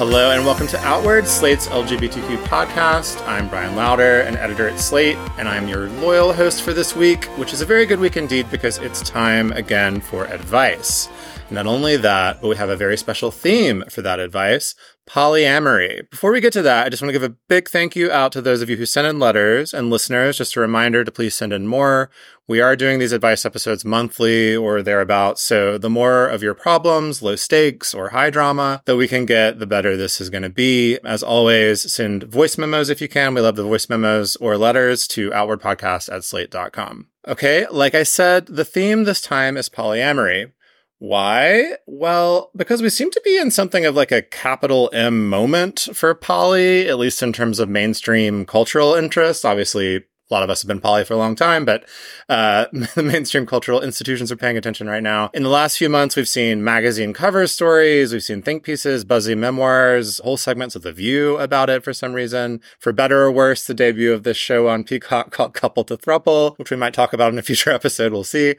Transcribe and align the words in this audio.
Hello 0.00 0.30
and 0.30 0.46
welcome 0.46 0.66
to 0.68 0.78
Outward, 0.78 1.26
Slate's 1.26 1.68
LGBTQ 1.68 2.38
podcast. 2.44 3.22
I'm 3.28 3.50
Bryan 3.50 3.76
Lowder, 3.76 4.22
an 4.22 4.34
editor 4.38 4.66
at 4.66 4.80
Slate, 4.80 5.18
and 5.36 5.46
I'm 5.46 5.68
your 5.68 5.90
loyal 5.90 6.32
host 6.32 6.62
for 6.62 6.72
this 6.72 6.96
week, 6.96 7.26
which 7.36 7.52
is 7.52 7.60
a 7.60 7.66
very 7.66 7.84
good 7.84 8.00
week 8.00 8.16
indeed 8.16 8.50
because 8.50 8.78
it's 8.78 9.02
time 9.02 9.52
again 9.52 10.00
for 10.00 10.24
advice. 10.24 11.10
Not 11.50 11.66
only 11.66 11.98
that, 11.98 12.40
but 12.40 12.48
we 12.48 12.56
have 12.56 12.70
a 12.70 12.76
very 12.76 12.96
special 12.96 13.30
theme 13.30 13.84
for 13.90 14.00
that 14.00 14.20
advice 14.20 14.74
polyamory. 15.10 16.08
Before 16.08 16.30
we 16.30 16.40
get 16.40 16.52
to 16.52 16.62
that, 16.62 16.86
I 16.86 16.88
just 16.88 17.02
want 17.02 17.08
to 17.08 17.18
give 17.18 17.28
a 17.28 17.34
big 17.48 17.68
thank 17.68 17.96
you 17.96 18.12
out 18.12 18.30
to 18.32 18.40
those 18.40 18.62
of 18.62 18.70
you 18.70 18.76
who 18.76 18.86
sent 18.86 19.08
in 19.08 19.18
letters 19.18 19.74
and 19.74 19.90
listeners. 19.90 20.38
Just 20.38 20.54
a 20.54 20.60
reminder 20.60 21.02
to 21.02 21.10
please 21.10 21.34
send 21.34 21.52
in 21.52 21.66
more. 21.66 22.10
We 22.46 22.60
are 22.60 22.76
doing 22.76 23.00
these 23.00 23.10
advice 23.10 23.44
episodes 23.44 23.84
monthly 23.84 24.54
or 24.54 24.82
thereabouts. 24.82 25.42
So 25.42 25.78
the 25.78 25.90
more 25.90 26.26
of 26.26 26.44
your 26.44 26.54
problems, 26.54 27.22
low 27.22 27.34
stakes 27.34 27.92
or 27.92 28.10
high 28.10 28.30
drama 28.30 28.82
that 28.84 28.96
we 28.96 29.08
can 29.08 29.26
get, 29.26 29.58
the 29.58 29.66
better 29.66 29.96
this 29.96 30.20
is 30.20 30.30
going 30.30 30.42
to 30.42 30.48
be. 30.48 30.98
As 31.04 31.24
always, 31.24 31.92
send 31.92 32.24
voice 32.24 32.56
memos 32.56 32.88
if 32.88 33.00
you 33.00 33.08
can. 33.08 33.34
We 33.34 33.40
love 33.40 33.56
the 33.56 33.64
voice 33.64 33.88
memos 33.88 34.36
or 34.36 34.56
letters 34.56 35.08
to 35.08 35.30
outwardpodcast 35.30 36.12
at 36.12 36.22
slate.com. 36.22 37.08
Okay. 37.26 37.66
Like 37.68 37.96
I 37.96 38.04
said, 38.04 38.46
the 38.46 38.64
theme 38.64 39.04
this 39.04 39.20
time 39.20 39.56
is 39.56 39.68
polyamory. 39.68 40.52
Why? 41.00 41.76
Well, 41.86 42.50
because 42.54 42.82
we 42.82 42.90
seem 42.90 43.10
to 43.10 43.22
be 43.24 43.38
in 43.38 43.50
something 43.50 43.86
of 43.86 43.96
like 43.96 44.12
a 44.12 44.20
capital 44.20 44.90
M 44.92 45.30
moment 45.30 45.88
for 45.94 46.14
poly, 46.14 46.88
at 46.88 46.98
least 46.98 47.22
in 47.22 47.32
terms 47.32 47.58
of 47.58 47.70
mainstream 47.70 48.44
cultural 48.44 48.94
interest. 48.94 49.46
Obviously, 49.46 49.96
a 49.96 50.02
lot 50.30 50.42
of 50.42 50.50
us 50.50 50.60
have 50.60 50.68
been 50.68 50.78
poly 50.78 51.06
for 51.06 51.14
a 51.14 51.16
long 51.16 51.34
time, 51.34 51.64
but 51.64 51.88
uh, 52.28 52.66
the 52.94 53.02
mainstream 53.02 53.46
cultural 53.46 53.80
institutions 53.80 54.30
are 54.30 54.36
paying 54.36 54.58
attention 54.58 54.88
right 54.88 55.02
now. 55.02 55.30
In 55.32 55.42
the 55.42 55.48
last 55.48 55.78
few 55.78 55.88
months, 55.88 56.16
we've 56.16 56.28
seen 56.28 56.62
magazine 56.62 57.14
cover 57.14 57.46
stories, 57.46 58.12
we've 58.12 58.22
seen 58.22 58.42
think 58.42 58.62
pieces, 58.62 59.02
buzzy 59.02 59.34
memoirs, 59.34 60.20
whole 60.22 60.36
segments 60.36 60.76
of 60.76 60.82
The 60.82 60.92
View 60.92 61.38
about 61.38 61.70
it 61.70 61.82
for 61.82 61.94
some 61.94 62.12
reason. 62.12 62.60
For 62.78 62.92
better 62.92 63.22
or 63.22 63.32
worse, 63.32 63.66
the 63.66 63.72
debut 63.72 64.12
of 64.12 64.24
this 64.24 64.36
show 64.36 64.68
on 64.68 64.84
Peacock 64.84 65.30
called 65.30 65.54
Couple 65.54 65.84
to 65.84 65.96
Throuple, 65.96 66.58
which 66.58 66.70
we 66.70 66.76
might 66.76 66.92
talk 66.92 67.14
about 67.14 67.32
in 67.32 67.38
a 67.38 67.42
future 67.50 67.70
episode, 67.70 68.12
we'll 68.12 68.22
see. 68.22 68.56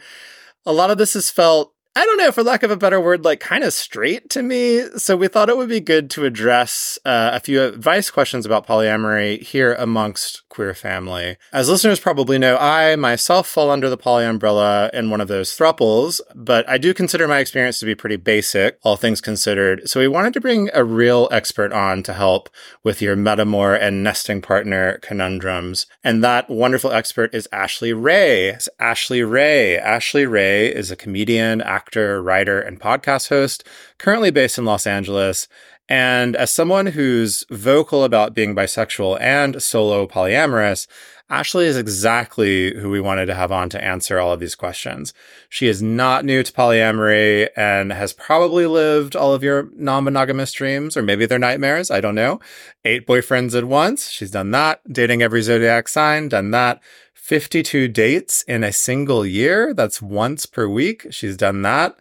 A 0.65 0.73
lot 0.73 0.89
of 0.89 0.97
this 0.97 1.13
has 1.13 1.29
felt 1.29 1.75
I 1.93 2.05
don't 2.05 2.17
know, 2.17 2.31
for 2.31 2.41
lack 2.41 2.63
of 2.63 2.71
a 2.71 2.77
better 2.77 3.01
word, 3.01 3.25
like 3.25 3.41
kind 3.41 3.65
of 3.65 3.73
straight 3.73 4.29
to 4.29 4.41
me. 4.41 4.83
So 4.97 5.17
we 5.17 5.27
thought 5.27 5.49
it 5.49 5.57
would 5.57 5.67
be 5.67 5.81
good 5.81 6.09
to 6.11 6.23
address 6.23 6.97
uh, 7.03 7.31
a 7.33 7.39
few 7.41 7.61
advice 7.61 8.09
questions 8.09 8.45
about 8.45 8.65
polyamory 8.65 9.41
here 9.41 9.73
amongst 9.73 10.47
queer 10.51 10.75
family. 10.75 11.37
As 11.51 11.69
listeners 11.69 11.99
probably 11.99 12.37
know, 12.37 12.57
I 12.57 12.95
myself 12.97 13.47
fall 13.47 13.71
under 13.71 13.89
the 13.89 13.97
poly 13.97 14.25
umbrella 14.25 14.91
in 14.93 15.09
one 15.09 15.21
of 15.21 15.29
those 15.29 15.57
thruples, 15.57 16.19
but 16.35 16.67
I 16.69 16.77
do 16.77 16.93
consider 16.93 17.27
my 17.27 17.39
experience 17.39 17.79
to 17.79 17.85
be 17.85 17.95
pretty 17.95 18.17
basic, 18.17 18.77
all 18.83 18.97
things 18.97 19.21
considered. 19.21 19.89
So 19.89 19.99
we 19.99 20.07
wanted 20.07 20.33
to 20.33 20.41
bring 20.41 20.69
a 20.73 20.83
real 20.83 21.29
expert 21.31 21.71
on 21.71 22.03
to 22.03 22.13
help 22.13 22.49
with 22.83 23.01
your 23.01 23.15
metamour 23.15 23.81
and 23.81 24.03
nesting 24.03 24.41
partner 24.41 24.99
conundrums. 25.01 25.87
And 26.03 26.23
that 26.23 26.49
wonderful 26.49 26.91
expert 26.91 27.33
is 27.33 27.47
Ashley 27.51 27.93
Ray. 27.93 28.49
It's 28.49 28.69
Ashley 28.77 29.23
Ray. 29.23 29.77
Ashley 29.77 30.25
Ray 30.25 30.67
is 30.67 30.91
a 30.91 30.97
comedian, 30.97 31.61
actor, 31.61 32.21
writer, 32.21 32.59
and 32.59 32.79
podcast 32.79 33.29
host, 33.29 33.63
currently 33.97 34.31
based 34.31 34.57
in 34.57 34.65
Los 34.65 34.85
Angeles. 34.85 35.47
And 35.89 36.35
as 36.35 36.51
someone 36.51 36.87
who's 36.87 37.43
vocal 37.49 38.03
about 38.03 38.33
being 38.33 38.55
bisexual 38.55 39.19
and 39.19 39.61
solo 39.61 40.07
polyamorous, 40.07 40.87
Ashley 41.31 41.65
is 41.65 41.77
exactly 41.77 42.77
who 42.77 42.89
we 42.89 42.99
wanted 42.99 43.27
to 43.27 43.35
have 43.35 43.53
on 43.53 43.69
to 43.69 43.81
answer 43.81 44.19
all 44.19 44.33
of 44.33 44.41
these 44.41 44.53
questions. 44.53 45.13
She 45.47 45.67
is 45.67 45.81
not 45.81 46.25
new 46.25 46.43
to 46.43 46.51
polyamory 46.51 47.47
and 47.55 47.93
has 47.93 48.11
probably 48.11 48.65
lived 48.65 49.15
all 49.15 49.33
of 49.33 49.41
your 49.41 49.69
non 49.73 50.03
monogamous 50.03 50.51
dreams, 50.51 50.97
or 50.97 51.01
maybe 51.01 51.25
they're 51.25 51.39
nightmares. 51.39 51.89
I 51.89 52.01
don't 52.01 52.15
know. 52.15 52.41
Eight 52.83 53.07
boyfriends 53.07 53.57
at 53.57 53.63
once. 53.63 54.09
She's 54.09 54.31
done 54.31 54.51
that. 54.51 54.81
Dating 54.91 55.21
every 55.21 55.41
zodiac 55.41 55.87
sign, 55.87 56.27
done 56.27 56.51
that. 56.51 56.81
52 57.13 57.87
dates 57.87 58.43
in 58.43 58.61
a 58.65 58.73
single 58.73 59.25
year. 59.25 59.73
That's 59.73 60.01
once 60.01 60.45
per 60.45 60.67
week. 60.67 61.07
She's 61.11 61.37
done 61.37 61.61
that. 61.61 61.95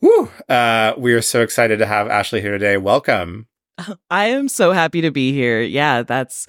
Woo! 0.00 0.30
Uh, 0.48 0.94
we 0.96 1.12
are 1.12 1.22
so 1.22 1.42
excited 1.42 1.78
to 1.78 1.86
have 1.86 2.08
Ashley 2.08 2.40
here 2.40 2.52
today. 2.52 2.76
Welcome. 2.76 3.46
I 4.10 4.26
am 4.26 4.48
so 4.48 4.72
happy 4.72 5.00
to 5.02 5.10
be 5.10 5.32
here. 5.32 5.60
Yeah, 5.60 6.02
that's 6.02 6.46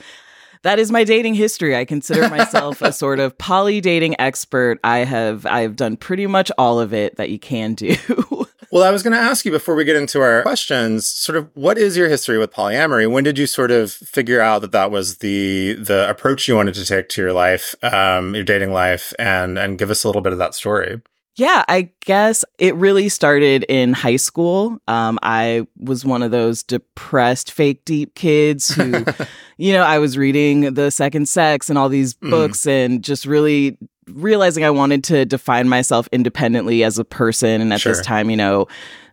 that 0.64 0.80
is 0.80 0.92
my 0.92 1.04
dating 1.04 1.34
history. 1.34 1.76
I 1.76 1.86
consider 1.86 2.30
myself 2.30 2.82
a 2.82 2.94
sort 2.94 3.20
of 3.20 3.38
poly 3.38 3.82
dating 3.82 4.16
expert. 4.20 4.80
I 4.84 5.00
have 5.00 5.46
I've 5.46 5.76
done 5.76 5.98
pretty 5.98 6.28
much 6.28 6.52
all 6.58 6.80
of 6.80 6.94
it 6.94 7.18
that 7.18 7.30
you 7.30 7.40
can 7.40 7.74
do. 7.74 7.96
well, 8.72 8.84
I 8.84 8.92
was 8.92 9.04
going 9.04 9.14
to 9.14 9.20
ask 9.20 9.44
you 9.44 9.52
before 9.52 9.76
we 9.76 9.84
get 9.84 9.96
into 9.96 10.22
our 10.22 10.44
questions, 10.44 11.08
sort 11.08 11.38
of 11.38 11.50
what 11.54 11.78
is 11.78 11.98
your 11.98 12.08
history 12.08 12.38
with 12.38 12.54
polyamory? 12.54 13.12
When 13.12 13.24
did 13.24 13.38
you 13.38 13.48
sort 13.48 13.72
of 13.72 13.92
figure 13.92 14.40
out 14.40 14.62
that 14.62 14.72
that 14.72 14.92
was 14.92 15.18
the 15.18 15.74
the 15.74 16.10
approach 16.10 16.48
you 16.48 16.56
wanted 16.56 16.76
to 16.76 16.86
take 16.86 17.10
to 17.10 17.22
your 17.22 17.34
life, 17.34 17.76
um, 17.84 18.34
your 18.36 18.44
dating 18.44 18.72
life, 18.72 19.14
and 19.20 19.58
and 19.58 19.78
give 19.78 19.90
us 19.90 20.04
a 20.04 20.08
little 20.08 20.22
bit 20.22 20.34
of 20.34 20.40
that 20.40 20.56
story? 20.56 21.02
Yeah, 21.36 21.64
I 21.70 21.92
guess 22.02 22.44
it 22.58 22.76
really 22.76 23.08
started 23.08 23.64
in 23.70 23.94
high 23.94 24.18
school. 24.18 24.78
Um, 24.88 25.18
I 25.24 25.66
was 25.78 26.04
one 26.04 26.24
of 26.24 26.32
those 26.32 26.62
depressed, 26.62 27.52
fake 27.52 27.86
deep 27.86 28.16
kids 28.16 28.70
who, 28.70 29.06
you 29.58 29.72
know, 29.72 29.84
I 29.84 30.00
was 30.00 30.18
reading 30.18 30.74
The 30.74 30.92
Second 30.92 31.30
Sex 31.30 31.70
and 31.70 31.80
all 31.80 31.88
these 31.88 32.16
mm. 32.16 32.30
books 32.30 32.68
and 32.68 33.02
just 33.02 33.26
really 33.26 33.78
realizing 34.08 34.66
I 34.66 34.72
wanted 34.72 35.06
to 35.06 35.26
define 35.26 35.70
myself 35.70 36.10
independently 36.12 36.84
as 36.84 37.00
a 37.00 37.06
person. 37.06 37.62
And 37.62 37.72
at 37.72 37.80
sure. 37.80 37.94
this 37.94 38.06
time, 38.06 38.30
you 38.30 38.38
know, 38.38 38.68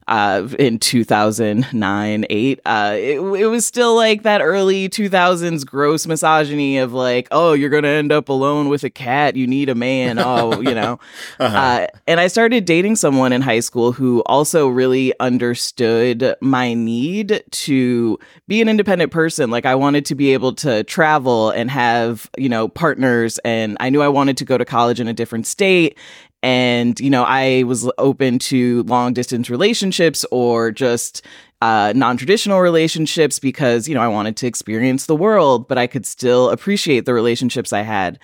uh, 0.09 0.49
in 0.59 0.79
2009, 0.79 2.27
8. 2.29 2.61
Uh, 2.65 2.93
it, 2.97 3.21
it 3.21 3.47
was 3.47 3.67
still 3.67 3.95
like 3.95 4.23
that 4.23 4.41
early 4.41 4.89
2000s 4.89 5.67
gross 5.67 6.07
misogyny 6.07 6.79
of 6.79 6.95
like, 6.95 7.29
oh, 7.31 7.53
you're 7.53 7.69
going 7.69 7.83
to 7.83 7.91
end 7.91 8.11
up 8.11 8.31
alone 8.31 8.71
with 8.71 8.85
a 8.85 8.91
cat. 8.91 9.37
You 9.37 9.47
need 9.47 9.69
a 9.69 9.75
man. 9.75 10.19
Oh, 10.29 10.61
you 10.61 10.75
know. 10.75 10.99
uh-huh. 11.39 11.57
uh, 11.57 11.87
and 12.07 12.21
I 12.21 12.27
started 12.27 12.65
dating 12.65 12.97
someone 12.97 13.33
in 13.33 13.41
high 13.41 13.61
school 13.61 13.93
who 13.93 14.23
also 14.27 14.69
really 14.69 15.13
understood 15.21 16.35
my 16.41 16.75
need 16.75 17.43
to 17.51 18.19
be 18.47 18.61
an 18.61 18.69
independent 18.69 19.11
person. 19.11 19.51
Like, 19.51 19.65
I 19.65 19.75
wanted 19.75 20.05
to 20.07 20.15
be 20.15 20.33
able 20.35 20.53
to 20.57 20.85
travel 20.85 21.51
and 21.51 21.71
have, 21.71 22.29
you 22.37 22.49
know, 22.49 22.69
partners. 22.69 23.39
And 23.39 23.77
I 23.81 23.91
knew 23.91 24.03
I 24.03 24.09
wanted 24.09 24.37
to 24.39 24.45
go 24.45 24.59
to 24.59 24.65
college 24.65 25.01
in 25.01 25.09
a 25.09 25.15
different 25.15 25.47
state 25.47 25.97
and 26.43 27.01
you 27.01 27.11
know 27.11 27.25
i 27.25 27.63
was 27.65 27.91
open 27.99 28.39
to 28.39 28.83
long 28.85 29.13
distance 29.13 29.51
relationships 29.51 30.25
or 30.31 30.71
just 30.71 31.25
uh, 31.61 31.93
non-traditional 31.97 32.61
relationships 32.61 33.41
because 33.41 33.89
you 33.89 33.95
know 33.95 34.01
i 34.01 34.07
wanted 34.07 34.37
to 34.37 34.47
experience 34.47 35.07
the 35.07 35.17
world 35.17 35.67
but 35.67 35.77
i 35.77 35.89
could 35.89 36.07
still 36.07 36.51
appreciate 36.51 37.05
the 37.05 37.13
relationships 37.13 37.73
i 37.73 37.81
had 37.81 38.19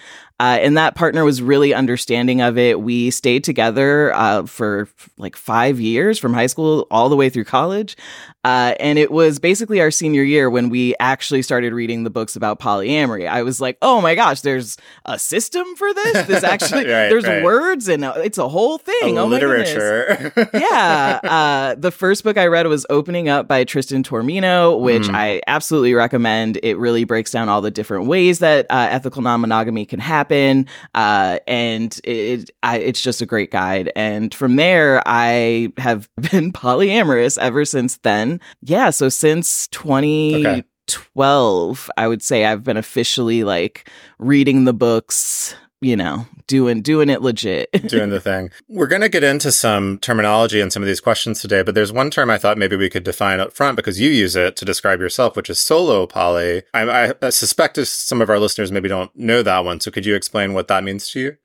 uh, 0.45 0.59
and 0.61 0.77
that 0.77 0.95
partner 0.95 1.25
was 1.25 1.41
really 1.41 1.73
understanding 1.73 2.43
of 2.43 2.59
it. 2.59 2.79
We 2.83 3.09
stayed 3.11 3.45
together 3.45 4.13
uh, 4.13 4.45
for 4.45 4.91
like 5.17 5.37
five 5.37 5.81
years 5.81 6.19
from 6.19 6.35
high 6.35 6.49
school 6.49 6.87
all 6.91 7.09
the 7.09 7.17
way 7.17 7.31
through 7.31 7.45
college. 7.45 7.97
Uh, 8.45 8.75
and 8.79 8.99
it 8.99 9.11
was 9.11 9.39
basically 9.39 9.81
our 9.81 9.91
senior 9.91 10.23
year 10.23 10.51
when 10.51 10.69
we 10.69 10.95
actually 11.01 11.41
started 11.41 11.73
reading 11.73 12.05
the 12.05 12.11
books 12.11 12.37
about 12.37 12.61
polyamory. 12.61 13.27
I 13.27 13.43
was 13.43 13.59
like, 13.59 13.79
oh 13.81 14.03
my 14.03 14.15
gosh, 14.15 14.43
there's 14.43 14.77
a 15.07 15.19
system 15.19 15.65
for 15.77 15.95
this. 15.95 16.27
There's 16.27 16.45
actually, 16.45 16.81
right, 16.81 17.09
there's 17.09 17.27
right. 17.27 17.43
words 17.43 17.89
and 17.89 18.05
uh, 18.05 18.13
it's 18.19 18.37
a 18.37 18.47
whole 18.47 18.77
thing. 18.77 19.17
A 19.17 19.23
oh 19.23 19.27
literature. 19.27 20.31
yeah. 20.53 21.21
Uh, 21.23 21.75
the 21.77 21.91
first 21.91 22.23
book 22.23 22.37
I 22.37 22.49
read 22.49 22.67
was 22.67 22.85
Opening 22.91 23.31
Up 23.31 23.49
by 23.49 23.65
Tristan 23.65 24.03
Taormino, 24.03 24.79
which 24.79 25.05
mm. 25.05 25.15
I 25.15 25.41
absolutely 25.47 25.95
recommend. 25.95 26.59
It 26.63 26.77
really 26.77 27.05
breaks 27.05 27.31
down 27.31 27.49
all 27.49 27.63
the 27.63 27.71
different 27.71 28.09
ways 28.09 28.41
that 28.41 28.67
uh, 28.69 28.89
ethical 28.91 29.23
non 29.23 29.41
monogamy 29.41 29.87
can 29.87 30.01
happen 30.01 30.34
happen. 30.35 30.67
Uh, 30.95 31.39
and 31.47 32.01
it, 32.05 32.51
I, 32.63 32.79
it's 32.79 33.03
just 33.03 33.23
a 33.23 33.27
great 33.27 33.51
guide. 33.51 33.93
And 33.97 34.35
from 34.35 34.57
there, 34.57 35.03
I 35.07 35.73
have 35.79 36.09
been 36.31 36.53
polyamorous 36.53 37.39
ever 37.39 37.65
since 37.65 37.99
then. 37.99 38.41
Yeah. 38.63 38.91
So 38.91 39.09
since 39.09 39.69
20. 39.69 40.47
Okay. 40.47 40.65
12 40.87 41.91
i 41.97 42.07
would 42.07 42.23
say 42.23 42.45
i've 42.45 42.63
been 42.63 42.77
officially 42.77 43.43
like 43.43 43.89
reading 44.19 44.65
the 44.67 44.75
books 44.75 45.57
you 45.85 45.97
know, 45.97 46.27
doing 46.47 46.81
doing 46.81 47.11
it 47.11 47.21
legit. 47.21 47.71
doing 47.89 48.11
the 48.11 48.21
thing. 48.21 48.51
We're 48.69 48.87
going 48.87 49.03
to 49.03 49.09
get 49.09 49.23
into 49.23 49.53
some 49.53 49.99
terminology 49.99 50.61
and 50.61 50.73
some 50.73 50.83
of 50.83 50.87
these 50.87 51.01
questions 51.01 51.41
today, 51.41 51.63
but 51.63 51.75
there's 51.75 51.93
one 51.93 52.11
term 52.11 52.31
I 52.31 52.39
thought 52.39 52.59
maybe 52.59 52.77
we 52.77 52.89
could 52.89 53.05
define 53.05 53.39
up 53.39 53.53
front 53.53 53.77
because 53.77 54.01
you 54.01 54.11
use 54.11 54.35
it 54.35 54.57
to 54.57 54.65
describe 54.65 55.01
yourself, 55.01 55.37
which 55.37 55.51
is 55.51 55.61
solo 55.61 56.07
poly. 56.07 56.63
I, 56.73 57.13
I 57.21 57.31
suspect 57.31 57.77
some 57.87 58.23
of 58.23 58.31
our 58.31 58.39
listeners 58.39 58.73
maybe 58.73 58.89
don't 58.89 59.15
know 59.15 59.43
that 59.43 59.65
one. 59.65 59.81
So 59.81 59.91
could 59.91 60.07
you 60.07 60.15
explain 60.15 60.55
what 60.55 60.69
that 60.69 60.85
means 60.85 61.11
to 61.11 61.21
you? 61.21 61.37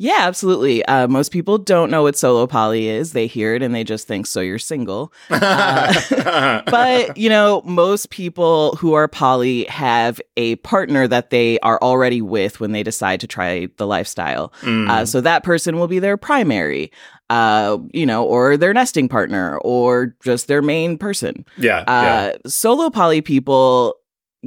Yeah, 0.00 0.18
absolutely. 0.20 0.84
Uh, 0.84 1.08
most 1.08 1.32
people 1.32 1.58
don't 1.58 1.90
know 1.90 2.04
what 2.04 2.16
solo 2.16 2.46
poly 2.46 2.86
is. 2.86 3.14
They 3.14 3.26
hear 3.26 3.56
it 3.56 3.62
and 3.64 3.74
they 3.74 3.82
just 3.82 4.06
think, 4.06 4.28
so 4.28 4.40
you're 4.40 4.56
single. 4.56 5.12
Uh, 5.28 6.62
but, 6.70 7.16
you 7.16 7.28
know, 7.28 7.62
most 7.64 8.10
people 8.10 8.76
who 8.76 8.92
are 8.94 9.08
poly 9.08 9.64
have 9.64 10.20
a 10.36 10.54
partner 10.56 11.08
that 11.08 11.30
they 11.30 11.58
are 11.60 11.80
already 11.82 12.22
with 12.22 12.60
when 12.60 12.70
they 12.70 12.84
decide 12.84 13.18
to 13.20 13.26
try 13.26 13.66
the 13.76 13.88
lifestyle. 13.88 14.52
Uh, 14.62 14.66
mm. 14.66 14.88
Uh, 14.88 15.04
so 15.04 15.20
that 15.20 15.42
person 15.42 15.78
will 15.80 15.88
be 15.88 15.98
their 15.98 16.16
primary. 16.16 16.92
uh, 17.30 17.76
you 17.92 18.06
know, 18.06 18.24
or 18.24 18.56
their 18.56 18.72
nesting 18.72 19.08
partner 19.08 19.58
or 19.58 20.14
just 20.22 20.46
their 20.46 20.62
main 20.62 20.96
person. 20.96 21.44
Yeah. 21.56 21.80
Uh, 21.80 21.82
yeah. 22.32 22.36
Solo 22.46 22.88
poly 22.88 23.20
people 23.20 23.96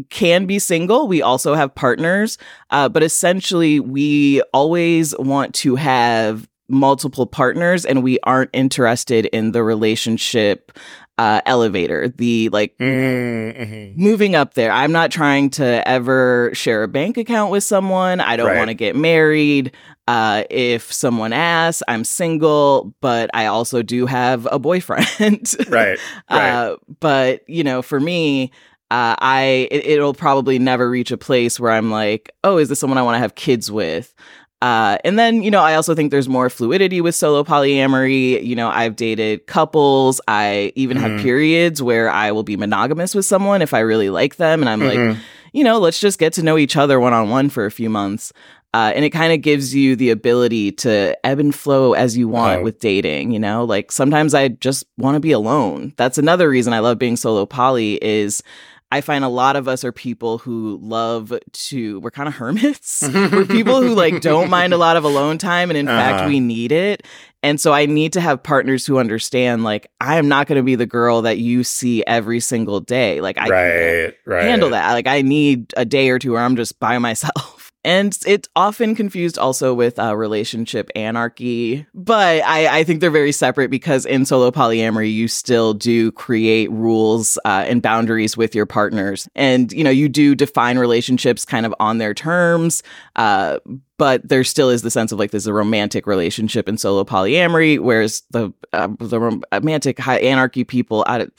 can 0.09 0.45
be 0.45 0.57
single. 0.59 1.07
We 1.07 1.21
also 1.21 1.53
have 1.53 1.73
partners, 1.75 2.37
uh, 2.69 2.89
but 2.89 3.03
essentially, 3.03 3.79
we 3.79 4.41
always 4.53 5.15
want 5.17 5.53
to 5.55 5.75
have 5.75 6.47
multiple 6.69 7.25
partners 7.25 7.83
and 7.85 8.01
we 8.01 8.17
aren't 8.23 8.49
interested 8.53 9.25
in 9.27 9.51
the 9.51 9.61
relationship 9.61 10.71
uh, 11.17 11.41
elevator, 11.45 12.07
the 12.07 12.47
like 12.49 12.75
Mm-hmm. 12.77 14.01
moving 14.01 14.35
up 14.35 14.53
there. 14.53 14.71
I'm 14.71 14.91
not 14.91 15.11
trying 15.11 15.49
to 15.51 15.85
ever 15.87 16.49
share 16.53 16.83
a 16.83 16.87
bank 16.87 17.17
account 17.17 17.51
with 17.51 17.63
someone. 17.63 18.21
I 18.21 18.37
don't 18.37 18.47
Right. 18.47 18.57
want 18.57 18.69
to 18.69 18.73
get 18.73 18.95
married. 18.95 19.73
Uh, 20.07 20.43
if 20.49 20.91
someone 20.91 21.31
asks, 21.31 21.83
I'm 21.87 22.03
single, 22.03 22.93
but 23.01 23.29
I 23.33 23.45
also 23.47 23.81
do 23.81 24.05
have 24.05 24.47
a 24.51 24.57
boyfriend. 24.59 25.53
Right. 25.69 25.99
Right. 26.29 26.49
Uh, 26.49 26.77
but 26.99 27.47
you 27.47 27.63
know, 27.63 27.81
for 27.81 27.99
me, 27.99 28.51
uh, 28.91 29.15
I 29.19 29.67
it, 29.71 29.85
it'll 29.87 30.13
probably 30.13 30.59
never 30.59 30.89
reach 30.89 31.11
a 31.11 31.17
place 31.17 31.59
where 31.59 31.71
I'm 31.71 31.89
like, 31.89 32.31
oh, 32.43 32.57
is 32.57 32.69
this 32.69 32.79
someone 32.79 32.97
I 32.99 33.03
want 33.03 33.15
to 33.15 33.19
have 33.19 33.33
kids 33.35 33.71
with? 33.71 34.13
Uh, 34.61 34.99
and 35.03 35.17
then, 35.17 35.41
you 35.41 35.49
know, 35.49 35.61
I 35.61 35.73
also 35.73 35.95
think 35.95 36.11
there's 36.11 36.29
more 36.29 36.47
fluidity 36.47 37.01
with 37.01 37.15
solo 37.15 37.43
polyamory. 37.43 38.45
You 38.45 38.55
know, 38.55 38.69
I've 38.69 38.95
dated 38.95 39.47
couples. 39.47 40.21
I 40.27 40.71
even 40.75 40.97
Mhm. 40.97 41.01
have 41.01 41.19
periods 41.21 41.81
where 41.81 42.11
I 42.11 42.31
will 42.31 42.43
be 42.43 42.55
monogamous 42.57 43.15
with 43.15 43.25
someone 43.25 43.63
if 43.63 43.73
I 43.73 43.79
really 43.79 44.11
like 44.11 44.35
them. 44.35 44.61
And 44.61 44.69
I'm 44.69 44.81
like, 44.85 44.99
Mhm. 44.99 45.17
you 45.53 45.63
know, 45.63 45.79
let's 45.79 45.99
just 45.99 46.19
get 46.19 46.33
to 46.33 46.43
know 46.43 46.59
each 46.59 46.77
other 46.77 46.99
one 46.99 47.11
on 47.13 47.29
one 47.31 47.49
for 47.49 47.65
a 47.65 47.71
few 47.71 47.89
months. 47.89 48.33
Uh, 48.73 48.91
and 48.95 49.03
it 49.03 49.09
kind 49.09 49.33
of 49.33 49.41
gives 49.41 49.73
you 49.75 49.95
the 49.95 50.11
ability 50.11 50.71
to 50.73 51.17
ebb 51.25 51.39
and 51.39 51.55
flow 51.55 51.93
as 51.93 52.15
you 52.15 52.27
want 52.27 52.59
Oh. 52.61 52.63
with 52.63 52.79
dating. 52.79 53.31
You 53.31 53.39
know, 53.39 53.65
like 53.65 53.91
sometimes 53.91 54.33
I 54.35 54.49
just 54.49 54.85
want 54.97 55.15
to 55.15 55.19
be 55.19 55.31
alone. 55.31 55.93
That's 55.97 56.19
another 56.19 56.47
reason 56.49 56.71
I 56.71 56.79
love 56.79 56.99
being 56.99 57.17
solo 57.17 57.45
poly 57.47 57.97
is 58.01 58.43
I 58.91 58.99
find 59.01 59.23
a 59.23 59.29
lot 59.29 59.55
of 59.55 59.67
us 59.69 59.83
are 59.85 59.91
people 59.93 60.37
who 60.39 60.77
love 60.81 61.33
to, 61.53 61.99
we're 62.01 62.11
kind 62.11 62.27
of 62.27 62.35
hermits. 62.35 63.01
we're 63.13 63.45
people 63.45 63.81
who 63.81 63.95
like 63.95 64.19
don't 64.21 64.49
mind 64.49 64.73
a 64.73 64.77
lot 64.77 64.97
of 64.97 65.03
alone 65.05 65.37
time. 65.37 65.69
And 65.71 65.77
in 65.77 65.85
fact, 65.87 66.19
Uh-huh. 66.21 66.27
we 66.29 66.39
need 66.41 66.71
it. 66.71 67.03
And 67.43 67.59
so 67.59 67.73
I 67.73 67.85
need 67.87 68.13
to 68.13 68.21
have 68.21 68.43
partners 68.43 68.85
who 68.85 68.99
understand, 68.99 69.63
like, 69.63 69.89
I 69.99 70.17
am 70.17 70.27
not 70.27 70.45
going 70.45 70.57
to 70.57 70.63
be 70.63 70.75
the 70.75 70.85
girl 70.85 71.23
that 71.23 71.39
you 71.39 71.63
see 71.63 72.03
every 72.05 72.39
single 72.39 72.79
day. 72.81 73.19
Like, 73.21 73.37
I 73.39 73.47
can't 73.47 73.51
right. 73.51 74.13
Right. 74.25 74.43
handle 74.45 74.69
that. 74.71 74.91
Like 74.91 75.07
I 75.07 75.21
need 75.23 75.73
a 75.77 75.85
day 75.85 76.09
or 76.09 76.19
two 76.19 76.33
where 76.33 76.41
I'm 76.41 76.55
just 76.55 76.79
by 76.79 76.97
myself. 76.99 77.60
And 77.83 78.17
it's 78.27 78.47
often 78.55 78.95
confused 78.95 79.37
also 79.37 79.73
with 79.73 79.97
uh, 79.97 80.15
relationship 80.15 80.89
anarchy, 80.95 81.87
but 81.93 82.43
I, 82.43 82.79
I 82.79 82.83
think 82.83 83.01
they're 83.01 83.09
very 83.09 83.31
separate 83.31 83.71
because 83.71 84.05
in 84.05 84.25
solo 84.25 84.51
polyamory, 84.51 85.11
you 85.11 85.27
still 85.27 85.73
do 85.73 86.11
create 86.11 86.69
rules 86.71 87.39
uh, 87.43 87.65
and 87.67 87.81
boundaries 87.81 88.37
with 88.37 88.53
your 88.53 88.67
partners. 88.67 89.27
And, 89.35 89.71
you 89.71 89.83
know, 89.83 89.89
you 89.89 90.09
do 90.09 90.35
define 90.35 90.77
relationships 90.77 91.43
kind 91.43 91.65
of 91.65 91.73
on 91.79 91.97
their 91.97 92.13
terms. 92.13 92.83
Uh, 93.15 93.57
but 94.01 94.27
there 94.27 94.43
still 94.43 94.71
is 94.71 94.81
the 94.81 94.89
sense 94.89 95.11
of 95.11 95.19
like 95.19 95.29
there's 95.29 95.45
a 95.45 95.53
romantic 95.53 96.07
relationship 96.07 96.67
in 96.67 96.75
solo 96.75 97.03
polyamory, 97.03 97.77
whereas 97.77 98.23
the 98.31 98.51
uh, 98.73 98.87
the 98.99 99.19
romantic 99.19 99.99
high 99.99 100.17
anarchy 100.17 100.63
people, 100.63 101.03
I, 101.07 101.17
don't- 101.19 101.33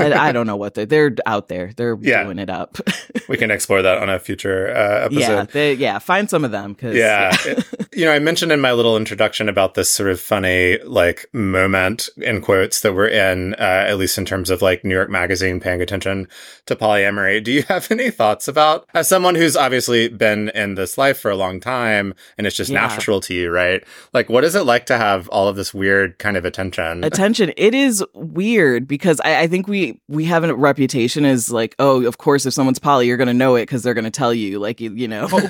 I, 0.00 0.28
I 0.28 0.32
don't 0.32 0.46
know 0.46 0.56
what 0.56 0.72
they're 0.72 0.86
they're 0.86 1.14
out 1.26 1.48
there, 1.48 1.72
they're 1.76 1.98
Yeah. 2.00 2.24
doing 2.24 2.38
it 2.38 2.48
up. 2.48 2.78
we 3.28 3.36
can 3.36 3.50
explore 3.50 3.82
that 3.82 3.98
on 3.98 4.08
a 4.08 4.18
future 4.18 4.68
uh, 4.74 5.04
episode. 5.06 5.20
yeah, 5.20 5.44
they, 5.44 5.74
yeah, 5.74 5.98
find 5.98 6.30
some 6.30 6.44
of 6.46 6.50
them 6.50 6.72
because 6.72 6.94
Yeah. 6.96 7.36
It- 7.44 7.66
you 7.94 8.06
know, 8.06 8.12
I 8.12 8.20
mentioned 8.20 8.52
in 8.52 8.60
my 8.62 8.72
little 8.72 8.96
introduction 8.96 9.50
about 9.50 9.74
this 9.74 9.90
sort 9.92 10.08
of 10.08 10.18
funny, 10.18 10.78
like, 10.84 11.26
moment 11.34 12.08
in 12.16 12.40
quotes 12.40 12.80
that 12.80 12.94
we're 12.94 13.08
in, 13.08 13.52
uh, 13.54 13.84
at 13.88 13.98
least 13.98 14.16
in 14.16 14.24
terms 14.24 14.48
of 14.48 14.62
like 14.62 14.82
New 14.82 14.94
York 14.94 15.10
Magazine 15.10 15.60
paying 15.60 15.82
attention 15.82 16.26
to 16.64 16.74
polyamory. 16.74 17.44
Do 17.44 17.52
you 17.52 17.64
have 17.64 17.90
any 17.90 18.10
thoughts 18.10 18.48
about, 18.48 18.86
as 18.94 19.08
someone 19.08 19.34
who's 19.34 19.56
obviously 19.58 20.08
been 20.08 20.48
in 20.54 20.74
this 20.74 20.96
life 20.96 21.18
for 21.18 21.30
a 21.30 21.36
long 21.36 21.60
time 21.60 21.81
and 21.86 22.46
it's 22.46 22.56
just 22.56 22.70
Yeah. 22.70 22.80
natural 22.82 23.20
to 23.22 23.34
you, 23.34 23.50
right? 23.50 23.82
Like, 24.12 24.28
what 24.28 24.44
is 24.44 24.54
it 24.54 24.62
like 24.62 24.86
to 24.86 24.96
have 24.98 25.28
all 25.28 25.48
of 25.48 25.56
this 25.56 25.72
weird 25.74 26.18
kind 26.18 26.36
of 26.36 26.44
attention? 26.44 27.04
attention 27.04 27.52
it 27.56 27.74
is 27.74 28.04
weird 28.14 28.86
because 28.88 29.20
I, 29.24 29.40
I 29.42 29.46
think 29.46 29.66
we 29.68 30.00
we 30.08 30.24
have 30.24 30.44
a 30.44 30.54
reputation 30.54 31.24
as 31.24 31.50
like 31.50 31.74
oh 31.78 32.04
of 32.06 32.18
course 32.18 32.46
if 32.46 32.54
someone's 32.54 32.78
poly 32.78 33.06
you're 33.06 33.16
gonna 33.16 33.34
know 33.34 33.56
it 33.56 33.62
because 33.62 33.82
they're 33.82 33.94
gonna 33.94 34.10
tell 34.10 34.32
you 34.32 34.58
like 34.58 34.80
you, 34.80 34.92
you 34.94 35.06
know 35.08 35.26
we, 35.32 35.40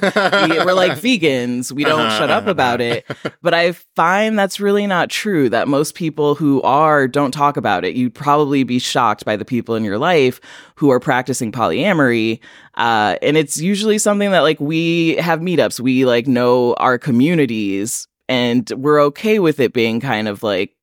we're 0.65 0.73
like 0.75 0.93
vegans 1.01 1.71
we 1.73 1.85
don't 1.85 2.01
Uh-huh, 2.01 2.19
shut 2.19 2.31
up 2.31 2.43
uh-huh. 2.43 2.51
about 2.51 2.81
it 2.81 3.07
but 3.43 3.55
i 3.55 3.73
find 3.97 4.39
that's 4.39 4.61
really 4.61 4.87
not 4.87 5.11
true 5.11 5.49
that 5.49 5.69
most 5.69 5.95
people 5.95 6.35
who 6.35 6.61
are 6.63 7.07
don't 7.09 7.33
talk 7.33 7.57
about 7.57 7.85
it 7.85 7.95
you'd 7.95 8.15
probably 8.15 8.65
be 8.65 8.79
shocked 8.79 9.25
by 9.25 9.37
the 9.37 9.45
people 9.45 9.75
in 9.75 9.85
your 9.85 9.99
life 9.99 10.41
who 10.83 10.91
are 10.91 11.01
practicing 11.01 11.53
polyamory 11.53 12.41
uh, 12.75 13.17
and 13.23 13.37
it's 13.37 13.57
usually 13.57 13.99
something 13.99 14.33
that 14.33 14.41
like 14.41 14.59
we 14.59 15.15
have 15.17 15.39
meetups 15.39 15.79
we 15.79 16.05
like 16.05 16.27
know 16.27 16.75
our 16.75 16.99
communities 16.99 18.09
and 18.29 18.71
we're 18.77 19.01
okay 19.01 19.39
with 19.39 19.61
it 19.61 19.73
being 19.73 20.01
kind 20.01 20.27
of 20.27 20.43
like 20.43 20.75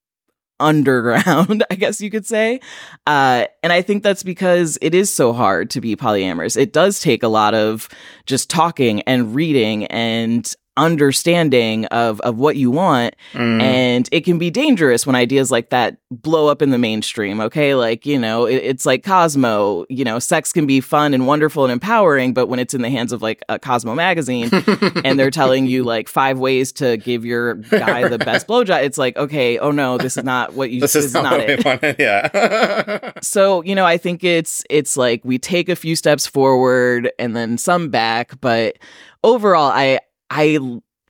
underground, 0.60 1.64
I 1.72 1.76
guess 1.76 2.02
you 2.02 2.10
could 2.10 2.26
say. 2.26 2.60
Uh, 3.08 3.46
and 3.64 3.74
I 3.74 3.82
think 3.82 4.04
that's 4.04 4.24
because 4.24 4.78
it 4.82 4.94
is 4.94 5.14
so 5.14 5.34
hard 5.34 5.70
to 5.72 5.82
be 5.82 5.96
polyamorous. 5.96 6.58
It 6.58 6.74
does 6.74 7.00
take 7.00 7.24
a 7.24 7.28
lot 7.28 7.54
of 7.54 7.90
just 8.26 8.50
talking 8.50 9.02
and 9.02 9.34
reading 9.34 9.86
and 9.86 10.54
understanding 10.80 11.86
of 11.88 12.20
of 12.22 12.38
what 12.38 12.56
you 12.56 12.72
want 12.72 13.16
Mm. 13.34 13.62
and 13.62 14.10
it 14.12 14.22
can 14.22 14.38
be 14.40 14.50
dangerous 14.50 15.06
when 15.06 15.16
ideas 15.16 15.52
like 15.52 15.70
that 15.70 15.98
blow 16.10 16.48
up 16.48 16.62
in 16.62 16.70
the 16.72 16.78
mainstream 16.78 17.40
okay 17.42 17.76
like 17.76 18.06
you 18.06 18.18
know 18.18 18.46
it, 18.46 18.56
it's 18.56 18.86
like 18.86 19.04
cosmo 19.04 19.86
you 19.90 20.04
know 20.04 20.18
sex 20.20 20.52
can 20.52 20.66
be 20.66 20.82
fun 20.82 21.14
and 21.14 21.28
wonderful 21.28 21.64
and 21.64 21.72
empowering 21.72 22.34
but 22.34 22.48
when 22.48 22.60
it's 22.60 22.74
in 22.74 22.82
the 22.82 22.90
hands 22.90 23.12
of 23.12 23.22
like 23.22 23.44
a 23.50 23.60
cosmo 23.60 23.94
magazine 23.94 24.50
and 25.04 25.20
they're 25.20 25.30
telling 25.30 25.68
you 25.68 25.84
like 25.84 26.08
five 26.08 26.40
ways 26.40 26.72
to 26.72 26.98
give 26.98 27.24
your 27.26 27.56
guy 27.56 28.08
the 28.08 28.18
best 28.18 28.48
blowjob 28.50 28.82
it's 28.84 28.98
like 28.98 29.16
okay 29.18 29.58
oh 29.60 29.72
no 29.72 29.98
this 29.98 30.18
is 30.18 30.24
not 30.24 30.54
what 30.54 30.72
you 30.72 30.80
this 30.82 30.96
is 30.96 31.14
not, 31.14 31.38
we 31.38 31.44
it 31.54 31.66
wanted. 31.66 31.96
Yeah. 32.00 33.12
so 33.22 33.62
you 33.64 33.76
know 33.76 33.86
i 33.86 33.98
think 33.98 34.24
it's 34.24 34.64
it's 34.70 34.98
like 34.98 35.22
we 35.24 35.38
take 35.38 35.70
a 35.70 35.76
few 35.76 35.96
steps 35.96 36.26
forward 36.26 37.12
and 37.20 37.36
then 37.36 37.58
some 37.58 37.90
back 37.90 38.40
but 38.42 38.78
overall 39.24 39.70
i 39.72 40.00
i 40.30 40.58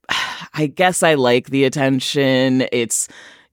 i 0.54 0.68
guess 0.68 1.04
i 1.04 1.14
like 1.14 1.50
the 1.50 1.66
attention 1.66 2.66
it's 2.72 3.08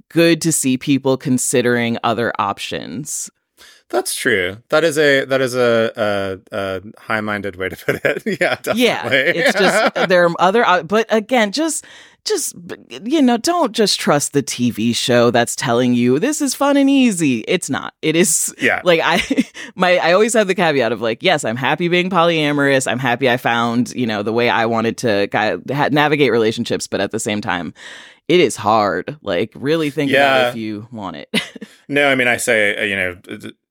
good 0.09 0.41
to 0.41 0.53
see 0.53 0.77
people 0.79 1.17
considering 1.17 1.99
other 2.05 2.33
options 2.39 3.31
That's 3.89 4.17
true. 4.17 4.59
That 4.71 4.83
is 4.83 4.99
a 4.99 5.25
that 5.27 5.41
is 5.41 5.55
a, 5.55 5.93
a, 5.97 6.57
a 6.57 6.83
high 6.99 7.21
minded 7.21 7.55
way 7.55 7.69
to 7.69 7.77
put 7.77 8.01
it. 8.05 8.23
yeah, 8.41 8.57
definitely. 8.57 8.85
yeah 8.85 9.07
it's 9.09 9.59
just 9.59 9.95
there 10.09 10.27
are 10.27 10.35
other 10.41 10.65
but 10.83 11.07
again 11.09 11.53
just 11.53 11.85
just 12.27 12.55
you 13.05 13.23
know 13.23 13.37
don't 13.39 13.73
just 13.73 13.99
trust 13.99 14.33
the 14.33 14.43
tv 14.43 14.95
show 14.95 15.31
that's 15.31 15.57
telling 15.57 15.95
you 15.95 16.19
this 16.19 16.41
is 16.41 16.55
fun 16.55 16.77
and 16.77 16.91
easy. 16.91 17.41
It's 17.49 17.71
not. 17.71 17.95
It 18.03 18.17
is 18.17 18.55
yeah. 18.61 18.81
like 18.85 19.01
I 19.03 19.23
my 19.75 19.97
I 19.99 20.13
always 20.13 20.35
have 20.35 20.47
the 20.49 20.55
caveat 20.55 20.93
of 20.93 21.01
like 21.01 21.23
yes 21.23 21.45
I'm 21.45 21.57
happy 21.57 21.89
being 21.89 22.11
polyamorous. 22.11 22.91
I'm 22.91 22.99
happy 22.99 23.31
I 23.31 23.37
found 23.37 23.93
you 23.95 24.07
know 24.07 24.23
the 24.23 24.33
way 24.33 24.51
I 24.51 24.67
wanted 24.67 24.99
to 24.99 25.29
ha- 25.33 25.89
navigate 25.91 26.33
relationships 26.33 26.87
but 26.87 27.01
at 27.01 27.11
the 27.13 27.21
same 27.21 27.41
time 27.41 27.73
it 28.29 28.41
is 28.41 28.57
hard. 28.57 29.17
Like 29.23 29.53
really 29.55 29.91
think 29.91 30.11
about 30.11 30.19
Yeah. 30.19 30.47
it 30.47 30.51
if 30.51 30.57
you 30.57 30.89
want 30.93 31.17
it. 31.17 31.29
No, 31.89 32.09
I 32.09 32.17
mean, 32.17 32.27
I 32.27 32.37
say, 32.37 32.77
uh, 32.77 32.83
you 32.83 32.97
know, 32.97 33.17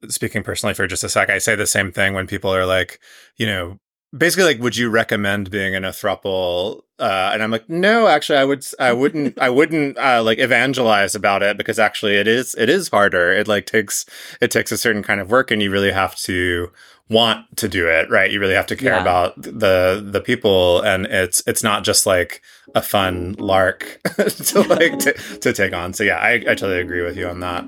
speaking 0.08 0.42
personally 0.42 0.74
for 0.74 0.88
just 0.88 1.04
a 1.04 1.10
sec, 1.10 1.30
I 1.30 1.38
say 1.38 1.54
the 1.54 1.68
same 1.68 1.92
thing 1.92 2.14
when 2.14 2.28
people 2.28 2.50
are 2.56 2.66
like, 2.66 3.02
you 3.36 3.46
know, 3.46 3.78
basically 4.16 4.46
like, 4.46 4.60
would 4.62 4.78
you 4.78 4.90
recommend 4.90 5.50
being 5.52 5.74
in 5.74 5.86
a 5.86 5.90
throuple? 5.90 6.82
Uh, 6.98 7.32
and 7.34 7.44
I'm 7.44 7.52
like, 7.52 7.70
no, 7.70 8.08
actually, 8.08 8.40
I 8.40 8.46
would, 8.46 8.66
i 8.80 8.94
wouldn't, 8.94 9.40
I 9.42 9.50
wouldn't, 9.50 9.98
uh, 9.98 10.24
like 10.24 10.40
evangelize 10.40 11.16
about 11.16 11.44
it 11.44 11.58
because 11.58 11.80
actually 11.80 12.16
it 12.16 12.28
is, 12.28 12.56
it 12.58 12.70
is 12.70 12.90
harder. 12.90 13.32
It 13.32 13.48
like 13.48 13.66
takes, 13.66 14.06
it 14.42 14.52
takes 14.52 14.72
a 14.72 14.78
certain 14.78 15.04
kind 15.04 15.20
of 15.20 15.30
work 15.30 15.52
and 15.52 15.62
you 15.62 15.72
really 15.72 15.92
have 15.92 16.16
to 16.18 16.72
want 17.10 17.46
to 17.58 17.68
do 17.68 17.88
it, 17.88 18.10
right? 18.10 18.32
You 18.32 18.40
really 18.40 18.56
have 18.56 18.66
to 18.68 18.76
care 18.76 18.94
Yeah. 18.94 19.02
about 19.02 19.40
the, 19.42 20.04
the 20.06 20.22
people 20.22 20.82
and 20.82 21.06
it's, 21.06 21.44
it's 21.46 21.62
not 21.64 21.84
just 21.84 22.06
like 22.06 22.42
a 22.74 22.82
fun 22.82 23.36
lark 23.38 24.00
to 24.16 24.62
like, 24.70 24.98
to, 25.00 25.14
to 25.14 25.54
take 25.54 25.74
on. 25.74 25.94
So 25.94 26.04
yeah, 26.04 26.18
I, 26.18 26.34
I 26.34 26.40
totally 26.56 26.80
agree 26.80 27.04
with 27.04 27.16
you 27.16 27.28
on 27.28 27.42
that. 27.42 27.64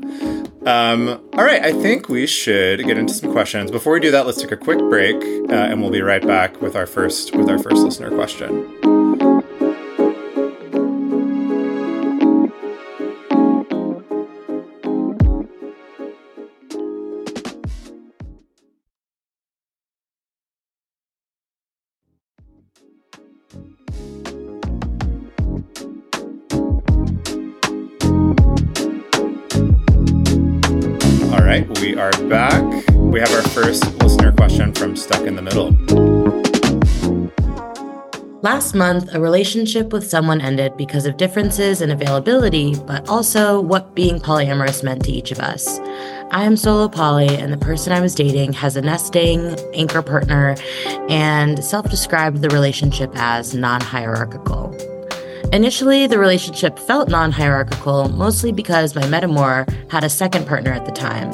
Um, 0.65 1.21
all 1.33 1.43
right, 1.45 1.61
I 1.61 1.71
think 1.71 2.09
we 2.09 2.25
should 2.25 2.83
get 2.83 2.97
into 2.97 3.13
some 3.13 3.31
questions. 3.31 3.69
Before 3.71 3.93
we 3.93 3.99
do 3.99 4.11
that, 4.11 4.25
let's 4.25 4.41
take 4.41 4.51
a 4.51 4.57
quick 4.57 4.79
break, 4.79 5.15
uh, 5.15 5.53
and 5.53 5.81
we'll 5.81 5.91
be 5.91 6.01
right 6.01 6.25
back 6.25 6.61
with 6.61 6.75
our 6.75 6.85
first 6.87 7.33
with 7.35 7.47
our 7.49 7.59
first 7.59 7.77
listener 7.83 8.09
question. 8.09 9.26
Right, 31.47 31.79
we 31.79 31.95
are 31.95 32.11
back. 32.27 32.61
We 32.91 33.21
have 33.21 33.31
our 33.31 33.41
first 33.41 33.85
listener 33.99 34.33
question 34.33 34.73
from 34.73 34.97
Stuck 34.97 35.21
in 35.21 35.37
the 35.37 35.41
Middle. 35.41 35.71
Last 38.41 38.75
month, 38.75 39.13
a 39.13 39.21
relationship 39.21 39.93
with 39.93 40.05
someone 40.05 40.41
ended 40.41 40.75
because 40.75 41.05
of 41.05 41.15
differences 41.15 41.81
in 41.81 41.89
availability, 41.89 42.75
but 42.85 43.07
also 43.07 43.61
what 43.61 43.95
being 43.95 44.19
polyamorous 44.19 44.83
meant 44.83 45.05
to 45.05 45.11
each 45.11 45.31
of 45.31 45.39
us. 45.39 45.79
I 46.31 46.43
am 46.43 46.57
solo 46.57 46.89
poly, 46.89 47.29
and 47.29 47.53
the 47.53 47.57
person 47.57 47.93
I 47.93 48.01
was 48.01 48.13
dating 48.13 48.51
has 48.53 48.75
a 48.75 48.81
nesting 48.81 49.57
anchor 49.73 50.01
partner 50.01 50.57
and 51.07 51.63
self 51.63 51.89
described 51.89 52.41
the 52.41 52.49
relationship 52.49 53.11
as 53.15 53.55
non 53.55 53.79
hierarchical. 53.79 54.96
Initially, 55.53 56.07
the 56.07 56.19
relationship 56.19 56.77
felt 56.77 57.07
non 57.07 57.31
hierarchical 57.31 58.09
mostly 58.09 58.51
because 58.51 58.95
my 58.95 59.03
metamour 59.03 59.65
had 59.89 60.03
a 60.03 60.09
second 60.09 60.45
partner 60.45 60.73
at 60.73 60.85
the 60.85 60.91
time. 60.91 61.31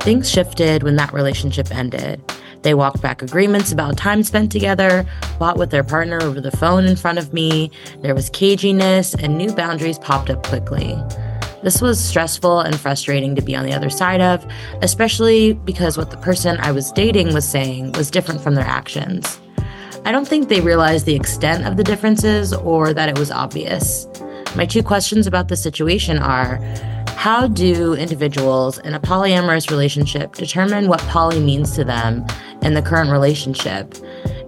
Things 0.00 0.30
shifted 0.30 0.82
when 0.82 0.96
that 0.96 1.12
relationship 1.12 1.70
ended. 1.70 2.22
They 2.62 2.72
walked 2.72 3.02
back 3.02 3.20
agreements 3.20 3.70
about 3.70 3.98
time 3.98 4.22
spent 4.22 4.50
together, 4.50 5.04
fought 5.38 5.58
with 5.58 5.70
their 5.70 5.84
partner 5.84 6.22
over 6.22 6.40
the 6.40 6.50
phone 6.52 6.86
in 6.86 6.96
front 6.96 7.18
of 7.18 7.34
me, 7.34 7.70
there 8.00 8.14
was 8.14 8.30
caginess, 8.30 9.14
and 9.22 9.36
new 9.36 9.52
boundaries 9.52 9.98
popped 9.98 10.30
up 10.30 10.46
quickly. 10.46 10.96
This 11.62 11.82
was 11.82 12.02
stressful 12.02 12.60
and 12.60 12.80
frustrating 12.80 13.34
to 13.34 13.42
be 13.42 13.54
on 13.54 13.66
the 13.66 13.74
other 13.74 13.90
side 13.90 14.22
of, 14.22 14.46
especially 14.80 15.52
because 15.52 15.98
what 15.98 16.10
the 16.10 16.16
person 16.16 16.56
I 16.58 16.72
was 16.72 16.90
dating 16.90 17.34
was 17.34 17.46
saying 17.46 17.92
was 17.92 18.10
different 18.10 18.40
from 18.40 18.54
their 18.54 18.64
actions. 18.64 19.38
I 20.04 20.10
don't 20.10 20.26
think 20.26 20.48
they 20.48 20.60
realized 20.60 21.06
the 21.06 21.14
extent 21.14 21.64
of 21.64 21.76
the 21.76 21.84
differences 21.84 22.52
or 22.52 22.92
that 22.92 23.08
it 23.08 23.18
was 23.18 23.30
obvious. 23.30 24.08
My 24.56 24.66
two 24.66 24.82
questions 24.82 25.28
about 25.28 25.46
the 25.46 25.56
situation 25.56 26.18
are 26.18 26.56
How 27.16 27.46
do 27.46 27.94
individuals 27.94 28.78
in 28.78 28.94
a 28.94 29.00
polyamorous 29.00 29.70
relationship 29.70 30.34
determine 30.34 30.88
what 30.88 31.00
poly 31.02 31.38
means 31.38 31.76
to 31.76 31.84
them 31.84 32.26
in 32.62 32.74
the 32.74 32.82
current 32.82 33.10
relationship? 33.10 33.94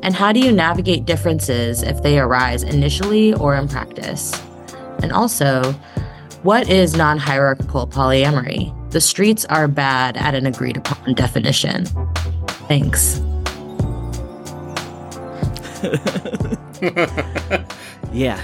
And 0.02 0.12
how 0.12 0.32
do 0.32 0.40
you 0.40 0.50
navigate 0.50 1.04
differences 1.04 1.82
if 1.82 2.02
they 2.02 2.18
arise 2.18 2.64
initially 2.64 3.32
or 3.34 3.54
in 3.54 3.68
practice? 3.68 4.32
And 5.02 5.12
also, 5.12 5.72
what 6.42 6.68
is 6.68 6.96
non 6.96 7.16
hierarchical 7.16 7.86
polyamory? 7.86 8.74
The 8.90 9.00
streets 9.00 9.44
are 9.46 9.68
bad 9.68 10.16
at 10.16 10.34
an 10.34 10.46
agreed 10.46 10.76
upon 10.76 11.14
definition. 11.14 11.86
Thanks. 12.68 13.23
yeah. 18.12 18.40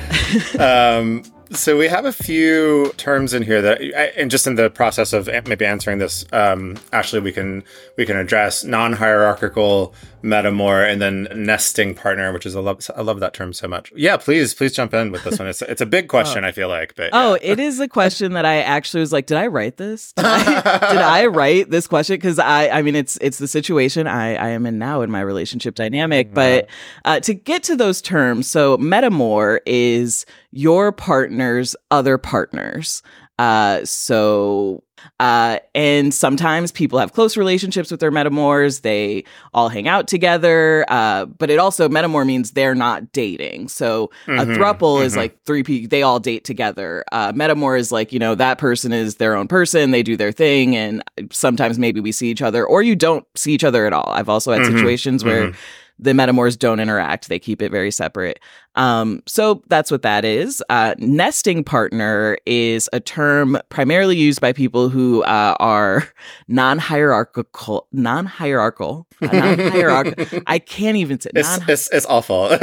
um, 0.59 1.23
so 1.53 1.77
we 1.77 1.89
have 1.89 2.05
a 2.05 2.13
few 2.13 2.93
terms 2.97 3.35
in 3.35 3.43
here 3.43 3.61
that, 3.63 3.81
and 4.17 4.31
just 4.31 4.47
in 4.47 4.55
the 4.55 4.71
process 4.71 5.13
of 5.13 5.29
maybe 5.47 5.65
answering 5.65 5.99
this, 5.99 6.25
um, 6.33 6.77
Ashley, 6.93 7.21
we 7.21 7.33
can 7.33 7.65
we 7.97 8.07
can 8.07 8.17
address 8.17 8.65
non-hierarchical 8.65 9.95
metamour 10.23 10.91
and 10.91 11.01
then 11.01 11.29
nesting 11.35 11.95
partner, 11.95 12.33
which 12.33 12.47
is 12.47 12.55
I 12.55 12.61
love 12.61 12.89
I 12.95 13.03
love 13.03 13.21
that 13.21 13.35
term 13.35 13.53
so 13.53 13.67
much. 13.67 13.93
Yeah, 13.97 14.17
please 14.17 14.55
please 14.55 14.75
jump 14.75 14.95
in 14.95 15.11
with 15.11 15.25
this 15.25 15.39
one. 15.39 15.49
It's 15.49 15.63
it's 15.63 15.81
a 15.81 15.87
big 15.87 16.09
question. 16.09 16.45
oh. 16.45 16.49
I 16.49 16.53
feel 16.53 16.69
like, 16.69 16.95
but 16.95 17.11
oh, 17.13 17.39
it 17.41 17.59
is 17.59 17.81
a 17.81 17.89
question 17.89 18.33
that 18.35 18.45
I 18.45 18.61
actually 18.61 19.01
was 19.01 19.13
like, 19.13 19.27
did 19.27 19.37
I 19.37 19.47
write 19.47 19.77
this? 19.77 20.13
Did 20.13 20.27
I, 20.27 20.45
did 20.93 21.01
I 21.01 21.27
write 21.27 21.71
this 21.71 21.87
question? 21.87 22.15
Because 22.15 22.39
I 22.39 22.69
I 22.69 22.83
mean, 22.83 22.97
it's 22.97 23.19
it's 23.21 23.39
the 23.39 23.49
situation 23.49 24.07
I 24.07 24.35
I 24.35 24.49
am 24.51 24.67
in 24.67 24.79
now 24.79 25.03
in 25.03 25.11
my 25.11 25.21
relationship 25.21 25.75
dynamic. 25.75 26.29
Mm-hmm. 26.29 26.35
But 26.35 26.69
uh, 27.05 27.21
to 27.21 27.35
get 27.35 27.63
to 27.65 27.77
those 27.77 28.01
terms, 28.01 28.47
so 28.47 28.77
metamour 28.79 29.61
is 29.67 30.27
your 30.53 30.93
partner's 30.93 31.77
other 31.91 32.19
partners. 32.19 33.03
Uh, 33.39 33.83
so, 33.87 34.83
uh, 35.19 35.59
and 35.75 36.13
sometimes 36.13 36.71
people 36.71 36.99
have 36.99 37.15
close 37.15 37.39
relationships 37.39 37.91
with 37.91 37.99
their 37.99 38.13
metamours. 38.13 38.83
They 38.83 39.25
all 39.55 39.71
hang 39.71 39.89
out 39.89 40.07
together. 40.07 40.85
Uh, 40.89 41.25
but 41.25 41.49
it 41.49 41.59
also, 41.59 41.89
metamour 41.89 42.27
means 42.27 42.51
they're 42.51 42.75
not 42.75 43.13
dating. 43.13 43.69
So 43.69 44.11
mm-hmm, 44.27 44.41
a 44.41 44.45
thruple 44.55 44.97
mm-hmm. 44.97 45.05
is 45.05 45.17
like 45.17 45.43
three 45.45 45.63
people, 45.63 45.89
they 45.89 46.03
all 46.03 46.21
date 46.21 46.45
together. 46.45 47.03
Uh, 47.13 47.33
metamour 47.33 47.79
is 47.79 47.91
like, 47.91 48.13
you 48.13 48.19
know, 48.19 48.35
that 48.35 48.59
person 48.59 48.93
is 48.93 49.17
their 49.17 49.35
own 49.35 49.49
person. 49.49 49.91
They 49.91 50.03
do 50.03 50.19
their 50.19 50.33
thing. 50.33 50.77
And 50.77 51.03
sometimes 51.33 51.79
maybe 51.79 52.01
we 52.01 52.13
see 52.13 52.31
each 52.31 52.43
other 52.43 52.67
or 52.67 52.83
you 52.83 52.95
don't 52.95 53.25
see 53.37 53.55
each 53.55 53.65
other 53.65 53.87
at 53.87 53.95
all. 53.95 54.11
I've 54.11 54.29
also 54.29 54.53
had 54.53 54.63
mm-hmm, 54.63 54.77
situations 54.77 55.25
where 55.25 55.47
mm-hmm 55.47 55.61
the 56.01 56.13
metamours 56.13 56.59
don't 56.59 56.81
interact. 56.81 57.29
They 57.29 57.39
keep 57.39 57.61
it 57.63 57.71
very 57.71 57.91
separate. 57.91 58.41
Um, 58.75 59.23
so 59.27 59.63
that's 59.69 59.91
what 59.91 60.03
that 60.03 60.25
is. 60.25 60.63
Uh, 60.71 60.95
nesting 60.99 61.63
partner 61.65 62.39
is 62.47 62.89
a 62.93 63.01
term 63.01 63.59
primarily 63.69 64.17
used 64.17 64.41
by 64.41 64.53
people 64.53 64.89
who 64.89 65.23
uh, 65.25 65.57
are 65.61 66.09
non-hierarchical, 66.49 67.87
non-hierarchical, 67.93 69.07
uh, 69.23 69.27
non-hierarchical. 69.33 70.41
I 70.47 70.59
can't 70.59 70.97
even 70.97 71.21
say. 71.21 71.31
It's, 71.35 71.59
it's, 71.69 71.91
it's 71.93 72.07
awful. 72.07 72.51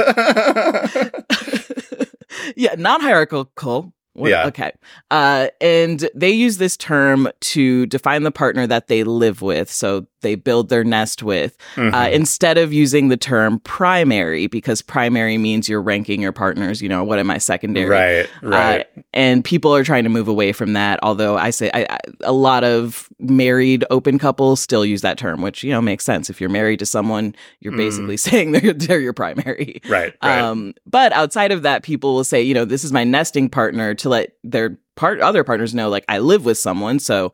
yeah, 2.56 2.76
non-hierarchical 2.78 3.94
yeah. 4.26 4.48
Okay. 4.48 4.72
Uh, 5.12 5.50
and 5.62 6.10
they 6.16 6.32
use 6.32 6.58
this 6.58 6.76
term 6.76 7.30
to 7.42 7.86
define 7.86 8.24
the 8.24 8.32
partner 8.32 8.66
that 8.66 8.88
they 8.88 9.04
live 9.04 9.42
with. 9.42 9.72
So 9.72 10.08
they 10.28 10.36
build 10.36 10.68
their 10.68 10.84
nest 10.84 11.24
with, 11.24 11.58
uh, 11.78 11.80
mm-hmm. 11.80 11.96
uh, 11.96 12.08
instead 12.10 12.58
of 12.58 12.74
using 12.74 13.08
the 13.08 13.16
term 13.16 13.60
primary, 13.60 14.48
because 14.48 14.82
primary 14.82 15.38
means 15.38 15.70
you're 15.70 15.82
ranking 15.82 16.22
your 16.22 16.34
partners, 16.34 16.82
you 16.82 16.90
know, 16.90 17.02
what 17.02 17.18
am 17.18 17.32
I 17.32 17.38
secondary? 17.38 17.88
Right. 17.88 18.30
Uh, 18.44 18.50
right. 18.50 18.88
Uh, 18.98 19.02
and 19.14 19.42
people 19.44 19.74
are 19.74 19.86
trying 19.86 20.04
to 20.04 20.10
move 20.10 20.28
away 20.28 20.52
from 20.52 20.74
that. 20.74 21.00
Although 21.02 21.38
I 21.38 21.52
say 21.52 21.72
I, 21.74 21.88
I, 21.90 21.98
a 22.22 22.34
lot 22.34 22.66
of 22.66 23.08
married 23.20 23.86
open 23.90 24.20
couples 24.20 24.60
still 24.60 24.86
use 24.86 25.02
that 25.02 25.18
term, 25.18 25.42
which, 25.42 25.64
you 25.64 25.72
know, 25.72 25.82
makes 25.82 26.04
sense. 26.04 26.30
If 26.30 26.42
you're 26.42 26.50
married 26.50 26.80
to 26.80 26.86
someone, 26.86 27.34
you're 27.62 27.74
mm. 27.74 27.78
basically 27.78 28.18
saying 28.28 28.52
they're, 28.52 28.74
they're 28.74 29.00
your 29.00 29.14
primary. 29.14 29.82
Right. 29.88 30.14
right. 30.22 30.40
Um, 30.42 30.74
but 30.86 31.14
outside 31.14 31.54
of 31.54 31.62
that, 31.62 31.84
people 31.84 32.16
will 32.16 32.26
say, 32.26 32.42
you 32.42 32.54
know, 32.54 32.66
this 32.66 32.84
is 32.84 32.92
my 32.92 33.06
nesting 33.06 33.50
partner 33.50 33.94
to 33.96 34.10
let 34.10 34.34
their 34.44 34.78
part 34.98 35.22
other 35.22 35.46
partners 35.46 35.74
know 35.74 35.88
like 35.88 36.04
I 36.10 36.18
live 36.20 36.44
with 36.44 36.58
someone, 36.58 37.00
so 37.00 37.32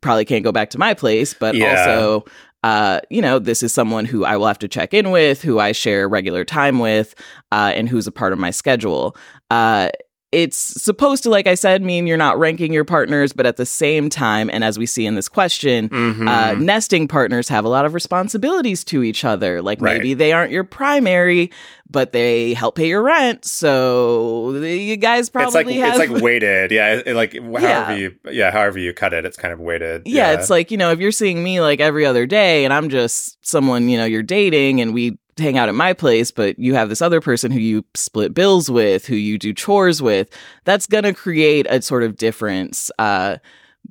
probably 0.00 0.24
can't 0.24 0.44
go 0.44 0.52
back 0.52 0.70
to 0.70 0.78
my 0.78 0.94
place, 0.94 1.34
but 1.34 1.54
yeah. 1.54 1.80
also 1.80 2.24
uh, 2.62 3.00
you 3.08 3.22
know, 3.22 3.38
this 3.38 3.62
is 3.62 3.72
someone 3.72 4.04
who 4.04 4.24
I 4.24 4.36
will 4.36 4.46
have 4.46 4.58
to 4.58 4.68
check 4.68 4.92
in 4.92 5.10
with, 5.10 5.42
who 5.42 5.58
I 5.58 5.72
share 5.72 6.08
regular 6.08 6.44
time 6.44 6.78
with, 6.78 7.14
uh, 7.52 7.72
and 7.74 7.88
who's 7.88 8.06
a 8.06 8.12
part 8.12 8.32
of 8.32 8.38
my 8.38 8.50
schedule. 8.50 9.16
Uh, 9.50 9.88
it's 10.32 10.56
supposed 10.56 11.24
to, 11.24 11.30
like 11.30 11.48
I 11.48 11.56
said, 11.56 11.82
mean 11.82 12.06
you're 12.06 12.16
not 12.16 12.38
ranking 12.38 12.72
your 12.72 12.84
partners, 12.84 13.32
but 13.32 13.46
at 13.46 13.56
the 13.56 13.66
same 13.66 14.08
time, 14.08 14.48
and 14.48 14.62
as 14.62 14.78
we 14.78 14.86
see 14.86 15.04
in 15.04 15.16
this 15.16 15.28
question, 15.28 15.88
mm-hmm. 15.88 16.28
uh, 16.28 16.52
nesting 16.52 17.08
partners 17.08 17.48
have 17.48 17.64
a 17.64 17.68
lot 17.68 17.84
of 17.84 17.94
responsibilities 17.94 18.84
to 18.84 19.02
each 19.02 19.24
other. 19.24 19.60
Like 19.60 19.80
right. 19.80 19.96
maybe 19.96 20.14
they 20.14 20.32
aren't 20.32 20.52
your 20.52 20.62
primary, 20.62 21.50
but 21.90 22.12
they 22.12 22.54
help 22.54 22.76
pay 22.76 22.86
your 22.86 23.02
rent. 23.02 23.44
So 23.44 24.52
you 24.54 24.96
guys 24.96 25.28
probably 25.28 25.48
it's 25.48 25.80
like, 25.80 25.94
have... 25.94 26.00
it's 26.00 26.12
like 26.12 26.22
weighted. 26.22 26.70
Yeah. 26.70 27.02
It, 27.04 27.16
like 27.16 27.34
however 27.42 27.62
yeah. 27.62 27.94
you, 27.96 28.14
yeah, 28.30 28.50
however 28.52 28.78
you 28.78 28.94
cut 28.94 29.12
it, 29.12 29.24
it's 29.24 29.36
kind 29.36 29.52
of 29.52 29.58
weighted. 29.58 30.02
Yeah, 30.06 30.30
yeah. 30.30 30.38
It's 30.38 30.48
like, 30.48 30.70
you 30.70 30.76
know, 30.76 30.92
if 30.92 31.00
you're 31.00 31.10
seeing 31.10 31.42
me 31.42 31.60
like 31.60 31.80
every 31.80 32.06
other 32.06 32.26
day 32.26 32.64
and 32.64 32.72
I'm 32.72 32.88
just 32.88 33.44
someone, 33.44 33.88
you 33.88 33.98
know, 33.98 34.04
you're 34.04 34.22
dating 34.22 34.80
and 34.80 34.94
we 34.94 35.18
hang 35.38 35.58
out 35.58 35.68
at 35.68 35.74
my 35.74 35.92
place, 35.92 36.30
but 36.30 36.58
you 36.58 36.74
have 36.74 36.88
this 36.88 37.02
other 37.02 37.20
person 37.20 37.50
who 37.50 37.60
you 37.60 37.84
split 37.94 38.34
bills 38.34 38.70
with, 38.70 39.06
who 39.06 39.14
you 39.14 39.38
do 39.38 39.52
chores 39.52 40.02
with, 40.02 40.28
that's 40.64 40.86
going 40.86 41.04
to 41.04 41.14
create 41.14 41.66
a 41.68 41.82
sort 41.82 42.02
of 42.02 42.16
difference. 42.16 42.90
Uh, 42.98 43.36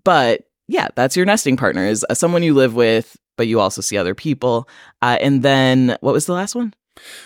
but 0.04 0.44
yeah, 0.68 0.90
that's 0.96 1.16
your 1.16 1.26
nesting 1.26 1.58
partner 1.58 1.86
is 1.86 2.06
uh, 2.10 2.14
someone 2.14 2.44
you 2.44 2.54
live 2.54 2.76
with, 2.76 3.18
but 3.38 3.48
you 3.48 3.60
also 3.60 3.82
see 3.82 3.98
other 3.98 4.16
people. 4.16 4.70
Uh, 5.02 5.18
and 5.22 5.42
then 5.44 5.98
what 6.02 6.14
was 6.14 6.26
the 6.26 6.34
last 6.34 6.56
one? 6.56 6.74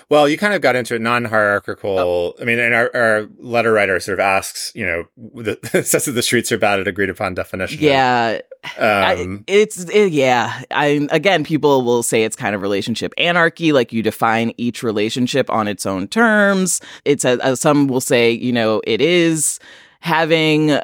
Well, 0.10 0.27
you 0.27 0.38
kind 0.38 0.53
of 0.53 0.62
got 0.62 0.75
into 0.75 0.96
a 0.96 1.00
non-hierarchical. 1.00 2.00
Oh. 2.00 2.34
I 2.39 2.46
mean, 2.46 2.60
and 2.60 2.74
our, 2.74 2.92
our, 2.94 3.27
letter 3.38 3.74
writer 3.74 4.00
sort 4.00 4.20
of 4.20 4.24
asks, 4.24 4.72
you 4.75 4.86
know, 4.86 5.06
the, 5.18 5.58
says 5.84 6.06
that 6.06 6.12
the 6.12 6.22
streets 6.22 6.51
are 6.51 6.58
bad 6.58 6.80
at 6.80 6.88
agreed 6.88 7.10
upon 7.10 7.34
definition. 7.34 7.80
Yeah, 7.82 8.39
um, 8.77 8.80
I, 8.80 9.44
it's 9.48 9.84
it, 9.86 10.12
yeah. 10.13 10.62
I 10.72 11.08
again, 11.12 11.44
people 11.44 11.84
will 11.84 12.03
say 12.03 12.24
it's 12.24 12.36
kind 12.36 12.56
of 12.56 12.62
relationship 12.62 13.13
anarchy. 13.18 13.74
Like 13.74 13.92
you 13.92 14.01
define 14.01 14.53
each 14.58 14.84
relationship 14.84 15.50
on 15.50 15.68
its 15.68 15.86
own 15.86 16.08
terms. 16.08 16.82
It's 17.06 17.25
a, 17.25 17.38
a 17.42 17.58
some 17.58 17.88
will 17.88 18.01
say, 18.01 18.32
you 18.32 18.51
know, 18.51 18.82
it 18.86 19.01
is 19.01 19.60
having 20.00 20.80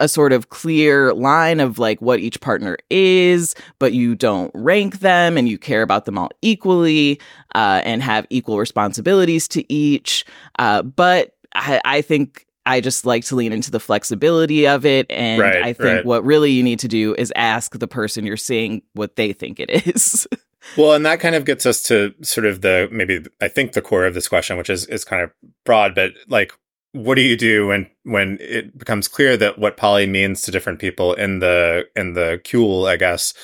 a 0.00 0.08
sort 0.08 0.32
of 0.32 0.48
clear 0.48 1.14
line 1.14 1.60
of 1.60 1.78
like 1.78 2.00
what 2.02 2.20
each 2.20 2.40
partner 2.40 2.76
is, 2.90 3.54
but 3.78 3.92
you 3.92 4.14
don't 4.14 4.50
rank 4.54 5.00
them 5.00 5.36
and 5.36 5.48
you 5.48 5.56
care 5.58 5.82
about 5.82 6.04
them 6.04 6.18
all 6.18 6.30
equally 6.42 7.20
uh, 7.54 7.80
and 7.84 8.02
have 8.02 8.26
equal 8.30 8.58
responsibilities 8.58 9.46
to 9.48 9.72
each. 9.72 10.24
Uh, 10.58 10.82
but 10.82 11.36
I, 11.54 11.80
I, 11.84 12.02
think 12.02 12.46
I 12.66 12.80
just 12.80 13.06
like 13.06 13.24
to 13.26 13.36
lean 13.36 13.52
into 13.52 13.70
the 13.70 13.80
flexibility 13.80 14.66
of 14.66 14.84
it. 14.84 15.06
And 15.10 15.40
right, 15.40 15.62
I 15.62 15.72
think 15.72 15.96
right. 15.96 16.04
what 16.04 16.24
really 16.24 16.50
you 16.50 16.62
need 16.62 16.80
to 16.80 16.88
do 16.88 17.14
is 17.16 17.32
ask 17.36 17.78
the 17.78 17.88
person 17.88 18.26
you're 18.26 18.36
seeing 18.36 18.82
what 18.94 19.14
they 19.14 19.32
think 19.32 19.60
it 19.60 19.86
is. 19.86 20.26
well, 20.76 20.94
and 20.94 21.06
that 21.06 21.20
kind 21.20 21.36
of 21.36 21.44
gets 21.44 21.66
us 21.66 21.82
to 21.84 22.14
sort 22.22 22.46
of 22.46 22.62
the 22.62 22.88
maybe 22.90 23.24
I 23.40 23.48
think 23.48 23.72
the 23.72 23.82
core 23.82 24.06
of 24.06 24.14
this 24.14 24.28
question, 24.28 24.56
which 24.56 24.70
is 24.70 24.86
is 24.86 25.04
kind 25.04 25.22
of 25.22 25.30
broad, 25.64 25.94
but 25.94 26.12
like 26.28 26.52
what 26.94 27.16
do 27.16 27.22
you 27.22 27.36
do 27.36 27.66
when 27.66 27.90
when 28.04 28.38
it 28.40 28.78
becomes 28.78 29.08
clear 29.08 29.36
that 29.36 29.58
what 29.58 29.76
poly 29.76 30.06
means 30.06 30.40
to 30.42 30.52
different 30.52 30.78
people 30.78 31.12
in 31.14 31.40
the 31.40 31.86
in 31.96 32.12
the 32.12 32.40
cule, 32.44 32.86
I 32.86 32.96
guess, 32.96 33.34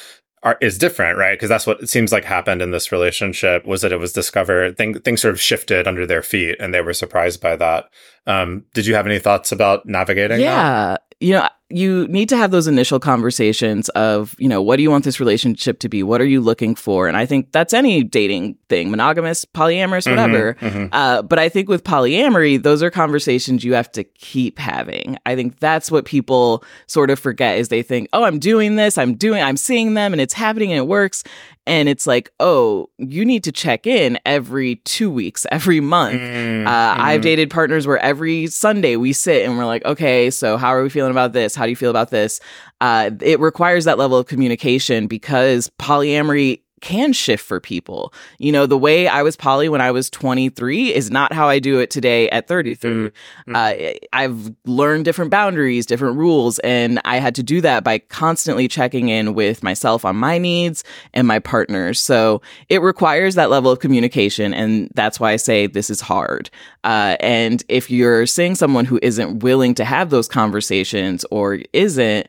are, 0.45 0.57
is 0.61 0.79
different, 0.79 1.19
right? 1.19 1.35
Because 1.35 1.49
that's 1.49 1.67
what 1.67 1.83
it 1.83 1.89
seems 1.89 2.13
like 2.13 2.25
happened 2.25 2.63
in 2.63 2.71
this 2.71 2.93
relationship 2.93 3.67
was 3.67 3.83
that 3.83 3.91
it 3.91 3.99
was 3.99 4.13
discovered 4.13 4.77
thing, 4.77 5.01
things 5.01 5.21
sort 5.21 5.35
of 5.35 5.41
shifted 5.41 5.89
under 5.89 6.07
their 6.07 6.23
feet, 6.23 6.59
and 6.61 6.73
they 6.73 6.81
were 6.81 6.95
surprised 6.95 7.41
by 7.41 7.57
that. 7.57 7.91
Um, 8.27 8.65
did 8.75 8.87
you 8.87 8.95
have 8.95 9.07
any 9.07 9.19
thoughts 9.19 9.53
about 9.53 9.87
navigating? 9.87 10.41
Yeah, 10.41 10.91
that? 10.93 11.03
you 11.21 11.35
know, 11.35 11.49
you 11.69 12.09
need 12.09 12.29
to 12.31 12.37
have 12.37 12.51
those 12.51 12.67
initial 12.67 12.99
conversations 12.99 13.89
of, 13.91 14.35
you 14.39 14.49
know, 14.49 14.61
what 14.61 14.77
do 14.77 14.83
you 14.83 14.91
want 14.91 15.05
this 15.05 15.21
relationship 15.21 15.79
to 15.81 15.89
be? 15.89 16.03
What 16.03 16.21
are 16.21 16.27
you 16.27 16.41
looking 16.41 16.75
for? 16.75 17.07
And 17.07 17.17
I 17.17 17.27
think 17.27 17.53
that's 17.53 17.73
any 17.73 18.03
dating 18.03 18.57
thing, 18.69 18.91
monogamous, 18.91 19.45
polyamorous, 19.45 20.07
mm-hmm, 20.07 20.11
whatever. 20.11 20.55
Mm-hmm, 20.55 20.67
mm-hmm. 20.67 20.87
Uh, 20.93 21.23
but 21.23 21.39
I 21.39 21.49
think 21.49 21.69
with 21.69 21.85
polyamory, 21.85 22.61
those 22.61 22.83
are 22.83 22.91
conversations 22.91 23.63
you 23.63 23.75
have 23.75 23.93
to 23.93 24.03
keep 24.03 24.59
having. 24.59 25.17
I 25.27 25.37
think 25.37 25.61
that's 25.61 25.91
what 25.91 26.07
people 26.07 26.65
sort 26.89 27.11
of 27.11 27.21
forget 27.21 27.59
is 27.59 27.69
they 27.69 27.83
think, 27.83 28.09
oh, 28.13 28.25
I'm 28.25 28.41
doing 28.41 28.77
this, 28.77 28.99
I'm 28.99 29.15
doing, 29.15 29.43
I'm 29.43 29.57
seeing 29.57 29.95
them 29.95 30.13
and 30.13 30.21
it's 30.21 30.35
happening 30.35 30.73
and 30.73 30.79
it 30.79 30.89
works. 30.89 31.23
And 31.71 31.89
it's 31.89 32.05
like, 32.05 32.33
oh, 32.41 32.91
you 32.99 33.25
need 33.25 33.45
to 33.45 33.53
check 33.53 33.87
in 33.87 34.19
every 34.27 34.77
two 34.85 35.09
weeks, 35.09 35.47
every 35.53 35.79
month. 35.79 36.21
Mm-hmm. 36.21 36.67
Uh, 36.67 36.71
I've 36.71 37.21
mm-hmm. 37.21 37.23
dated 37.23 37.51
partners 37.51 37.87
where 37.87 37.99
every 37.99 38.49
Sunday 38.49 38.97
we 38.97 39.13
sit 39.13 39.47
and 39.47 39.57
we're 39.57 39.67
like, 39.67 39.85
okay, 39.85 40.31
so 40.33 40.57
how 40.57 40.71
are 40.71 40.83
we 40.83 40.89
feeling 40.89 41.13
about 41.13 41.33
this? 41.33 41.55
How 41.55 41.67
do 41.67 41.71
you 41.71 41.77
feel 41.77 41.91
about 41.91 42.11
this? 42.11 42.41
Uh, 42.81 43.13
it 43.21 43.39
requires 43.39 43.85
that 43.85 43.99
level 43.99 44.19
of 44.19 44.27
communication 44.27 45.07
because 45.07 45.71
polyamory 45.79 46.63
can 46.81 47.13
shift 47.13 47.45
for 47.45 47.61
people. 47.61 48.13
You 48.39 48.53
know, 48.53 48.67
the 48.67 48.79
way 48.79 49.09
I 49.09 49.23
was 49.23 49.37
poly 49.37 49.69
when 49.69 49.81
I 49.81 49.91
was 49.91 50.11
23 50.11 50.95
is 50.95 51.11
not 51.11 51.33
how 51.33 51.49
I 51.49 51.59
do 51.59 51.79
it 51.79 51.91
today 51.91 52.29
at 52.31 52.49
33. 52.49 52.91
Mm-hmm. 52.91 53.55
Uh, 53.55 53.73
I've 54.13 54.55
learned 54.65 55.05
different 55.05 55.31
boundaries, 55.31 55.87
different 55.87 56.17
rules, 56.17 56.59
and 56.61 57.01
I 57.05 57.19
had 57.19 57.35
to 57.37 57.43
do 57.43 57.61
that 57.61 57.85
by 57.85 57.99
constantly 57.99 58.69
checking 58.69 59.09
in 59.09 59.35
with 59.35 59.63
myself 59.63 60.05
on 60.05 60.17
my 60.17 60.39
needs 60.39 60.85
and 61.13 61.27
my 61.27 61.39
partners. 61.39 62.01
So 62.01 62.41
it 62.69 62.81
requires 62.83 63.35
that 63.35 63.51
level 63.51 63.71
of 63.71 63.81
communication, 63.81 64.55
and 64.55 64.91
that's 64.95 65.21
why 65.21 65.33
I 65.33 65.37
say 65.37 65.67
this 65.67 65.91
is 65.91 66.01
hard. 66.01 66.51
Uh, 66.85 67.17
and 67.21 67.63
if 67.69 67.91
you're 67.91 68.27
seeing 68.27 68.55
someone 68.55 68.85
who 68.85 68.99
isn't 69.03 69.41
willing 69.41 69.75
to 69.75 69.85
have 69.85 70.11
those 70.11 70.29
conversations 70.29 71.25
or 71.31 71.61
isn't, 71.73 72.27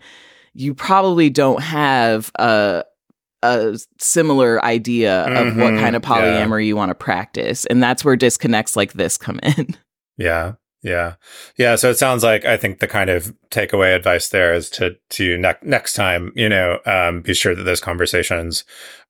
you 0.53 0.73
probably 0.73 1.29
don't 1.29 1.61
have 1.61 2.31
a 2.35 2.83
a 3.43 3.77
similar 3.99 4.63
idea 4.63 5.25
mm-hmm. 5.27 5.47
of 5.49 5.57
what 5.57 5.79
kind 5.79 5.95
of 5.95 6.01
mm-hmm. 6.01 6.13
polyamory 6.13 6.63
yeah. 6.63 6.67
you 6.67 6.75
want 6.75 6.89
to 6.89 6.95
practice. 6.95 7.65
And 7.65 7.81
that's 7.81 8.05
where 8.05 8.15
disconnects 8.15 8.75
like 8.75 8.93
this 8.93 9.17
come 9.17 9.39
in. 9.43 9.77
Yeah. 10.17 10.53
Yeah. 10.83 11.15
Yeah. 11.57 11.75
So 11.75 11.89
it 11.89 11.97
sounds 11.97 12.23
like 12.23 12.45
I 12.45 12.57
think 12.57 12.79
the 12.79 12.87
kind 12.87 13.09
of 13.09 13.33
takeaway 13.49 13.95
advice 13.95 14.29
there 14.29 14.53
is 14.53 14.69
to, 14.71 14.95
to 15.11 15.37
ne- 15.37 15.53
next 15.63 15.93
time, 15.93 16.31
you 16.35 16.47
know, 16.47 16.79
um, 16.85 17.21
be 17.21 17.33
sure 17.33 17.55
that 17.55 17.63
those 17.63 17.79
conversations 17.79 18.63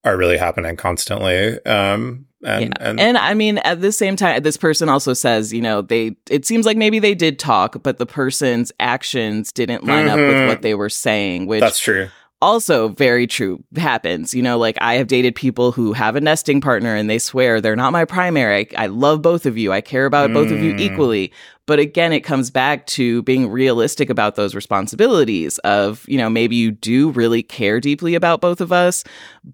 are 0.05 0.15
really 0.15 0.37
happening 0.37 0.77
constantly. 0.77 1.63
Um, 1.65 2.27
and, 2.45 2.65
yeah. 2.65 2.89
and, 2.89 2.99
and 2.99 3.17
I 3.17 3.33
mean, 3.33 3.57
at 3.59 3.81
the 3.81 3.91
same 3.91 4.15
time, 4.15 4.41
this 4.43 4.57
person 4.57 4.87
also 4.87 5.13
says, 5.13 5.51
you 5.51 5.61
know, 5.61 5.81
they, 5.81 6.15
it 6.29 6.45
seems 6.45 6.65
like 6.65 6.77
maybe 6.77 6.99
they 6.99 7.15
did 7.15 7.39
talk, 7.39 7.83
but 7.83 7.97
the 7.97 8.05
person's 8.05 8.71
actions 8.79 9.51
didn't 9.51 9.85
line 9.85 10.05
mm-hmm. 10.05 10.13
up 10.13 10.17
with 10.17 10.35
mm-hmm. 10.35 10.47
what 10.47 10.61
they 10.61 10.75
were 10.75 10.89
saying, 10.89 11.45
which 11.45 11.61
that's 11.61 11.79
true 11.79 12.09
also 12.41 12.89
very 12.89 13.27
true 13.27 13.63
happens 13.75 14.33
you 14.33 14.41
know 14.41 14.57
like 14.57 14.77
i 14.81 14.95
have 14.95 15.07
dated 15.07 15.35
people 15.35 15.71
who 15.71 15.93
have 15.93 16.15
a 16.15 16.21
nesting 16.21 16.59
partner 16.59 16.95
and 16.95 17.09
they 17.09 17.19
swear 17.19 17.61
they're 17.61 17.75
not 17.75 17.91
my 17.91 18.03
primary 18.03 18.67
i, 18.75 18.83
I 18.83 18.87
love 18.87 19.21
both 19.21 19.45
of 19.45 19.57
you 19.57 19.71
i 19.71 19.81
care 19.81 20.05
about 20.05 20.31
mm. 20.31 20.33
both 20.33 20.51
of 20.51 20.59
you 20.59 20.73
mm. 20.73 20.79
equally 20.79 21.31
but 21.67 21.77
again 21.79 22.11
it 22.13 22.21
comes 22.21 22.49
back 22.49 22.87
to 22.87 23.21
being 23.23 23.49
realistic 23.49 24.09
about 24.09 24.35
those 24.35 24.55
responsibilities 24.55 25.59
of 25.59 26.03
you 26.07 26.17
know 26.17 26.29
maybe 26.29 26.55
you 26.55 26.71
do 26.71 27.11
really 27.11 27.43
care 27.43 27.79
deeply 27.79 28.15
about 28.15 28.41
both 28.41 28.59
of 28.59 28.71
us 28.71 29.03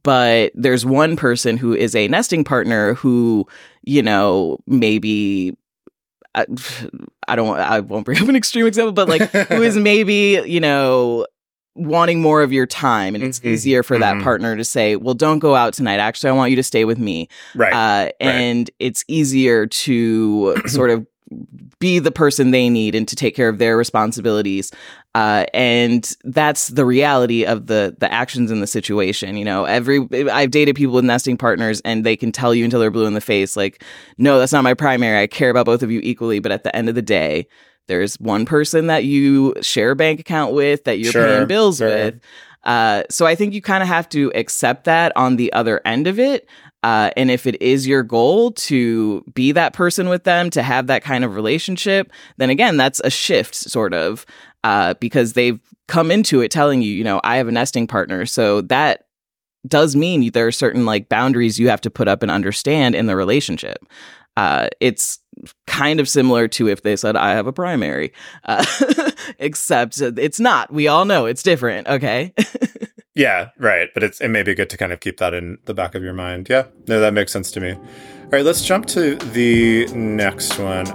but 0.04 0.52
there's 0.56 0.86
one 0.86 1.16
person 1.18 1.58
who 1.58 1.74
is 1.74 1.94
a 1.96 2.08
nesting 2.08 2.44
partner 2.44 2.94
who 2.94 3.46
you 3.84 4.02
know 4.02 4.58
maybe 4.66 5.58
I, 6.34 6.46
I 7.28 7.36
don't 7.36 7.60
I 7.60 7.82
won't 7.82 8.06
bring 8.06 8.22
up 8.22 8.30
an 8.30 8.38
extreme 8.38 8.68
example, 8.68 8.94
but 8.94 9.10
like 9.10 9.30
who 9.50 9.62
is 9.62 9.76
maybe, 9.78 10.42
you 10.46 10.62
know, 10.62 11.26
wanting 11.78 12.22
more 12.22 12.42
of 12.42 12.52
your 12.52 12.66
time 12.66 13.16
and 13.16 13.24
it's 13.24 13.40
mm-hmm. 13.40 13.50
easier 13.50 13.84
for 13.84 13.96
mm-hmm. 13.96 14.18
that 14.18 14.24
partner 14.24 14.56
to 14.58 14.66
say 14.66 14.96
well 14.96 15.14
don't 15.14 15.40
go 15.40 15.56
out 15.56 15.74
tonight. 15.74 16.00
Actually 16.00 16.30
i 16.30 16.34
want 16.34 16.50
you 16.50 16.56
to 16.56 16.64
stay 16.64 16.86
with 16.86 16.98
me. 16.98 17.30
Right. 17.56 17.74
Uh, 17.74 18.12
and 18.20 18.70
right. 18.70 18.76
it's 18.80 19.04
easier 19.08 19.68
to 19.68 20.58
sort 20.68 20.90
of 20.90 21.06
be 21.80 22.00
the 22.00 22.12
person 22.12 22.52
they 22.52 22.70
need 22.70 22.96
and 22.96 23.08
to 23.08 23.16
take 23.16 23.36
care 23.36 23.50
of 23.50 23.58
their 23.58 23.78
responsibilities. 23.78 24.72
Uh, 25.14 25.46
and 25.54 26.16
that's 26.24 26.70
the 26.70 26.86
reality 26.86 27.44
of 27.44 27.68
the 27.68 27.96
the 28.00 28.12
actions 28.12 28.52
in 28.52 28.62
the 28.62 28.68
situation 28.68 29.36
you 29.36 29.46
know? 29.46 29.66
Every 29.66 30.08
i've 30.32 30.52
dated 30.52 30.76
people 30.76 30.96
with 30.96 31.06
nesting 31.06 31.38
partners 31.38 31.82
and 31.84 32.06
they 32.06 32.16
can 32.16 32.32
tell 32.32 32.56
you 32.56 32.64
until 32.64 32.80
they're 32.80 32.92
blue 32.92 33.06
in 33.06 33.14
the 33.14 33.22
face 33.22 33.56
like 33.56 33.84
no 34.18 34.40
that's 34.40 34.54
not 34.54 34.64
my 34.64 34.74
primary. 34.74 35.22
I 35.22 35.28
care 35.28 35.50
about 35.50 35.66
both 35.66 35.84
of 35.84 35.92
you 35.92 36.00
equally. 36.04 36.40
But 36.40 36.52
at 36.52 36.64
the 36.64 36.76
end 36.76 36.90
of 36.90 36.96
the 36.96 37.02
day 37.02 37.48
there's 37.88 38.20
one 38.20 38.46
person 38.46 38.88
that 38.88 39.04
you 39.06 39.54
share 39.62 39.92
a 39.92 39.96
bank 39.96 40.20
account 40.20 40.54
with, 40.54 40.84
that 40.86 41.00
you're 41.00 41.12
sure, 41.12 41.26
paying 41.26 41.48
bills 41.48 41.78
sure. 41.78 41.88
with. 41.88 42.20
Uh, 42.64 43.04
so 43.10 43.26
I 43.26 43.36
think 43.36 43.54
you 43.54 43.62
kind 43.62 43.82
of 43.82 43.88
have 43.88 44.10
to 44.10 44.32
accept 44.36 44.84
that 44.86 45.16
on 45.16 45.38
the 45.38 45.52
other 45.54 45.82
end 45.86 46.08
of 46.08 46.20
it. 46.20 46.48
Uh, 46.84 47.12
and 47.18 47.32
if 47.32 47.48
it 47.48 47.62
is 47.62 47.88
your 47.88 48.04
goal 48.04 48.52
to 48.52 49.24
be 49.34 49.52
that 49.52 49.74
person 49.74 50.10
with 50.10 50.24
them, 50.26 50.50
to 50.50 50.62
have 50.62 50.88
that 50.88 51.04
kind 51.04 51.24
of 51.24 51.34
relationship, 51.34 52.12
then 52.38 52.50
again, 52.50 52.78
that's 52.78 53.02
a 53.04 53.10
shift, 53.10 53.56
sort 53.56 53.94
of, 53.94 54.26
uh, 54.64 54.94
because 54.96 55.34
they've 55.34 55.60
come 55.88 56.12
into 56.12 56.42
it 56.42 56.52
telling 56.52 56.82
you, 56.82 56.92
you 56.92 57.04
know, 57.04 57.20
I 57.24 57.38
have 57.38 57.48
a 57.48 57.52
nesting 57.52 57.88
partner. 57.88 58.26
So 58.26 58.62
that 58.62 59.06
does 59.68 59.96
mean 59.96 60.32
there 60.32 60.48
are 60.48 60.52
certain 60.52 60.86
like 60.86 61.10
boundaries 61.10 61.60
you 61.60 61.70
have 61.70 61.82
to 61.82 61.90
put 61.90 62.08
up 62.08 62.22
and 62.22 62.32
understand 62.32 62.96
in 62.96 63.08
the 63.08 63.16
relationship. 63.16 63.80
Uh, 64.36 64.68
it's 64.80 65.20
kind 65.66 66.00
of 66.00 66.10
similar 66.10 66.48
to 66.50 66.68
if 66.68 66.82
they 66.82 66.96
said 66.96 67.16
I 67.16 67.32
have 67.32 67.48
a 67.48 67.54
primary, 67.54 68.14
uh, 68.46 68.66
except 69.40 70.02
it's 70.02 70.40
not. 70.40 70.72
We 70.72 70.88
all 70.88 71.06
know 71.06 71.26
it's 71.26 71.44
different. 71.44 71.88
Okay. 71.88 72.34
yeah, 73.16 73.50
right. 73.58 73.90
But 73.94 74.04
it's 74.04 74.22
it 74.22 74.30
may 74.30 74.44
be 74.44 74.56
good 74.56 74.70
to 74.70 74.78
kind 74.78 74.92
of 74.92 75.00
keep 75.00 75.18
that 75.18 75.34
in 75.34 75.58
the 75.66 75.74
back 75.74 75.96
of 75.96 76.04
your 76.04 76.14
mind. 76.14 76.48
Yeah, 76.50 76.66
no, 76.88 77.00
that 77.00 77.14
makes 77.14 77.32
sense 77.32 77.52
to 77.52 77.60
me. 77.60 77.74
All 77.74 78.32
right, 78.32 78.44
let's 78.44 78.64
jump 78.64 78.86
to 78.88 79.16
the 79.16 79.88
next 79.94 80.60
one. 80.60 80.86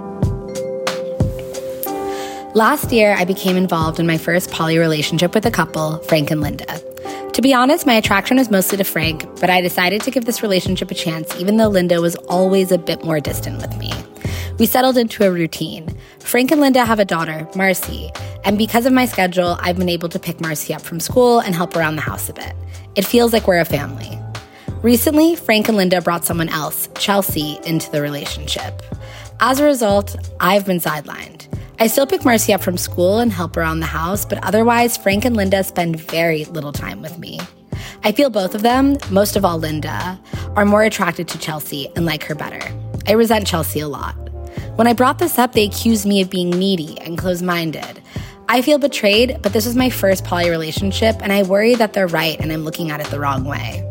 Last 2.53 2.91
year, 2.91 3.15
I 3.17 3.25
became 3.25 3.57
involved 3.57 3.99
in 3.99 4.05
my 4.05 4.19
first 4.19 4.51
poly 4.51 4.77
relationship 4.77 5.33
with 5.33 5.43
a 5.47 5.51
couple, 5.51 5.97
Frank 6.03 6.29
and 6.29 6.39
Linda. 6.39 6.79
To 7.33 7.41
be 7.41 7.51
honest, 7.51 7.87
my 7.87 7.95
attraction 7.95 8.37
was 8.37 8.51
mostly 8.51 8.77
to 8.77 8.83
Frank, 8.83 9.25
but 9.39 9.49
I 9.49 9.59
decided 9.59 10.01
to 10.01 10.11
give 10.11 10.25
this 10.25 10.43
relationship 10.43 10.91
a 10.91 10.93
chance, 10.93 11.35
even 11.39 11.57
though 11.57 11.67
Linda 11.67 11.99
was 11.99 12.15
always 12.27 12.71
a 12.71 12.77
bit 12.77 13.03
more 13.03 13.19
distant 13.19 13.59
with 13.59 13.75
me. 13.77 13.91
We 14.59 14.67
settled 14.67 14.97
into 14.97 15.25
a 15.25 15.31
routine. 15.31 15.97
Frank 16.19 16.51
and 16.51 16.61
Linda 16.61 16.85
have 16.85 16.99
a 16.99 17.05
daughter, 17.05 17.47
Marcy, 17.55 18.11
and 18.45 18.55
because 18.57 18.85
of 18.85 18.93
my 18.93 19.05
schedule, 19.05 19.57
I've 19.59 19.77
been 19.77 19.89
able 19.89 20.09
to 20.09 20.19
pick 20.19 20.39
Marcy 20.39 20.73
up 20.73 20.81
from 20.81 20.99
school 20.99 21.39
and 21.39 21.55
help 21.55 21.75
around 21.75 21.95
the 21.95 22.03
house 22.03 22.29
a 22.29 22.33
bit. 22.33 22.53
It 22.95 23.03
feels 23.03 23.33
like 23.33 23.47
we're 23.47 23.59
a 23.59 23.65
family. 23.65 24.19
Recently, 24.83 25.35
Frank 25.35 25.69
and 25.69 25.77
Linda 25.77 26.01
brought 26.01 26.23
someone 26.23 26.49
else, 26.49 26.87
Chelsea, 26.95 27.57
into 27.65 27.89
the 27.89 28.01
relationship. 28.01 28.83
As 29.39 29.59
a 29.59 29.65
result, 29.65 30.15
I've 30.39 30.65
been 30.65 30.79
sidelined. 30.79 31.47
I 31.79 31.87
still 31.87 32.05
pick 32.05 32.23
Marcy 32.23 32.53
up 32.53 32.61
from 32.61 32.77
school 32.77 33.19
and 33.19 33.31
help 33.31 33.57
around 33.57 33.79
the 33.79 33.87
house, 33.87 34.23
but 34.23 34.43
otherwise, 34.43 34.97
Frank 34.97 35.25
and 35.25 35.35
Linda 35.35 35.63
spend 35.63 35.99
very 35.99 36.45
little 36.45 36.71
time 36.71 37.01
with 37.01 37.17
me. 37.17 37.39
I 38.03 38.11
feel 38.11 38.29
both 38.29 38.53
of 38.53 38.61
them, 38.61 38.97
most 39.09 39.35
of 39.35 39.43
all 39.43 39.57
Linda, 39.57 40.19
are 40.55 40.65
more 40.65 40.83
attracted 40.83 41.27
to 41.29 41.39
Chelsea 41.39 41.89
and 41.95 42.05
like 42.05 42.23
her 42.25 42.35
better. 42.35 42.61
I 43.07 43.13
resent 43.13 43.47
Chelsea 43.47 43.79
a 43.79 43.87
lot. 43.87 44.15
When 44.75 44.87
I 44.87 44.93
brought 44.93 45.19
this 45.19 45.37
up, 45.37 45.53
they 45.53 45.65
accused 45.65 46.07
me 46.07 46.21
of 46.21 46.31
being 46.31 46.49
needy 46.49 46.99
and 47.01 47.15
closed 47.15 47.43
minded. 47.43 48.01
I 48.49 48.63
feel 48.63 48.79
betrayed, 48.79 49.39
but 49.43 49.53
this 49.53 49.67
was 49.67 49.75
my 49.75 49.91
first 49.91 50.25
poly 50.25 50.49
relationship, 50.49 51.15
and 51.21 51.31
I 51.31 51.43
worry 51.43 51.75
that 51.75 51.93
they're 51.93 52.07
right 52.07 52.39
and 52.39 52.51
I'm 52.51 52.63
looking 52.63 52.89
at 52.89 52.99
it 52.99 53.05
the 53.07 53.19
wrong 53.19 53.43
way. 53.43 53.87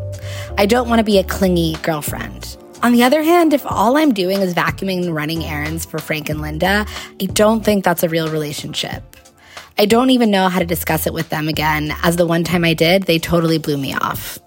I 0.58 0.66
don't 0.66 0.88
want 0.88 0.98
to 0.98 1.04
be 1.04 1.18
a 1.18 1.24
clingy 1.24 1.76
girlfriend. 1.82 2.56
On 2.82 2.92
the 2.92 3.04
other 3.04 3.22
hand, 3.22 3.54
if 3.54 3.64
all 3.64 3.96
I'm 3.96 4.12
doing 4.12 4.40
is 4.40 4.54
vacuuming 4.54 5.04
and 5.04 5.14
running 5.14 5.44
errands 5.44 5.84
for 5.84 6.00
Frank 6.00 6.28
and 6.28 6.40
Linda, 6.40 6.84
I 7.20 7.26
don't 7.26 7.64
think 7.64 7.84
that's 7.84 8.02
a 8.02 8.08
real 8.08 8.28
relationship. 8.28 9.04
I 9.78 9.86
don't 9.86 10.10
even 10.10 10.32
know 10.32 10.48
how 10.48 10.58
to 10.58 10.66
discuss 10.66 11.06
it 11.06 11.14
with 11.14 11.28
them 11.28 11.48
again, 11.48 11.94
as 12.02 12.16
the 12.16 12.26
one 12.26 12.42
time 12.42 12.64
I 12.64 12.74
did, 12.74 13.04
they 13.04 13.20
totally 13.20 13.58
blew 13.58 13.78
me 13.78 13.94
off. 13.94 14.40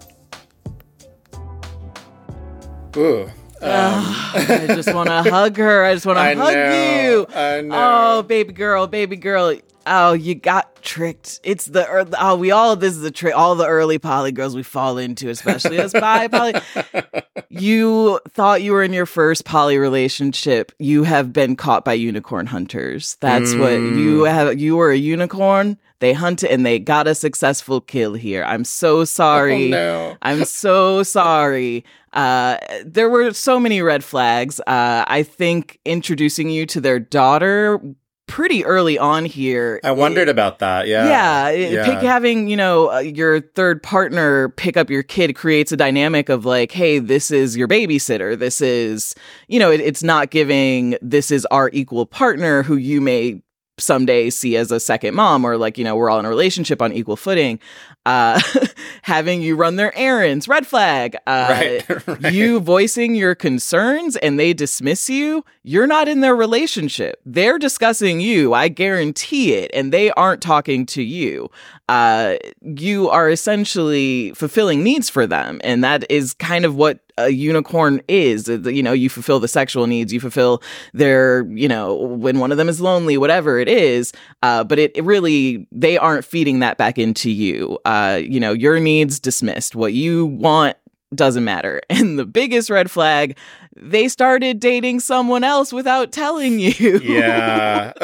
Ooh, 3.62 3.66
I 3.66 4.64
just 4.68 4.92
want 4.92 5.08
to 5.08 5.22
hug 5.30 5.56
her. 5.56 5.84
I 5.84 5.94
just 5.94 6.06
want 6.06 6.18
to 6.18 6.22
hug 6.24 6.54
know, 6.54 7.00
you. 7.02 7.26
I 7.34 7.60
know. 7.62 8.18
Oh, 8.18 8.22
baby 8.22 8.52
girl, 8.52 8.86
baby 8.86 9.16
girl. 9.16 9.56
Oh, 9.88 10.14
you 10.14 10.34
got 10.34 10.82
tricked. 10.82 11.40
It's 11.44 11.66
the 11.66 11.88
ear- 11.88 12.06
oh, 12.18 12.34
we 12.36 12.50
all 12.50 12.74
this 12.74 12.96
is 12.96 13.04
a 13.04 13.10
trick. 13.10 13.36
All 13.36 13.54
the 13.54 13.66
early 13.66 13.98
poly 13.98 14.32
girls 14.32 14.56
we 14.56 14.64
fall 14.64 14.98
into, 14.98 15.28
especially 15.28 15.78
as 15.78 15.92
bi 15.92 16.28
poly. 16.28 16.54
You 17.48 18.20
thought 18.30 18.60
you 18.62 18.72
were 18.72 18.82
in 18.82 18.92
your 18.92 19.06
first 19.06 19.44
poly 19.44 19.78
relationship. 19.78 20.72
You 20.78 21.04
have 21.04 21.32
been 21.32 21.56
caught 21.56 21.84
by 21.84 21.94
unicorn 21.94 22.46
hunters. 22.46 23.16
That's 23.20 23.54
what 23.54 23.70
you 23.72 24.22
Mm. 24.24 24.30
have. 24.30 24.58
You 24.60 24.76
were 24.76 24.90
a 24.90 24.96
unicorn. 24.96 25.78
They 26.00 26.12
hunted 26.12 26.50
and 26.50 26.64
they 26.66 26.78
got 26.78 27.06
a 27.06 27.14
successful 27.14 27.80
kill 27.80 28.14
here. 28.14 28.44
I'm 28.44 28.64
so 28.64 29.04
sorry. 29.04 29.66
Oh, 29.66 29.70
no. 29.70 30.16
I'm 30.22 30.44
so 30.44 31.02
sorry. 31.02 31.84
Uh, 32.12 32.58
there 32.84 33.08
were 33.08 33.32
so 33.32 33.58
many 33.60 33.80
red 33.82 34.04
flags. 34.04 34.60
Uh, 34.60 35.04
I 35.06 35.22
think 35.22 35.78
introducing 35.84 36.50
you 36.50 36.66
to 36.66 36.80
their 36.80 36.98
daughter 36.98 37.80
pretty 38.28 38.64
early 38.64 38.98
on 38.98 39.24
here. 39.24 39.78
I 39.84 39.92
wondered 39.92 40.28
about 40.28 40.58
that. 40.58 40.88
Yeah. 40.88 41.06
Yeah, 41.06 41.48
it- 41.50 41.72
Yeah. 41.72 41.84
pick 41.84 41.98
having 42.02 42.48
you 42.48 42.56
know 42.56 42.90
uh, 42.92 42.98
your 42.98 43.40
third 43.40 43.82
partner 43.84 44.48
pick 44.50 44.76
up 44.76 44.90
your 44.90 45.04
kid 45.04 45.36
creates 45.36 45.70
a 45.70 45.76
dynamic 45.76 46.28
of 46.28 46.44
like, 46.44 46.72
hey, 46.72 46.98
this 46.98 47.30
is 47.30 47.56
your 47.56 47.68
babysitter. 47.68 48.36
This 48.36 48.60
is 48.60 49.14
you 49.46 49.58
know, 49.60 49.70
it, 49.70 49.80
it's 49.80 50.02
not 50.02 50.30
giving. 50.30 50.96
This 51.00 51.30
is 51.30 51.46
our 51.52 51.70
equal 51.72 52.04
partner 52.04 52.62
who 52.64 52.76
you 52.76 53.00
may 53.00 53.40
someday 53.78 54.30
see 54.30 54.56
as 54.56 54.70
a 54.70 54.80
second 54.80 55.14
mom 55.14 55.44
or 55.44 55.56
like 55.58 55.76
you 55.76 55.84
know 55.84 55.94
we're 55.94 56.08
all 56.08 56.18
in 56.18 56.24
a 56.24 56.28
relationship 56.28 56.80
on 56.80 56.92
equal 56.94 57.16
footing 57.16 57.58
uh 58.06 58.40
having 59.02 59.42
you 59.42 59.54
run 59.54 59.76
their 59.76 59.94
errands 59.98 60.48
red 60.48 60.66
flag 60.66 61.14
uh 61.26 61.46
Right, 61.50 62.06
right. 62.06 62.32
you 62.32 62.58
voicing 62.60 63.14
your 63.14 63.34
concerns 63.34 64.16
and 64.16 64.40
they 64.40 64.54
dismiss 64.54 65.10
you 65.10 65.44
you're 65.62 65.86
not 65.86 66.08
in 66.08 66.20
their 66.20 66.34
relationship 66.34 67.20
they're 67.26 67.58
discussing 67.58 68.20
you 68.20 68.54
i 68.54 68.68
guarantee 68.68 69.52
it 69.52 69.70
and 69.74 69.92
they 69.92 70.10
aren't 70.12 70.40
talking 70.40 70.86
to 70.86 71.02
you 71.02 71.50
uh 71.88 72.36
you 72.60 73.08
are 73.10 73.30
essentially 73.30 74.32
fulfilling 74.32 74.82
needs 74.82 75.08
for 75.08 75.26
them. 75.26 75.60
And 75.64 75.84
that 75.84 76.04
is 76.10 76.34
kind 76.34 76.64
of 76.64 76.74
what 76.74 77.00
a 77.18 77.30
unicorn 77.30 78.02
is. 78.08 78.48
You 78.48 78.82
know 78.82 78.92
you 78.92 79.08
fulfill 79.08 79.40
the 79.40 79.48
sexual 79.48 79.86
needs 79.86 80.12
you 80.12 80.20
fulfill 80.20 80.62
their 80.92 81.46
you 81.46 81.68
know 81.68 81.94
when 81.94 82.38
one 82.38 82.52
of 82.52 82.58
them 82.58 82.68
is 82.68 82.80
lonely 82.80 83.16
whatever 83.16 83.58
it 83.58 83.68
is 83.68 84.12
uh, 84.42 84.64
but 84.64 84.78
it, 84.78 84.92
it 84.96 85.04
really 85.04 85.66
they 85.72 85.96
aren't 85.96 86.24
feeding 86.24 86.60
that 86.60 86.76
back 86.76 86.98
into 86.98 87.30
you. 87.30 87.78
Uh, 87.84 88.20
you 88.22 88.40
know 88.40 88.52
your 88.52 88.78
needs 88.80 89.18
dismissed. 89.20 89.74
What 89.74 89.92
you 89.92 90.26
want 90.26 90.76
doesn't 91.16 91.44
matter 91.44 91.80
and 91.90 92.18
the 92.18 92.24
biggest 92.26 92.70
red 92.70 92.90
flag 92.90 93.36
they 93.78 94.08
started 94.08 94.58
dating 94.60 95.00
someone 95.00 95.44
else 95.44 95.72
without 95.72 96.10
telling 96.12 96.58
you 96.58 96.98
Yeah. 97.02 97.92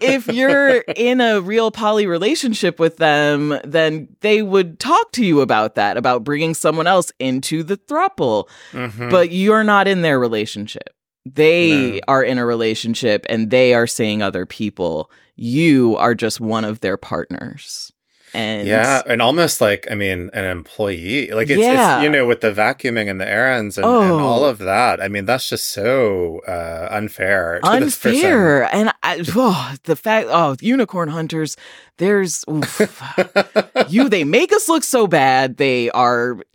if 0.00 0.26
you're 0.26 0.78
in 0.96 1.20
a 1.20 1.40
real 1.40 1.70
poly 1.70 2.06
relationship 2.08 2.80
with 2.80 2.96
them, 2.96 3.56
then 3.62 4.08
they 4.20 4.42
would 4.42 4.80
talk 4.80 5.12
to 5.12 5.24
you 5.24 5.42
about 5.42 5.76
that, 5.76 5.96
about 5.96 6.24
bringing 6.24 6.54
someone 6.54 6.88
else 6.88 7.12
into 7.20 7.62
the 7.62 7.76
throuple. 7.76 8.48
Mhm. 8.72 9.08
But 9.10 9.30
you're 9.30 9.62
not 9.62 9.86
in 9.86 10.02
their 10.02 10.18
relationship. 10.18 10.90
They 11.24 11.92
No. 11.92 12.00
are 12.08 12.22
in 12.24 12.38
a 12.38 12.44
relationship 12.46 13.26
and 13.28 13.50
they 13.50 13.74
are 13.74 13.86
seeing 13.86 14.22
other 14.22 14.44
people. 14.44 15.08
You 15.36 15.94
are 15.98 16.14
just 16.16 16.40
one 16.40 16.64
of 16.64 16.80
their 16.80 16.96
partners. 16.96 17.92
And 18.34 18.66
yeah, 18.68 19.02
and 19.06 19.22
almost 19.22 19.60
like 19.60 19.86
I 19.90 19.94
mean, 19.94 20.30
an 20.34 20.44
employee. 20.44 21.30
Like 21.30 21.48
it's, 21.48 21.60
Yeah. 21.60 21.96
it's 21.98 22.04
you 22.04 22.10
know 22.10 22.26
with 22.26 22.40
the 22.40 22.52
vacuuming 22.52 23.08
and 23.08 23.20
the 23.20 23.28
errands 23.28 23.78
and, 23.78 23.86
and 23.86 24.12
Oh. 24.12 24.18
all 24.18 24.44
of 24.44 24.58
that. 24.58 25.00
I 25.00 25.08
mean, 25.08 25.24
that's 25.24 25.48
just 25.48 25.68
so 25.68 26.40
uh, 26.46 26.88
unfair. 26.90 27.60
Unfair. 27.62 28.64
And 28.74 28.92
I, 29.02 29.22
oh, 29.34 29.74
the 29.84 29.96
fact, 29.96 30.28
oh, 30.30 30.56
unicorn 30.60 31.08
hunters, 31.08 31.56
there's, 31.98 32.44
oof. 32.50 32.80
you 33.88 34.08
they 34.08 34.24
make 34.24 34.52
us 34.52 34.68
look 34.68 34.84
so 34.84 35.06
bad 35.06 35.56
they 35.56 35.90
are 35.90 36.36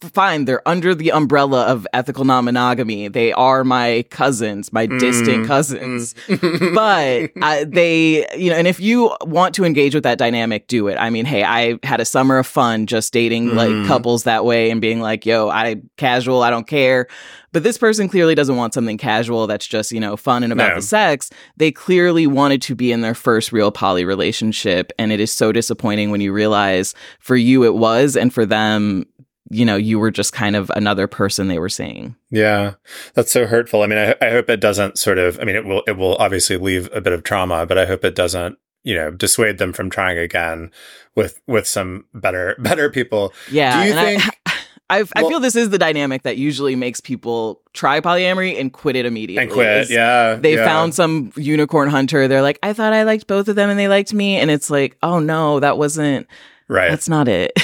fine 0.00 0.44
they're 0.44 0.66
under 0.68 0.94
the 0.94 1.10
umbrella 1.12 1.64
of 1.66 1.86
ethical 1.92 2.24
non-monogamy 2.24 3.08
they 3.08 3.32
are 3.32 3.64
my 3.64 4.04
cousins 4.10 4.72
my 4.72 4.86
distant 4.86 5.28
Mm, 5.44 5.46
cousins 5.46 6.14
mm. 6.26 6.74
but 6.74 7.30
uh, 7.42 7.64
they 7.68 8.26
you 8.36 8.50
know 8.50 8.56
and 8.56 8.66
if 8.66 8.80
you 8.80 9.14
want 9.22 9.54
to 9.56 9.64
engage 9.64 9.94
with 9.94 10.04
that 10.04 10.18
dynamic 10.18 10.66
do 10.68 10.88
it 10.88 10.96
i 10.96 11.10
mean 11.10 11.24
hey 11.24 11.42
i 11.44 11.78
had 11.82 12.00
a 12.00 12.04
summer 12.04 12.38
of 12.38 12.46
fun 12.46 12.86
just 12.86 13.12
dating 13.12 13.48
Mhm. 13.48 13.54
like 13.56 13.86
couples 13.88 14.24
that 14.24 14.44
way 14.44 14.70
and 14.70 14.80
being 14.80 15.00
like 15.00 15.26
yo 15.26 15.48
i 15.48 15.76
casual 15.96 16.42
i 16.42 16.50
don't 16.50 16.66
care 16.66 17.06
but 17.52 17.62
this 17.62 17.78
person 17.78 18.08
clearly 18.08 18.34
doesn't 18.34 18.56
want 18.56 18.74
something 18.74 18.98
casual 18.98 19.46
that's 19.46 19.66
just 19.66 19.90
you 19.92 20.00
know 20.00 20.16
fun 20.16 20.42
and 20.42 20.52
about 20.52 20.70
No. 20.70 20.74
the 20.76 20.82
sex 20.82 21.30
they 21.56 21.70
clearly 21.72 22.26
wanted 22.26 22.62
to 22.62 22.74
be 22.74 22.92
in 22.92 23.00
their 23.00 23.14
first 23.14 23.52
real 23.52 23.70
poly 23.70 24.04
relationship 24.04 24.67
and 24.98 25.12
it 25.12 25.20
is 25.20 25.32
so 25.32 25.52
disappointing 25.52 26.10
when 26.10 26.20
you 26.20 26.32
realize 26.32 26.94
for 27.18 27.36
you 27.36 27.64
it 27.64 27.74
was 27.74 28.16
and 28.16 28.32
for 28.32 28.46
them 28.46 29.04
you 29.50 29.64
know 29.64 29.76
you 29.76 29.98
were 29.98 30.10
just 30.10 30.32
kind 30.32 30.56
of 30.56 30.70
another 30.76 31.06
person 31.06 31.48
they 31.48 31.58
were 31.58 31.68
seeing 31.68 32.14
Yeah, 32.30 32.74
that's 33.14 33.32
so 33.32 33.46
hurtful. 33.46 33.82
I 33.82 33.86
mean, 33.86 33.98
I, 33.98 34.14
I 34.20 34.30
hope 34.30 34.50
it 34.50 34.60
doesn't 34.60 34.98
sort 34.98 35.18
of. 35.18 35.40
I 35.40 35.44
mean, 35.44 35.56
it 35.56 35.64
will. 35.64 35.82
It 35.86 35.96
will 35.96 36.16
obviously 36.16 36.58
leave 36.58 36.90
a 36.92 37.00
bit 37.00 37.14
of 37.14 37.22
trauma, 37.22 37.64
but 37.64 37.78
I 37.78 37.86
hope 37.86 38.04
it 38.04 38.14
doesn't. 38.14 38.58
You 38.84 38.94
know, 38.94 39.10
dissuade 39.10 39.58
them 39.58 39.72
from 39.72 39.90
trying 39.90 40.18
again 40.18 40.70
with 41.14 41.40
with 41.46 41.66
some 41.66 42.04
better 42.14 42.54
better 42.60 42.90
people. 42.90 43.32
Yeah, 43.50 43.82
Do 43.82 43.88
you 43.88 43.94
think? 43.94 44.22
I, 44.24 44.30
I, 44.90 45.04
I 45.14 45.22
feel 45.28 45.38
this 45.40 45.54
is 45.56 45.70
the 45.70 45.78
dynamic 45.78 46.22
that 46.22 46.36
usually 46.38 46.74
makes 46.76 47.00
people 47.00 47.60
try 47.74 48.00
polyamory 48.00 48.58
and 48.58 48.72
quit 48.72 48.96
it 48.96 49.04
immediately. 49.06 49.44
and 49.44 49.52
quit. 49.52 49.90
Yeah, 49.90 50.34
They 50.36 50.54
yeah. 50.56 50.64
found 50.64 50.94
some 50.94 51.32
unicorn 51.36 51.88
hunter. 51.90 52.26
They're 52.26 52.42
like, 52.42 52.58
I 52.62 52.72
thought 52.72 52.92
I 52.92 53.02
liked 53.02 53.26
both 53.26 53.48
of 53.48 53.56
them 53.56 53.68
and 53.70 53.78
they 53.78 53.88
liked 53.88 54.14
me. 54.14 54.36
And 54.36 54.50
it's 54.50 54.70
like, 54.70 54.96
oh 55.02 55.18
no, 55.20 55.60
that 55.60 55.76
wasn't, 55.76 56.26
right. 56.68 56.88
that's 56.90 57.08
not 57.08 57.28
it. 57.28 57.52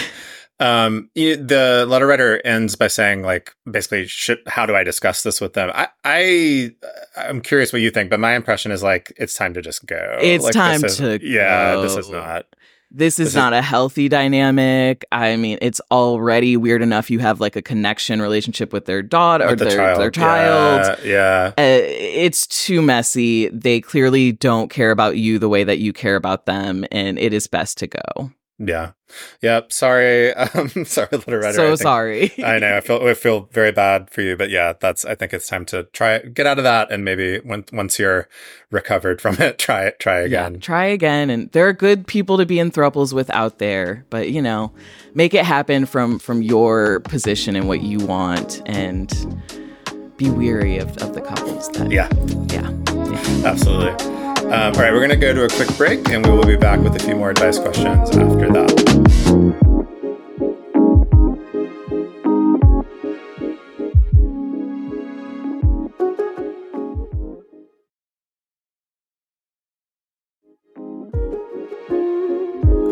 Um, 0.61 1.11
the 1.17 1.85
letter 1.89 2.07
writer 2.07 2.41
ends 2.47 2.77
by 2.77 2.87
saying, 2.87 3.23
like, 3.23 3.55
basically, 3.69 4.07
should, 4.07 4.39
how 4.47 4.67
do 4.67 4.77
I 4.77 4.85
discuss 4.85 5.25
this 5.25 5.41
with 5.41 5.55
them? 5.55 5.73
I, 5.75 5.89
I, 6.05 6.71
I'm 7.17 7.41
curious 7.41 7.73
what 7.73 7.83
you 7.83 7.91
think, 7.91 8.09
but 8.09 8.21
my 8.21 8.37
impression 8.37 8.71
is 8.71 8.81
like 8.81 9.13
it's 9.17 9.35
time 9.35 9.53
to 9.55 9.61
just 9.61 9.85
go. 9.85 10.17
It's 10.23 10.45
Like, 10.45 10.55
time 10.55 10.85
is- 10.85 10.97
to 10.99 11.19
Yeah, 11.21 11.77
this 11.77 11.97
is 11.97 12.09
not. 12.09 12.47
This 12.97 13.19
is 13.19 13.35
not 13.35 13.53
a 13.53 13.61
healthy 13.61 14.09
dynamic. 14.09 15.05
I 15.11 15.35
mean, 15.35 15.59
it's 15.61 15.81
already 15.91 16.57
weird 16.57 16.81
enough 16.81 17.11
you 17.11 17.19
have 17.19 17.41
like 17.41 17.57
a 17.57 17.63
connection 17.63 18.23
relationship 18.23 18.73
with 18.73 18.85
their 18.85 19.03
daughter 19.03 19.49
or 19.49 19.57
the 19.57 19.65
their, 19.65 19.77
child. 19.77 20.01
their 20.01 20.11
child. 20.13 20.99
Yeah, 21.03 21.11
yeah. 21.11 21.53
Uh, 21.59 21.83
it's 21.83 22.47
too 22.47 22.83
messy. 22.83 23.49
They 23.49 23.81
clearly 23.81 24.31
don't 24.31 24.71
care 24.71 24.93
about 24.93 25.17
you 25.17 25.41
the 25.41 25.49
way 25.49 25.65
that 25.65 25.79
you 25.79 25.93
care 25.93 26.15
about 26.15 26.47
them, 26.47 26.85
and 26.93 27.19
it 27.19 27.33
is 27.33 27.49
best 27.49 27.79
to 27.79 27.89
go. 27.89 28.31
Yeah. 28.59 28.93
Yep. 29.43 29.73
Sorry. 29.73 30.33
Um, 30.55 30.85
sorry, 30.85 31.09
letter 31.11 31.39
writer. 31.41 31.49
I 31.49 31.53
so 31.53 31.67
think- 31.71 31.81
sorry. 31.81 32.33
I 32.45 32.59
know. 32.61 32.77
I 32.77 32.81
feel 32.81 33.03
I 33.07 33.15
feel 33.15 33.49
very 33.53 33.73
bad 33.73 34.11
for 34.11 34.21
you, 34.23 34.37
but 34.37 34.51
yeah, 34.51 34.75
that's. 34.79 35.05
I 35.05 35.15
think 35.17 35.33
it's 35.33 35.49
time 35.49 35.65
to 35.67 35.85
try 35.93 36.19
get 36.21 36.47
out 36.47 36.59
of 36.59 36.65
that, 36.65 36.93
and 36.93 37.05
maybe 37.05 37.39
when, 37.41 37.65
once 37.73 37.99
you're 37.99 38.29
recovered 38.71 39.21
from 39.21 39.37
it, 39.41 39.59
try 39.67 39.87
it. 39.87 39.99
Try 39.99 40.21
Yeah, 40.21 40.47
again. 40.47 40.61
try 40.61 40.85
again. 40.85 41.31
And 41.31 41.51
there 41.53 41.67
are 41.69 41.73
good 41.73 42.07
people 42.07 42.39
to 42.39 42.47
be 42.47 42.59
in 42.61 42.71
thruples 42.71 43.13
with 43.13 43.29
out 43.31 43.59
there, 43.59 44.05
but 44.11 44.31
you 44.31 44.41
know, 44.41 44.73
make 45.15 45.35
it 45.35 45.45
happen 45.45 45.85
from 45.87 46.19
from 46.21 46.41
your 46.43 47.01
position 47.01 47.57
and 47.57 47.67
what 47.67 47.83
you 47.83 47.99
want, 47.99 48.63
and 48.67 49.13
be 50.17 50.31
weary 50.31 50.79
of, 50.79 50.97
of 50.99 51.13
the 51.15 51.21
couples 51.21 51.69
that. 51.73 51.91
Yeah. 51.91 52.09
yeah, 52.53 52.71
yeah. 53.11 53.49
Absolutely. 53.51 54.14
Um, 54.45 54.53
all 54.53 54.83
right, 54.83 54.93
we're 54.93 54.99
going 54.99 55.09
to 55.09 55.17
go 55.17 55.33
to 55.33 55.45
a 55.45 55.49
quick 55.49 55.75
break, 55.79 56.07
and 56.11 56.25
we 56.25 56.31
will 56.31 56.45
be 56.45 56.57
back 56.57 56.79
with 56.81 56.95
a 56.95 56.99
few 56.99 57.17
more 57.17 57.31
advice 57.31 57.59
questions 57.59 58.11
after 58.11 58.53
that. 58.53 59.85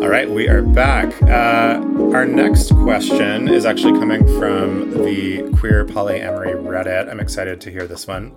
All 0.02 0.08
right, 0.08 0.28
we 0.30 0.48
are 0.48 0.62
back. 0.62 1.22
Uh, 1.22 1.82
our 2.14 2.24
next 2.24 2.72
question 2.76 3.48
is 3.48 3.66
actually 3.66 3.98
coming 4.00 4.26
from 4.38 4.90
the 5.04 5.48
Queer 5.58 5.84
Polyamory 5.84 6.54
Reddit. 6.54 7.10
I'm 7.10 7.20
excited 7.20 7.60
to 7.60 7.70
hear 7.70 7.86
this 7.86 8.06
one. 8.06 8.34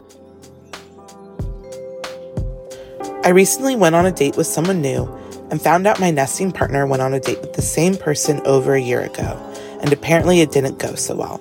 I 3.25 3.29
recently 3.29 3.75
went 3.75 3.95
on 3.95 4.05
a 4.05 4.11
date 4.11 4.37
with 4.37 4.45
someone 4.45 4.83
new 4.83 5.05
and 5.49 5.59
found 5.59 5.87
out 5.87 5.99
my 5.99 6.11
nesting 6.11 6.51
partner 6.51 6.85
went 6.85 7.01
on 7.01 7.15
a 7.15 7.19
date 7.19 7.41
with 7.41 7.53
the 7.53 7.61
same 7.63 7.97
person 7.97 8.39
over 8.45 8.75
a 8.75 8.79
year 8.79 9.01
ago, 9.01 9.35
and 9.81 9.91
apparently 9.91 10.41
it 10.41 10.51
didn't 10.51 10.77
go 10.77 10.93
so 10.93 11.15
well. 11.15 11.39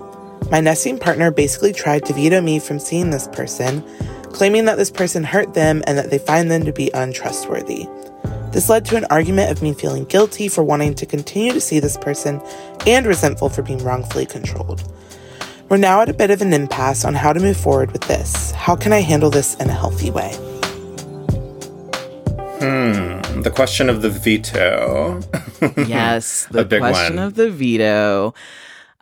My 0.51 0.61
nesting 0.61 0.99
partner 0.99 1.31
basically 1.31 1.75
tried 1.75 2.07
to 2.07 2.15
veto 2.15 2.41
me 2.41 2.59
from 2.59 2.79
seeing 2.79 3.11
this 3.11 3.29
person, 3.29 3.85
claiming 4.33 4.65
that 4.65 4.79
this 4.79 4.91
person 4.91 5.25
hurt 5.25 5.53
them 5.53 5.83
and 5.87 5.99
that 5.99 6.09
they 6.09 6.17
find 6.17 6.51
them 6.51 6.65
to 6.65 6.73
be 6.73 6.91
untrustworthy. 6.95 7.87
This 8.51 8.71
led 8.71 8.87
to 8.87 8.97
an 8.97 9.05
argument 9.11 9.51
of 9.51 9.61
me 9.61 9.75
feeling 9.75 10.07
guilty 10.07 10.49
for 10.49 10.65
wanting 10.65 10.95
to 10.95 11.05
continue 11.05 11.53
to 11.53 11.61
see 11.61 11.81
this 11.81 11.99
person 11.99 12.41
and 12.87 13.05
resentful 13.05 13.51
for 13.51 13.61
being 13.61 13.85
wrongfully 13.85 14.25
controlled. 14.25 14.83
We're 15.69 15.77
now 15.77 16.01
at 16.01 16.09
a 16.09 16.15
bit 16.15 16.31
of 16.31 16.41
an 16.41 16.55
impasse 16.55 17.05
on 17.05 17.13
how 17.13 17.35
to 17.35 17.41
move 17.41 17.59
forward 17.59 17.93
with 17.93 18.09
this. 18.09 18.53
How 18.53 18.75
can 18.75 18.95
I 18.95 19.01
handle 19.01 19.29
this 19.29 19.55
in 19.57 19.69
a 19.69 19.75
healthy 19.75 20.11
way? 20.11 20.35
Hmm, 22.65 23.41
the 23.43 23.51
question 23.51 23.89
of 23.91 24.03
the 24.03 24.11
veto. 24.11 25.21
yes, 25.77 26.47
the 26.51 26.65
question 26.65 27.17
one. 27.17 27.19
of 27.27 27.35
the 27.35 27.51
veto. 27.51 28.35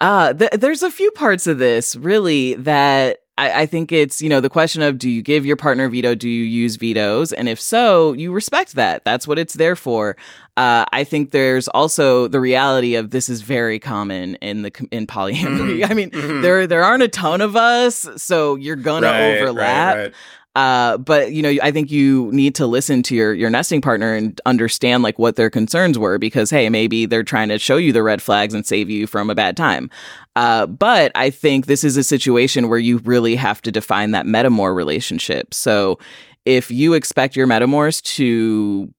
Uh, 0.01 0.33
th- 0.33 0.51
there's 0.53 0.83
a 0.83 0.91
few 0.91 1.11
parts 1.13 1.47
of 1.47 1.59
this 1.59 1.95
really 1.95 2.55
that 2.55 3.19
I, 3.39 3.63
I 3.63 3.67
think 3.67 3.93
it's, 3.93 4.21
you 4.21 4.29
know, 4.29 4.41
the 4.41 4.51
question 4.51 4.83
of 4.83 4.99
do 4.99 5.09
you 5.09 5.23
give 5.23 5.47
your 5.47 5.57
partner 5.57 5.89
veto? 5.89 6.15
Do 6.15 6.29
you 6.29 6.43
use 6.45 6.77
vetoes? 6.77 7.33
And 7.33 7.49
if 7.49 7.61
so, 7.61 8.13
you 8.13 8.33
respect 8.33 8.75
that. 8.75 9.05
That's 9.05 9.27
what 9.29 9.39
it's 9.39 9.55
there 9.55 9.77
for. 9.77 10.17
Uh, 10.57 10.85
I 10.93 11.05
think 11.05 11.31
there's 11.31 11.67
also 11.69 12.29
the 12.29 12.41
reality 12.41 12.95
of 12.97 13.11
this 13.11 13.29
is 13.29 13.41
very 13.43 13.79
common 13.79 14.35
in 14.37 14.63
the 14.63 14.89
in 14.91 15.07
polyamory. 15.07 15.89
I 15.91 15.95
mean, 15.95 16.11
there 16.43 16.67
there 16.67 16.85
aren't 16.85 17.03
a 17.05 17.09
ton 17.09 17.41
of 17.41 17.57
us, 17.57 18.07
so 18.17 18.57
you're 18.57 18.77
gonna 18.77 19.07
Mm-hmm. 19.07 19.19
Right, 19.23 19.33
right, 19.33 19.41
overlap. 19.41 19.97
right. 19.97 20.15
Uh, 20.55 20.99
but 20.99 21.33
you 21.33 21.43
know, 21.43 21.55
I 21.63 21.71
think 21.71 21.91
you 21.91 22.31
need 22.33 22.55
to 22.57 22.67
listen 22.67 23.03
to 23.05 23.15
your 23.15 23.33
your 23.33 23.49
nesting 23.49 23.81
partner 23.81 24.15
and 24.15 24.39
understand 24.45 25.03
like 25.03 25.19
what 25.19 25.37
their 25.37 25.49
concerns 25.49 25.99
were 25.99 26.19
because 26.19 26.51
hey, 26.51 26.69
maybe 26.69 27.07
they're 27.07 27.23
trying 27.23 27.49
to 27.49 27.59
show 27.59 27.79
you 27.79 27.93
the 27.93 28.03
red 28.03 28.21
flags 28.21 28.53
and 28.53 28.67
save 28.67 28.91
you 28.91 29.07
from 29.07 29.31
a 29.31 29.35
bad 29.35 29.57
time. 29.57 29.89
Uh, 30.37 30.67
but 30.67 31.11
I 31.15 31.31
think 31.31 31.67
this 31.67 31.85
is 31.85 31.97
a 31.97 32.05
situation 32.05 32.69
where 32.69 32.79
you 32.79 32.99
really 32.99 33.35
have 33.37 33.63
to 33.63 33.73
define 33.73 34.11
that 34.11 34.27
metamour 34.27 34.75
relationship. 34.75 35.55
So 35.55 35.99
if 36.45 36.71
you 36.71 36.93
expect 36.95 37.35
your 37.35 37.47
metamours 37.47 38.03
to 38.17 38.93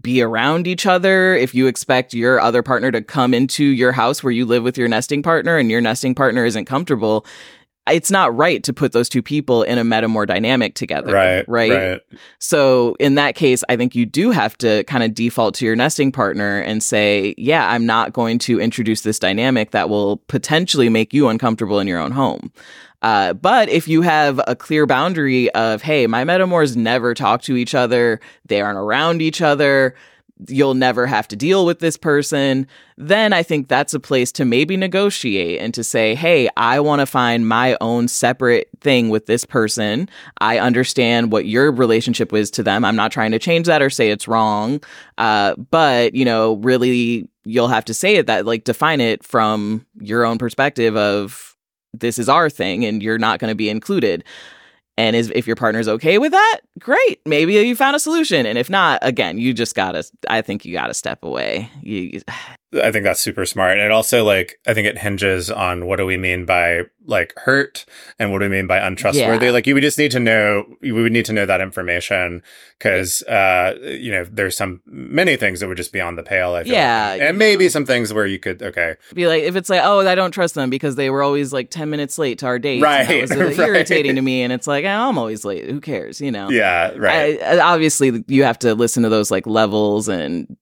be 0.00 0.20
around 0.20 0.66
each 0.66 0.86
other, 0.86 1.34
if 1.34 1.54
you 1.54 1.66
expect 1.66 2.12
your 2.12 2.38
other 2.38 2.62
partner 2.62 2.90
to 2.92 3.02
come 3.02 3.32
into 3.32 3.64
your 3.64 3.92
house 3.92 4.22
where 4.22 4.32
you 4.32 4.44
live 4.44 4.62
with 4.62 4.76
your 4.76 4.88
nesting 4.88 5.22
partner 5.22 5.56
and 5.56 5.70
your 5.70 5.80
nesting 5.80 6.14
partner 6.14 6.44
isn't 6.44 6.66
comfortable, 6.66 7.24
it's 7.88 8.10
not 8.10 8.34
right 8.36 8.62
to 8.64 8.72
put 8.72 8.92
those 8.92 9.08
two 9.08 9.22
people 9.22 9.62
in 9.62 9.78
a 9.78 9.84
metamour 9.84 10.26
dynamic 10.26 10.74
together. 10.74 11.12
Right, 11.12 11.44
Right. 11.48 11.70
right. 11.70 12.00
So 12.38 12.96
in 12.98 13.14
that 13.16 13.34
case, 13.34 13.62
I 13.68 13.76
think 13.76 13.94
you 13.94 14.06
do 14.06 14.30
have 14.30 14.56
to 14.58 14.84
kind 14.84 15.04
of 15.04 15.14
default 15.14 15.54
to 15.56 15.64
your 15.64 15.76
nesting 15.76 16.12
partner 16.12 16.60
and 16.60 16.82
say, 16.82 17.34
yeah, 17.38 17.70
I'm 17.70 17.86
not 17.86 18.12
going 18.12 18.38
to 18.40 18.60
introduce 18.60 19.02
this 19.02 19.18
dynamic 19.18 19.70
that 19.70 19.88
will 19.88 20.18
potentially 20.28 20.88
make 20.88 21.14
you 21.14 21.28
uncomfortable 21.28 21.78
in 21.78 21.86
your 21.86 21.98
own 22.00 22.12
home. 22.12 22.52
Uh, 23.02 23.34
but 23.34 23.68
if 23.68 23.86
you 23.86 24.02
have 24.02 24.40
a 24.46 24.56
clear 24.56 24.86
boundary 24.86 25.50
of, 25.52 25.82
hey, 25.82 26.06
my 26.06 26.24
metamours 26.24 26.76
never 26.76 27.14
talk 27.14 27.42
to 27.42 27.56
each 27.56 27.74
other, 27.74 28.20
they 28.46 28.60
aren't 28.60 28.78
around 28.78 29.22
each 29.22 29.40
other, 29.42 29.94
you'll 30.48 30.74
never 30.74 31.06
have 31.06 31.26
to 31.28 31.36
deal 31.36 31.64
with 31.64 31.78
this 31.78 31.96
person, 31.96 32.66
then 32.96 33.32
I 33.32 33.42
think 33.42 33.68
that's 33.68 33.94
a 33.94 34.00
place 34.00 34.30
to 34.32 34.44
maybe 34.44 34.76
negotiate 34.76 35.60
and 35.60 35.72
to 35.74 35.82
say, 35.82 36.14
hey, 36.14 36.48
I 36.56 36.80
want 36.80 37.00
to 37.00 37.06
find 37.06 37.48
my 37.48 37.76
own 37.80 38.08
separate 38.08 38.68
thing 38.80 39.08
with 39.08 39.26
this 39.26 39.44
person. 39.44 40.08
I 40.40 40.58
understand 40.58 41.32
what 41.32 41.46
your 41.46 41.72
relationship 41.72 42.32
is 42.32 42.50
to 42.52 42.62
them. 42.62 42.84
I'm 42.84 42.96
not 42.96 43.12
trying 43.12 43.32
to 43.32 43.38
change 43.38 43.66
that 43.66 43.82
or 43.82 43.90
say 43.90 44.10
it's 44.10 44.28
wrong. 44.28 44.82
Uh, 45.16 45.54
but, 45.56 46.14
you 46.14 46.24
know, 46.24 46.56
really, 46.56 47.28
you'll 47.44 47.68
have 47.68 47.84
to 47.86 47.94
say 47.94 48.16
it 48.16 48.26
that, 48.26 48.44
like, 48.44 48.64
define 48.64 49.00
it 49.00 49.24
from 49.24 49.86
your 50.00 50.24
own 50.24 50.36
perspective 50.36 50.96
of 50.96 51.56
this 51.94 52.18
is 52.18 52.28
our 52.28 52.50
thing 52.50 52.84
and 52.84 53.02
you're 53.02 53.18
not 53.18 53.40
going 53.40 53.50
to 53.50 53.54
be 53.54 53.70
included. 53.70 54.22
And 54.98 55.14
is, 55.14 55.30
if 55.34 55.46
your 55.46 55.56
partner's 55.56 55.88
okay 55.88 56.18
with 56.18 56.32
that, 56.32 56.60
great. 56.78 57.20
Maybe 57.26 57.54
you 57.54 57.76
found 57.76 57.96
a 57.96 57.98
solution. 58.00 58.46
And 58.46 58.56
if 58.56 58.70
not, 58.70 58.98
again, 59.02 59.36
you 59.38 59.52
just 59.52 59.74
gotta, 59.74 60.04
I 60.28 60.40
think 60.40 60.64
you 60.64 60.72
gotta 60.72 60.94
step 60.94 61.22
away. 61.22 61.70
You, 61.82 62.22
I 62.78 62.92
think 62.92 63.04
that's 63.04 63.20
super 63.20 63.44
smart. 63.46 63.72
And 63.72 63.80
it 63.82 63.90
also 63.90 64.24
like 64.24 64.58
I 64.66 64.74
think 64.74 64.86
it 64.86 64.98
hinges 64.98 65.50
on 65.50 65.86
what 65.86 65.96
do 65.96 66.06
we 66.06 66.16
mean 66.16 66.44
by 66.44 66.82
like 67.08 67.32
hurt 67.36 67.84
and 68.18 68.32
what 68.32 68.40
do 68.40 68.46
we 68.46 68.48
mean 68.48 68.66
by 68.66 68.78
untrustworthy. 68.78 69.46
Yeah. 69.46 69.52
Like 69.52 69.66
you 69.68 69.74
would 69.74 69.82
just 69.82 69.96
need 69.98 70.10
to 70.10 70.18
know 70.20 70.64
we 70.82 70.90
would 70.92 71.12
need 71.12 71.24
to 71.26 71.32
know 71.32 71.46
that 71.46 71.60
information 71.60 72.42
because 72.78 73.22
uh 73.22 73.74
you 73.82 74.10
know 74.10 74.24
there's 74.24 74.56
some 74.56 74.80
many 74.86 75.36
things 75.36 75.60
that 75.60 75.68
would 75.68 75.76
just 75.76 75.92
be 75.92 76.00
on 76.00 76.16
the 76.16 76.22
pale. 76.22 76.54
I 76.54 76.64
feel 76.64 76.72
Yeah. 76.72 77.08
like. 77.12 77.20
and 77.22 77.38
maybe 77.38 77.68
some 77.68 77.86
things 77.86 78.12
where 78.12 78.26
you 78.26 78.38
could 78.38 78.62
okay 78.62 78.96
be 79.14 79.26
like, 79.28 79.44
if 79.44 79.54
it's 79.56 79.70
like, 79.70 79.82
oh, 79.84 80.00
I 80.06 80.14
don't 80.14 80.32
trust 80.32 80.54
them 80.56 80.68
because 80.68 80.96
they 80.96 81.10
were 81.10 81.22
always 81.22 81.52
like 81.52 81.70
10 81.70 81.88
minutes 81.90 82.18
late 82.18 82.38
to 82.40 82.46
our 82.46 82.58
date. 82.58 82.82
Right, 82.82 83.06
That 83.06 83.20
was 83.20 83.30
uh, 83.58 83.62
right. 83.62 83.68
irritating 83.68 84.16
to 84.16 84.22
me. 84.22 84.42
And 84.42 84.52
it's 84.52 84.66
like, 84.66 84.84
oh, 84.84 84.88
I'm 84.88 85.16
always 85.18 85.44
late. 85.44 85.70
Who 85.70 85.80
cares? 85.80 86.20
You 86.20 86.32
know? 86.32 86.50
yeah 86.50 86.90
right 86.96 87.40
I- 87.42 87.60
obviously, 87.60 88.24
you 88.26 88.42
have 88.44 88.58
to 88.60 88.74
listen 88.74 89.02
to 89.04 89.08
those 89.08 89.30
like 89.30 89.46
levels 89.46 90.08
and 90.08 90.56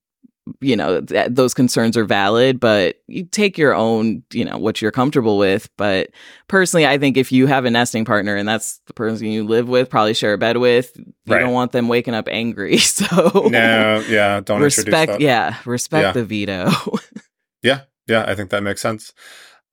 you 0.61 0.75
know 0.75 1.01
th- 1.01 1.27
those 1.31 1.53
concerns 1.55 1.97
are 1.97 2.05
valid 2.05 2.59
but 2.59 2.97
you 3.07 3.23
take 3.25 3.57
your 3.57 3.73
own 3.73 4.21
you 4.31 4.45
know 4.45 4.57
what 4.59 4.79
you're 4.81 4.91
comfortable 4.91 5.37
with 5.39 5.69
but 5.75 6.09
personally 6.47 6.85
i 6.85 6.97
think 6.99 7.17
if 7.17 7.31
you 7.31 7.47
have 7.47 7.65
a 7.65 7.71
nesting 7.71 8.05
partner 8.05 8.35
and 8.35 8.47
that's 8.47 8.79
the 8.85 8.93
person 8.93 9.25
you 9.27 9.43
live 9.43 9.67
with 9.67 9.89
probably 9.89 10.13
share 10.13 10.33
a 10.33 10.37
bed 10.37 10.57
with 10.57 10.95
you 10.97 11.05
Right. 11.27 11.39
don't 11.39 11.53
want 11.53 11.71
them 11.71 11.87
waking 11.87 12.13
up 12.13 12.27
angry 12.29 12.77
so 12.97 13.47
no 13.49 14.03
yeah 14.07 14.39
don't 14.41 14.61
respect 14.61 15.19
yeah 15.19 15.57
respect 15.65 16.03
Yeah. 16.03 16.11
the 16.11 16.23
veto 16.25 16.69
Yeah, 17.63 17.81
yeah, 18.07 18.23
I 18.27 18.35
think 18.35 18.51
that 18.51 18.61
makes 18.61 18.79
sense. 18.81 19.11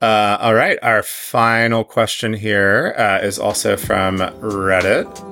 Uh, 0.00 0.38
all 0.40 0.54
right, 0.54 0.78
our 0.82 1.02
final 1.02 1.84
question 1.84 2.32
here 2.32 2.94
uh, 2.96 3.18
is 3.22 3.38
also 3.38 3.76
from 3.76 4.16
Reddit. 4.18 5.31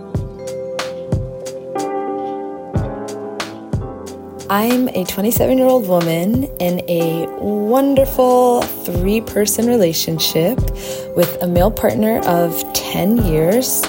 I'm 4.51 4.89
a 4.89 5.05
27 5.05 5.59
year 5.59 5.69
old 5.69 5.87
woman 5.87 6.43
in 6.59 6.81
a 6.91 7.25
wonderful 7.39 8.63
three 8.63 9.21
person 9.21 9.69
relationship 9.69 10.59
with 11.15 11.39
a 11.41 11.47
male 11.47 11.71
partner 11.71 12.19
of 12.27 12.61
10 12.73 13.27
years. 13.27 13.85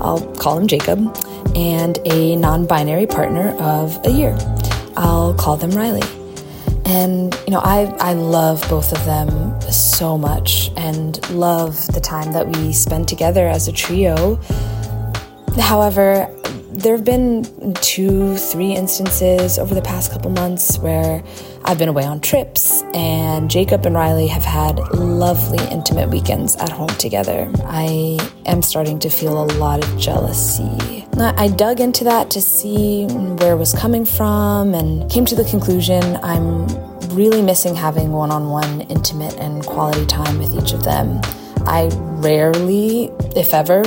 I'll 0.00 0.26
call 0.36 0.58
him 0.58 0.68
Jacob, 0.68 1.14
and 1.54 1.98
a 2.06 2.34
non 2.34 2.64
binary 2.64 3.06
partner 3.06 3.50
of 3.60 4.02
a 4.06 4.10
year. 4.10 4.34
I'll 4.96 5.34
call 5.34 5.58
them 5.58 5.72
Riley. 5.72 6.08
And, 6.86 7.34
you 7.46 7.50
know, 7.50 7.60
I, 7.62 7.82
I 8.00 8.14
love 8.14 8.66
both 8.70 8.92
of 8.92 9.04
them 9.04 9.60
so 9.70 10.16
much 10.16 10.70
and 10.78 11.28
love 11.28 11.88
the 11.88 12.00
time 12.00 12.32
that 12.32 12.56
we 12.56 12.72
spend 12.72 13.06
together 13.06 13.46
as 13.46 13.68
a 13.68 13.72
trio. 13.72 14.36
However, 15.58 16.34
there 16.76 16.94
have 16.94 17.04
been 17.04 17.74
two, 17.80 18.36
three 18.36 18.72
instances 18.72 19.58
over 19.58 19.74
the 19.74 19.82
past 19.82 20.12
couple 20.12 20.30
months 20.30 20.78
where 20.78 21.22
I've 21.64 21.78
been 21.78 21.88
away 21.88 22.04
on 22.04 22.20
trips, 22.20 22.82
and 22.92 23.50
Jacob 23.50 23.86
and 23.86 23.94
Riley 23.94 24.26
have 24.26 24.44
had 24.44 24.78
lovely, 24.92 25.58
intimate 25.70 26.10
weekends 26.10 26.54
at 26.56 26.68
home 26.68 26.88
together. 26.88 27.50
I 27.64 28.18
am 28.44 28.60
starting 28.60 28.98
to 29.00 29.08
feel 29.08 29.42
a 29.42 29.46
lot 29.54 29.82
of 29.82 29.98
jealousy. 29.98 31.04
I 31.18 31.48
dug 31.48 31.80
into 31.80 32.04
that 32.04 32.30
to 32.32 32.42
see 32.42 33.06
where 33.06 33.54
it 33.54 33.56
was 33.56 33.72
coming 33.72 34.04
from 34.04 34.74
and 34.74 35.10
came 35.10 35.24
to 35.24 35.34
the 35.34 35.44
conclusion 35.44 36.18
I'm 36.22 36.66
really 37.16 37.40
missing 37.40 37.74
having 37.74 38.12
one 38.12 38.30
on 38.30 38.50
one, 38.50 38.82
intimate, 38.82 39.34
and 39.38 39.64
quality 39.64 40.04
time 40.04 40.38
with 40.38 40.54
each 40.54 40.72
of 40.72 40.84
them. 40.84 41.22
I 41.66 41.88
rarely, 42.20 43.10
if 43.34 43.54
ever, 43.54 43.82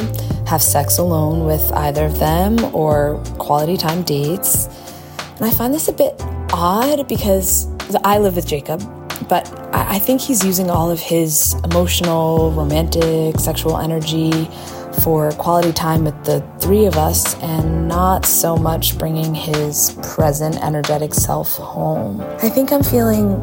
have 0.50 0.64
sex 0.64 0.98
alone 0.98 1.46
with 1.46 1.72
either 1.74 2.06
of 2.06 2.18
them 2.18 2.58
or 2.74 3.22
quality 3.38 3.78
time 3.78 4.02
dates. 4.02 4.66
And 5.36 5.46
I 5.46 5.52
find 5.52 5.72
this 5.72 5.88
a 5.88 5.94
bit 5.94 6.16
odd 6.52 7.08
because 7.08 7.68
I 8.04 8.18
live 8.18 8.36
with 8.36 8.48
Jacob, 8.48 8.82
but 9.30 9.48
I 9.76 10.00
think 10.00 10.22
he's 10.22 10.44
using 10.44 10.72
all 10.72 10.90
of 10.90 11.00
his 11.00 11.54
emotional, 11.64 12.52
romantic, 12.52 13.40
sexual 13.40 13.78
energy 13.78 14.50
for 15.04 15.32
quality 15.34 15.72
time 15.72 16.04
with 16.04 16.26
the 16.26 16.42
three 16.60 16.86
of 16.86 16.98
us 16.98 17.36
and 17.44 17.88
not 17.88 18.26
so 18.26 18.58
much 18.58 18.98
bringing 18.98 19.36
his 19.36 19.98
present, 20.02 20.56
energetic 20.64 21.14
self 21.14 21.58
home. 21.58 22.22
I 22.42 22.50
think 22.50 22.74
I'm 22.74 22.84
feeling 22.84 23.40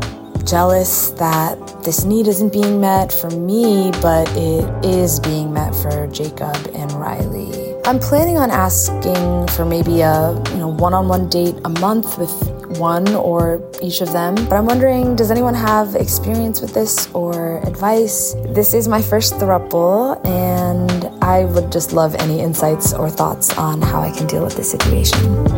jealous 0.46 1.10
that 1.10 1.58
this 1.82 2.04
need 2.04 2.28
isn't 2.28 2.52
being 2.52 2.80
met 2.80 3.12
for 3.12 3.30
me, 3.30 3.90
but 4.00 4.28
it 4.36 4.84
is 4.84 5.18
being 5.20 5.52
met 5.52 5.74
for 5.74 6.06
Jacob 6.06 6.56
and 6.74 6.90
Riley. 6.92 7.74
I'm 7.84 7.98
planning 7.98 8.36
on 8.38 8.50
asking 8.50 9.48
for 9.48 9.64
maybe 9.64 10.00
a 10.00 10.32
you 10.50 10.58
know 10.58 10.68
one-on-one 10.68 11.28
date 11.28 11.56
a 11.64 11.68
month 11.68 12.18
with 12.18 12.32
one 12.78 13.08
or 13.14 13.62
each 13.80 14.00
of 14.00 14.12
them. 14.12 14.34
But 14.34 14.52
I'm 14.52 14.66
wondering, 14.66 15.16
does 15.16 15.30
anyone 15.30 15.54
have 15.54 15.94
experience 15.94 16.60
with 16.60 16.74
this 16.74 17.08
or 17.12 17.58
advice? 17.66 18.34
This 18.48 18.74
is 18.74 18.88
my 18.88 19.02
first 19.02 19.34
throuple, 19.34 20.24
and 20.26 21.06
I 21.22 21.44
would 21.44 21.70
just 21.70 21.92
love 21.92 22.14
any 22.16 22.40
insights 22.40 22.92
or 22.92 23.08
thoughts 23.08 23.56
on 23.56 23.82
how 23.82 24.00
I 24.00 24.10
can 24.10 24.26
deal 24.26 24.44
with 24.44 24.56
this 24.56 24.70
situation. 24.70 25.55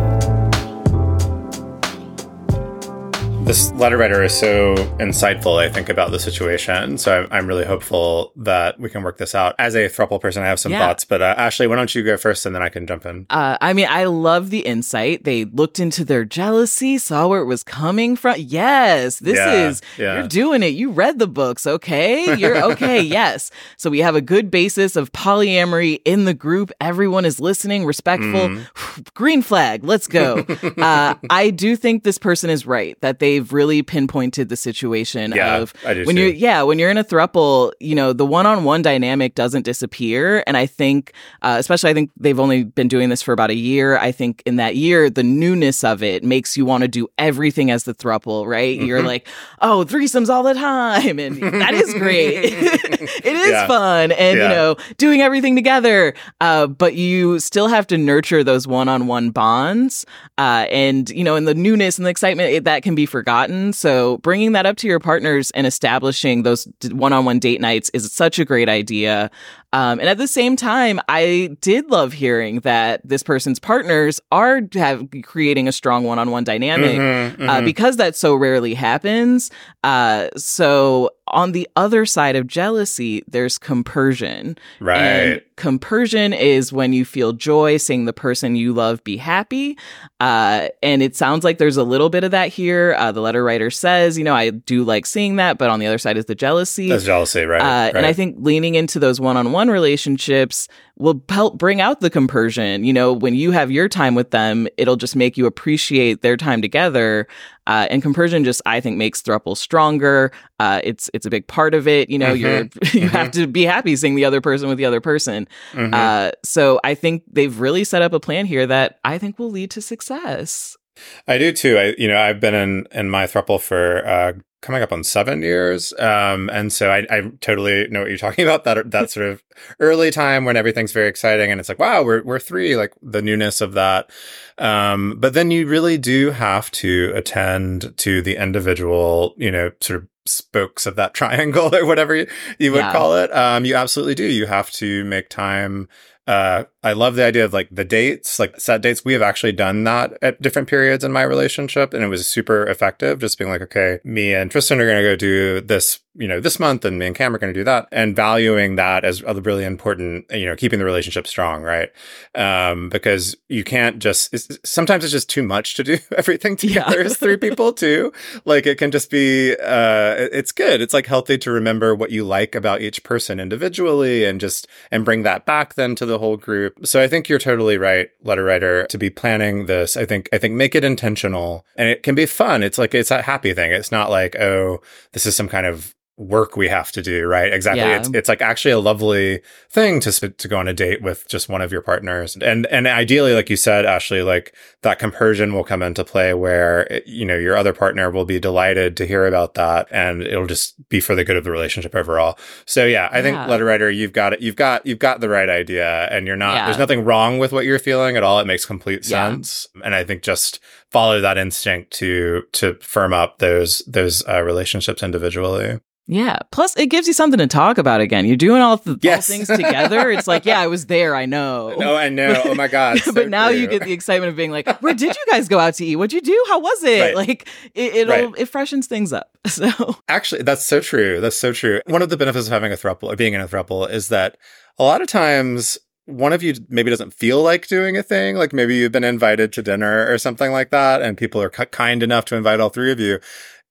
This 3.48 3.72
letter 3.72 3.96
writer 3.96 4.22
is 4.22 4.38
so 4.38 4.74
insightful, 5.00 5.58
I 5.58 5.70
think, 5.70 5.88
about 5.88 6.11
the 6.11 6.18
situation. 6.18 6.98
So 6.98 7.22
I'm, 7.22 7.28
I'm 7.30 7.46
really 7.46 7.64
hopeful 7.64 8.30
that 8.37 8.78
we 8.78 8.90
can 8.90 9.02
work 9.02 9.16
this 9.16 9.34
out. 9.34 9.54
As 9.58 9.74
a 9.74 9.88
thruple 9.88 10.20
person, 10.20 10.42
I 10.42 10.46
have 10.48 10.61
some 10.61 10.70
Yeah. 10.70 10.80
thoughts, 10.80 11.06
but 11.06 11.22
uh, 11.22 11.34
Ashley, 11.38 11.66
why 11.66 11.76
don't 11.76 11.94
you 11.94 12.02
go 12.04 12.18
first 12.18 12.44
and 12.44 12.54
then 12.54 12.62
I 12.62 12.68
can 12.68 12.87
jump 12.87 13.06
in? 13.06 13.24
Uh, 13.30 13.56
I 13.58 13.72
mean, 13.72 13.87
I 13.88 14.04
love 14.04 14.50
the 14.50 14.58
insight. 14.61 15.24
They 15.24 15.46
looked 15.46 15.80
into 15.80 16.04
their 16.04 16.26
jealousy, 16.26 16.98
saw 16.98 17.26
where 17.26 17.40
it 17.40 17.46
was 17.46 17.64
coming 17.64 18.16
from. 18.16 18.34
Yes, 18.37 19.18
this 19.18 19.38
Yeah, 19.38 19.68
is, 19.68 19.80
yeah. 19.96 20.18
you're 20.18 20.28
doing 20.28 20.62
it. 20.62 20.74
You 20.74 20.90
read 20.90 21.18
the 21.18 21.26
books, 21.26 21.66
okay? 21.66 22.37
You're 22.37 22.62
okay, 22.72 23.00
yes. 23.18 23.50
So 23.78 23.88
we 23.88 24.00
have 24.00 24.14
a 24.14 24.20
good 24.20 24.50
basis 24.50 24.94
of 24.94 25.11
polyamory 25.12 26.02
in 26.04 26.26
the 26.26 26.34
group. 26.34 26.70
Everyone 26.82 27.24
is 27.24 27.40
listening, 27.40 27.87
respectful. 27.87 28.28
Mm-hmm. 28.50 29.00
Green 29.14 29.40
flag, 29.40 29.84
let's 29.84 30.06
go. 30.06 30.40
uh, 30.76 31.14
I 31.30 31.48
do 31.48 31.76
think 31.76 32.04
this 32.04 32.18
person 32.18 32.50
is 32.50 32.66
right 32.66 32.94
that 33.00 33.20
they've 33.38 33.53
really 33.53 33.83
pinpointed 33.83 34.48
the 34.48 34.57
situation 34.57 35.33
Yeah, 35.33 35.57
of 35.59 35.74
when 35.85 36.16
too. 36.16 36.22
you're 36.22 36.31
yeah, 36.33 36.62
when 36.62 36.79
you're 36.79 36.90
in 36.90 36.98
a 36.98 37.05
thruple, 37.05 37.72
you 37.81 37.94
know, 37.94 38.12
the 38.12 38.27
one-on-one 38.27 38.83
dynamic 38.83 39.35
doesn't 39.35 39.62
disappear. 39.64 40.42
And 40.46 40.57
I 40.57 40.66
think, 40.66 41.12
uh, 41.42 41.57
especially, 41.59 41.90
I 41.90 41.94
think 41.94 42.11
they've 42.18 42.38
only 42.40 42.64
been 42.64 42.88
doing 42.88 43.09
this 43.09 43.22
for 43.22 43.33
about 43.33 43.51
a 43.51 43.55
year. 43.55 43.96
I 43.98 44.11
think 44.12 44.42
in 44.46 44.57
that 44.57 44.77
year, 44.77 45.09
the 45.11 45.22
newness 45.22 45.85
of 45.85 46.03
it 46.03 46.24
makes 46.24 46.57
you 46.57 46.64
want 46.64 46.83
to 46.83 46.88
do 46.88 47.07
everything 47.18 47.70
as 47.70 47.85
the 47.85 47.94
thruple, 47.94 48.46
right? 48.46 48.81
You're 48.81 48.98
Mm-hmm. 48.98 49.07
like, 49.07 49.29
oh, 49.62 49.85
threesomes 49.88 50.29
all 50.29 50.42
the 50.42 50.55
time, 50.55 51.18
and 51.20 51.37
that 51.61 51.74
is 51.74 51.92
great. 51.94 52.35
it 52.53 53.24
is 53.27 53.51
Yeah. 53.51 53.66
fun, 53.68 54.12
and 54.12 54.38
you 54.38 54.48
know, 54.48 54.77
doing 54.96 55.20
everything 55.20 55.55
together. 55.55 56.14
Uh, 56.40 56.66
but 56.66 56.94
you 56.94 57.38
still 57.38 57.68
have 57.68 57.87
to 57.88 57.96
nurture 57.98 58.42
those 58.42 58.66
one-on-one 58.66 59.31
bonds, 59.31 60.05
uh, 60.38 60.66
and 60.70 61.11
you 61.11 61.22
know, 61.22 61.37
in 61.37 61.44
the 61.44 61.55
newness 61.55 61.98
and 61.98 62.07
the 62.07 62.11
excitement, 62.11 62.51
it, 62.53 62.64
that 62.64 62.83
can 62.83 62.94
be 62.94 63.07
forgotten. 63.07 63.28
So 63.73 64.19
bringing 64.19 64.53
that 64.53 64.67
up 64.67 64.77
to 64.79 64.87
your 64.87 65.01
partners 65.01 65.51
and 65.53 65.67
establishing 65.67 66.43
those 66.43 66.67
one-on-one 66.91 67.38
date 67.38 67.61
nights 67.61 67.91
is 67.95 68.11
such 68.12 68.38
a 68.38 68.45
great 68.45 68.69
idea. 68.69 69.31
Um, 69.72 70.00
and 70.00 70.09
at 70.09 70.16
the 70.18 70.26
same 70.26 70.57
time, 70.57 70.98
I 71.09 71.57
did 71.61 71.90
love 71.90 72.14
hearing 72.14 72.61
that 72.61 73.00
this 73.07 73.22
person's 73.22 73.59
partners 73.59 74.20
are 74.33 74.61
have 74.74 75.07
creating 75.22 75.68
a 75.68 75.72
strong 75.72 76.04
one-on-one 76.04 76.44
dynamic 76.44 76.96
Mhm, 76.96 77.48
uh, 77.48 77.61
mhm. 77.61 77.64
because 77.64 77.96
that 77.98 78.16
so 78.16 78.35
rarely 78.35 78.72
happens. 78.74 79.50
Uh, 79.85 80.28
so 80.37 81.11
on 81.31 81.52
the 81.52 81.68
other 81.76 82.07
side 82.07 82.35
of 82.37 82.46
jealousy, 82.46 83.22
there's 83.28 83.59
compersion. 83.59 84.57
right. 84.81 84.98
And 85.02 85.42
compersion 85.57 86.33
is 86.33 86.72
when 86.72 86.92
you 86.94 87.04
feel 87.04 87.33
joy 87.35 87.76
seeing 87.76 88.04
the 88.07 88.12
person 88.14 88.54
you 88.57 88.72
love 88.72 89.02
be 89.04 89.16
happy. 89.18 89.76
Uh, 90.20 90.68
and 90.83 91.02
it 91.02 91.16
sounds 91.16 91.44
like 91.44 91.59
there's 91.59 91.76
a 91.76 91.83
little 91.83 92.09
bit 92.09 92.24
of 92.24 92.31
that 92.31 92.48
here. 92.48 92.94
Uh, 92.98 93.12
the 93.12 93.20
letter 93.20 93.42
writer 93.44 93.70
says, 93.70 94.16
you 94.16 94.24
know, 94.24 94.35
I 94.35 94.50
do 94.50 94.85
like 94.85 95.04
seeing 95.04 95.37
that, 95.37 95.59
but 95.59 95.68
on 95.68 95.81
the 95.81 95.87
other 95.87 95.98
side 95.98 96.16
is 96.16 96.24
the 96.26 96.35
jealousy. 96.35 96.88
That's 96.88 97.04
jealousy, 97.04 97.44
right? 97.44 97.61
Uh, 97.61 97.92
And 97.96 98.07
I 98.07 98.12
think 98.14 98.37
leaning 98.38 98.74
into 98.76 98.98
those 98.98 99.20
one 99.20 99.37
on 99.59 99.66
one 99.68 99.73
relationships 99.73 100.68
will 100.97 101.21
help 101.29 101.59
bring 101.59 101.81
out 101.81 102.01
the 102.01 102.11
compersion. 102.11 102.85
You 102.85 102.92
know, 102.92 103.12
when 103.12 103.35
you 103.35 103.51
have 103.51 103.71
your 103.71 103.88
time 103.88 104.14
with 104.14 104.31
them, 104.31 104.68
it'll 104.77 104.97
just 104.97 105.16
make 105.16 105.37
you 105.37 105.47
appreciate 105.47 106.23
their 106.23 106.37
time 106.37 106.62
together. 106.62 107.27
Uh, 107.66 107.87
and 107.90 108.01
compersion 108.01 108.44
just, 108.44 108.62
I 108.66 108.81
think, 108.81 108.97
makes 108.97 109.21
throuple 109.21 109.57
stronger. 109.57 110.31
Uh, 110.61 110.81
it's 110.85 111.11
it's 111.12 111.27
a 111.27 111.31
big 111.31 111.47
part 111.49 111.75
of 111.75 111.87
it. 111.88 112.09
You 112.09 112.18
know, 112.18 112.33
you're 112.33 112.68
you 112.92 113.09
have 113.09 113.31
to 113.33 113.47
be 113.47 113.64
happy 113.64 113.97
seeing 113.97 114.14
the 114.14 114.25
other 114.25 114.40
person 114.40 114.68
with 114.68 114.79
the 114.79 114.85
other 114.87 115.01
person. 115.01 115.49
Mhm. 115.73 115.92
Uh, 115.92 116.33
so 116.44 116.81
I 116.85 116.94
think 116.94 117.25
they've 117.31 117.59
really 117.59 117.85
set 117.85 118.01
up 118.01 118.12
a 118.12 118.21
plan 118.21 118.47
here 118.47 118.66
that 118.66 119.01
I 119.05 119.18
think 119.18 119.38
will 119.38 119.51
lead 119.51 119.71
to 119.73 119.83
success. 119.83 120.77
I 121.26 121.38
do 121.38 121.52
too. 121.52 121.78
I, 121.78 121.94
you 121.98 122.08
know, 122.08 122.18
I've 122.20 122.40
been 122.40 122.54
in 122.54 122.87
in 122.92 123.11
my 123.11 123.24
throuple 123.24 123.61
for 123.61 124.06
uh, 124.06 124.32
coming 124.61 124.82
up 124.82 124.92
on 124.92 125.04
seven 125.04 125.42
years, 125.42 125.92
um, 126.00 126.50
and 126.52 126.72
so 126.72 126.90
I, 126.90 127.06
I 127.11 127.30
totally 127.40 127.87
know 127.88 128.00
what 128.00 128.08
you're 128.08 128.18
talking 128.18 128.44
about. 128.46 128.64
That 128.64 128.90
that 128.90 129.11
sort 129.11 129.26
of 129.26 129.42
early 129.80 130.11
time 130.11 130.44
when 130.44 130.56
everything's 130.56 130.92
very 130.92 131.08
exciting, 131.08 131.50
and 131.50 131.61
it's 131.61 131.68
like, 131.68 131.78
wow, 131.78 132.02
we're 132.02 132.22
we're 132.22 132.38
three, 132.40 132.76
like 132.76 132.92
the 133.02 133.22
newness 133.22 133.61
of 133.61 133.72
that. 133.74 134.11
Um, 134.58 135.14
but 135.18 135.34
then 135.34 135.50
you 135.50 135.66
really 135.66 135.98
do 135.98 136.30
have 136.30 136.70
to 136.72 137.12
attend 137.14 137.96
to 137.98 138.22
the 138.22 138.37
individual, 138.37 139.34
you 139.37 139.50
know, 139.50 139.70
sort 139.80 140.02
of 140.02 140.08
spokes 140.26 140.84
of 140.87 140.96
that 140.96 141.14
triangle 141.14 141.74
or 141.74 141.87
whatever 141.87 142.14
you, 142.14 142.26
you 142.58 142.72
would 142.72 142.80
Yeah. 142.80 142.92
call 142.92 143.16
it. 143.16 143.32
Um, 143.34 143.64
you 143.64 143.74
absolutely 143.76 144.14
do. 144.14 144.24
You 144.24 144.46
have 144.46 144.70
to 144.72 145.04
make 145.04 145.28
time 145.28 145.88
uh, 146.29 146.64
I 146.83 146.93
love 146.93 147.14
the 147.17 147.25
idea 147.25 147.47
of 147.47 147.55
like 147.55 147.69
the 147.71 147.87
dates, 147.87 148.38
like 148.38 148.61
set 148.61 148.83
dates. 148.83 149.03
We 149.03 149.14
have 149.14 149.23
actually 149.23 149.53
done 149.53 149.83
that 149.85 150.12
at 150.21 150.43
different 150.43 150.69
periods 150.69 151.03
in 151.03 151.11
my 151.11 151.23
relationship, 151.23 151.95
and 151.95 152.05
it 152.05 152.09
was 152.09 152.29
super 152.29 152.64
effective. 152.67 153.19
Just 153.19 153.38
being 153.38 153.51
like, 153.51 153.62
okay, 153.62 153.99
me 154.05 154.35
and 154.35 154.51
Tristan 154.51 154.79
are 154.79 154.85
going 154.85 155.03
to 155.03 155.03
go 155.03 155.17
do 155.17 155.62
this, 155.62 156.01
you 156.18 156.28
know, 156.28 156.40
this 156.40 156.59
month, 156.59 156.85
and 156.85 156.98
me 156.98 157.07
and 157.07 157.16
Cam 157.16 157.35
are 157.35 157.38
going 157.38 157.52
to 157.52 157.59
do 157.59 157.64
that, 157.64 157.87
and 157.92 158.14
valuing 158.16 158.76
that 158.76 159.04
as 159.04 159.22
a 159.22 159.35
really 159.40 159.64
important, 159.64 160.26
you 160.31 160.46
know, 160.46 160.57
keeping 160.57 160.78
the 160.78 160.85
relationship 160.85 161.26
strong, 161.26 161.62
right? 161.62 161.90
Um, 162.35 162.88
because 162.88 163.37
you 163.48 163.64
can't 163.64 163.98
just. 164.00 164.35
It's, 164.35 164.59
sometimes 164.64 165.04
it's 165.04 165.12
just 165.12 165.31
too 165.31 165.42
much 165.42 165.74
to 165.74 165.85
do 165.85 165.98
everything 166.16 166.57
together 166.57 166.98
Yeah. 167.00 167.04
as 167.07 167.16
three 167.16 167.37
people 167.37 167.72
too. 167.72 168.12
Like 168.44 168.66
it 168.66 168.78
can 168.78 168.90
just 168.90 169.11
be. 169.11 169.52
Uh, 169.52 170.14
it's 170.33 170.52
good. 170.52 170.81
It's 170.81 170.92
like 170.94 171.07
healthy 171.07 171.38
to 171.38 171.50
remember 171.50 171.94
what 171.94 172.11
you 172.11 172.24
like 172.24 172.54
about 172.54 172.81
each 172.83 173.02
person 173.04 173.40
individually, 173.40 174.24
and 174.24 174.40
just 174.40 174.66
and 174.90 175.04
bring 175.04 175.22
that 175.22 175.46
back 175.46 175.74
then 175.74 175.94
to 175.96 176.07
the 176.07 176.18
whole 176.18 176.37
group. 176.37 176.87
So 176.87 177.00
I 177.02 177.09
think 177.09 177.28
you're 177.28 177.38
totally 177.38 177.78
right, 177.78 178.09
letter 178.22 178.44
writer, 178.44 178.87
to 178.87 178.98
be 178.98 179.11
planning 179.11 179.66
this. 179.66 179.96
I 179.96 180.04
think 180.04 180.28
I 180.33 180.38
think 180.38 180.54
make 180.54 180.74
it 180.74 180.85
intentional 180.85 181.64
and 181.76 181.88
it 181.88 182.02
can 182.02 182.14
be 182.14 182.26
fun. 182.26 182.62
It's 182.62 182.78
like 182.78 182.94
it's 182.94 183.11
a 183.11 183.22
happy 183.22 183.54
thing. 183.54 183.72
It's 183.72 183.92
not 183.92 184.11
like, 184.11 184.37
oh, 184.37 184.81
this 185.12 185.24
is 185.26 185.37
some 185.37 185.48
kind 185.48 185.66
of 185.66 185.94
work 186.18 186.57
we 186.57 186.68
have 186.68 186.90
to 186.92 187.00
do, 187.00 187.26
right? 187.26 187.52
Exactly. 187.52 187.81
Yeah. 187.81 187.98
It's 187.98 188.11
it's 188.12 188.28
like 188.28 188.42
actually 188.42 188.72
a 188.72 188.78
lovely 188.81 189.40
thing 189.70 190.00
to 190.00 190.11
sp- 190.12 190.37
to 190.37 190.48
go 190.48 190.59
on 190.59 190.66
a 190.68 190.74
date 190.74 191.00
with 191.00 191.26
just 191.28 191.48
one 191.48 191.62
of 191.62 191.70
your 191.72 191.81
partners. 191.81 192.37
And 192.37 192.66
and 192.66 192.87
ideally 192.87 193.35
like 193.35 193.48
you 193.48 193.57
said, 193.57 193.87
Ashley, 193.87 194.22
like 194.22 194.54
that 194.83 194.98
compersion 194.98 195.54
will 195.54 195.64
come 195.64 195.83
into 195.83 196.04
play 196.04 196.35
where 196.35 197.00
you 197.07 197.24
know 197.24 197.37
your 197.37 197.57
other 197.57 197.72
partner 197.72 198.11
will 198.11 198.24
be 198.24 198.40
delighted 198.40 198.96
to 198.98 199.07
hear 199.07 199.26
about 199.26 199.54
that 199.54 199.87
and 199.92 200.22
it'll 200.22 200.46
just 200.46 200.74
be 200.88 201.00
for 201.00 201.14
the 201.14 201.24
good 201.24 201.37
of 201.37 201.44
the 201.44 201.50
relationship 201.52 201.94
overall. 201.94 202.37
So 202.66 202.85
yeah, 202.85 203.09
I 203.12 203.22
think 203.22 203.37
letter 203.48 203.64
writer, 203.64 203.90
you've 203.90 204.12
got 204.12 204.33
it. 204.33 204.40
You've 204.40 204.57
got 204.57 204.85
you've 204.85 204.98
got 204.98 205.20
the 205.20 205.28
right 205.28 205.48
idea, 205.48 206.09
and 206.11 206.26
you're 206.26 206.37
not. 206.37 206.54
Yeah. 206.57 206.64
There's 206.66 206.78
nothing 206.78 207.04
wrong 207.04 207.38
with 207.38 207.52
what 207.52 207.64
you're 207.64 207.78
feeling 207.78 208.16
at 208.16 208.22
all. 208.24 208.40
It 208.40 208.46
makes 208.46 208.66
complete 208.66 209.09
Yeah. 209.09 209.31
sense, 209.31 209.68
and 209.85 209.94
I 209.94 210.02
think 210.04 210.22
just 210.22 210.59
follow 210.90 211.20
that 211.20 211.38
instinct 211.38 211.92
to 211.92 212.42
to 212.52 212.74
firm 212.81 213.12
up 213.12 213.38
those 213.38 213.83
those 213.87 214.26
uh, 214.28 214.42
relationships 214.42 215.02
individually. 215.02 215.78
Yeah. 216.11 216.38
Plus, 216.53 216.75
it 216.79 216.87
gives 216.87 217.07
you 217.07 217.12
something 217.12 217.37
to 217.38 217.47
talk 217.47 217.77
about 217.77 218.01
again. 218.01 218.25
You're 218.25 218.37
doing 218.38 218.62
all 218.62 218.79
the 218.79 218.92
all 219.12 219.21
things 219.21 219.47
together. 219.47 220.11
It's 220.11 220.27
like, 220.27 220.47
yeah, 220.47 220.59
I 220.59 220.66
was 220.66 220.87
there. 220.87 221.14
I 221.14 221.27
know. 221.27 221.75
No, 221.79 221.94
I 221.94 222.09
know. 222.09 222.40
Oh 222.47 222.55
my 222.55 222.66
god! 222.66 222.99
so 223.05 223.12
but 223.12 223.29
now 223.29 223.49
you 223.51 223.66
get 223.68 223.83
the 223.85 223.92
excitement 223.92 224.31
of 224.31 224.37
being 224.37 224.51
like, 224.51 224.81
where 224.83 224.94
did 224.94 225.14
you 225.14 225.25
guys 225.31 225.47
go 225.49 225.59
out 225.59 225.75
to 225.75 225.85
eat? 225.85 225.97
What'd 225.97 226.14
you 226.14 226.21
do? 226.23 226.44
How 226.49 226.59
was 226.61 226.83
it? 226.83 227.01
Right. 227.01 227.14
Like, 227.14 227.49
it, 227.75 227.94
it'll 227.94 228.31
Right. 228.31 228.35
it 228.40 228.47
freshens 228.47 228.87
things 228.87 229.12
up. 229.12 229.37
So 229.49 229.97
Actually, 230.09 230.42
that's 230.42 230.64
so 230.64 230.81
true. 230.81 231.21
That's 231.21 231.37
so 231.37 231.53
true. 231.53 231.81
One 231.87 232.01
of 232.03 232.09
the 232.09 232.16
benefits 232.16 232.47
of 232.47 232.53
having 232.53 232.73
a 232.73 232.77
throuple 232.77 233.05
or 233.12 233.16
being 233.16 233.35
in 233.35 233.40
a 233.40 233.49
throuple 233.49 233.88
is 233.88 234.09
that 234.09 234.37
a 234.79 234.85
lot 234.85 235.01
of 235.03 235.09
times 235.09 235.77
one 236.07 236.33
of 236.33 236.42
you 236.42 236.55
maybe 236.71 236.88
doesn't 236.90 237.12
feel 237.12 237.42
like 237.42 237.66
doing 237.66 237.97
a 237.97 238.03
thing. 238.03 238.37
Like 238.37 238.53
maybe 238.55 238.77
you've 238.77 238.92
been 238.92 239.05
invited 239.05 239.53
to 239.55 239.62
dinner 239.62 240.11
or 240.11 240.16
something 240.18 240.53
like 240.53 240.71
that, 240.71 241.03
and 241.03 241.18
people 241.18 241.40
are 241.42 241.51
ki- 241.51 241.66
kind 241.66 242.03
enough 242.03 242.25
to 242.27 242.37
invite 242.37 242.61
all 242.61 242.71
three 242.71 242.90
of 242.92 242.99
you. 242.99 243.21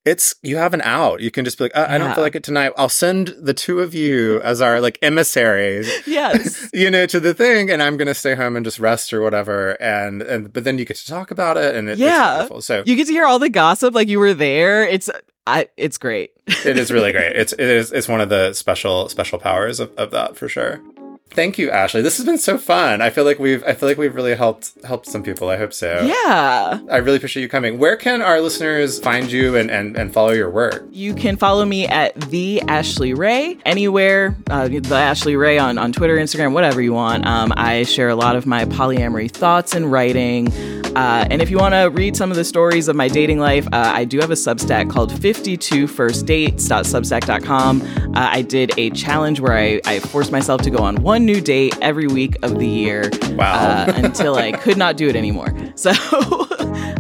It's 0.08 0.36
you 0.41 0.58
have 0.58 0.74
an 0.74 0.82
out. 0.82 1.20
You 1.22 1.32
can 1.32 1.43
just 1.46 1.58
be 1.58 1.65
like, 1.65 1.76
uh, 1.76 1.86
I 1.89 1.98
don't 1.98 2.13
feel 2.15 2.24
like 2.24 2.36
it 2.36 2.43
tonight. 2.43 2.72
I'll 2.78 2.88
send 2.89 3.36
the 3.39 3.54
two 3.54 3.80
of 3.82 3.93
you 3.93 4.41
as 4.41 4.62
our 4.62 4.80
like 4.80 4.98
emissaries. 5.02 5.91
yes. 6.08 6.70
you 6.74 6.89
know, 6.89 7.06
to 7.08 7.20
the 7.20 7.34
thing, 7.34 7.70
and 7.70 7.84
I'm 7.84 7.98
gonna 7.98 8.13
stay 8.13 8.36
home 8.36 8.56
and 8.56 8.63
just 8.65 8.80
rest 8.80 9.13
or 9.13 9.22
whatever. 9.22 9.72
And 9.82 10.22
and 10.22 10.52
but 10.54 10.63
then 10.63 10.78
you 10.78 10.86
get 10.86 10.98
to 10.98 11.08
talk 11.08 11.32
about 11.32 11.58
it, 11.58 11.76
and 11.76 11.89
it, 11.89 11.98
Yeah. 11.98 12.08
it's 12.41 12.50
wonderful. 12.50 12.62
So 12.62 12.84
You 12.86 12.96
get 12.96 13.08
to 13.08 13.13
hear 13.13 13.26
all 13.26 13.39
the 13.39 13.50
gossip 13.50 13.93
like 13.93 14.08
you 14.08 14.20
were 14.20 14.34
there. 14.34 14.84
It's 14.88 15.10
I 15.46 15.67
it's 15.78 15.98
great. 15.98 16.32
it 16.48 16.78
is 16.78 16.91
really 16.91 17.12
great. 17.12 17.36
It's 17.36 17.54
it 17.54 17.60
is 17.60 17.91
it's 17.91 18.08
one 18.08 18.22
of 18.22 18.30
the 18.30 18.54
special 18.54 19.10
special 19.10 19.39
powers 19.39 19.80
of, 19.80 19.91
of 19.98 20.12
that 20.12 20.36
for 20.38 20.48
sure. 20.50 20.82
Thank 21.29 21.57
you, 21.57 21.69
Ashley. 21.69 22.01
This 22.01 22.17
has 22.17 22.25
been 22.25 22.37
so 22.37 22.57
fun. 22.57 23.01
I 23.01 23.09
feel 23.09 23.23
like 23.23 23.37
we've 23.37 23.63
I 23.63 23.73
feel 23.73 23.87
like 23.87 23.97
we've 23.97 24.15
really 24.15 24.35
helped 24.35 24.71
helped 24.83 25.07
some 25.07 25.23
people. 25.23 25.49
I 25.49 25.57
hope 25.57 25.73
so. 25.73 26.01
Yeah. 26.01 26.79
I 26.89 26.97
really 26.97 27.17
appreciate 27.17 27.43
you 27.43 27.49
coming. 27.49 27.77
Where 27.77 27.95
can 27.95 28.21
our 28.21 28.41
listeners 28.41 28.99
find 28.99 29.31
you 29.31 29.55
and, 29.55 29.69
and, 29.69 29.95
and 29.95 30.11
follow 30.13 30.31
your 30.31 30.49
work? 30.49 30.85
You 30.91 31.13
can 31.13 31.37
follow 31.37 31.65
me 31.65 31.87
at 31.87 32.15
the 32.15 32.61
Ashley 32.63 33.13
Ray 33.13 33.59
anywhere. 33.65 34.35
Uh, 34.49 34.67
the 34.67 34.95
Ashley 34.95 35.35
Ray 35.35 35.59
on, 35.59 35.77
on 35.77 35.91
Twitter, 35.91 36.17
Instagram, 36.17 36.53
whatever 36.53 36.81
you 36.81 36.93
want. 36.93 37.27
Um, 37.27 37.53
I 37.55 37.83
share 37.83 38.09
a 38.09 38.15
lot 38.15 38.35
of 38.35 38.47
my 38.47 38.65
polyamory 38.65 39.29
thoughts 39.29 39.75
and 39.75 39.91
writing. 39.91 40.51
Uh, 40.95 41.27
and 41.29 41.43
if 41.43 41.51
you 41.51 41.57
want 41.57 41.75
to 41.75 41.89
read 41.91 42.17
some 42.17 42.31
of 42.31 42.37
the 42.37 42.45
stories 42.45 42.87
of 42.87 42.95
my 42.95 43.07
dating 43.07 43.37
life, 43.39 43.67
uh, 43.67 43.91
I 43.93 44.03
do 44.05 44.17
have 44.19 44.32
a 44.32 44.36
Substack 44.36 44.89
called 44.89 45.11
52firstdates.substack.com. 45.11 47.82
Uh, 47.82 48.11
I 48.15 48.41
did 48.41 48.71
a 48.78 48.89
challenge 48.91 49.39
where 49.39 49.53
I, 49.53 49.80
I 49.86 49.99
forced 49.99 50.32
myself 50.32 50.61
to 50.63 50.71
go 50.71 50.80
on 50.80 50.95
one 51.03 51.16
new 51.20 51.41
date 51.41 51.78
every 51.82 52.07
week 52.07 52.36
of 52.43 52.59
the 52.59 52.68
year 52.68 53.09
Wow. 53.32 53.53
uh, 53.88 53.93
until 53.95 54.36
I 54.36 54.51
could 54.63 54.78
not 54.78 54.97
do 54.97 55.07
it 55.07 55.15
anymore. 55.15 55.53
So 55.76 55.91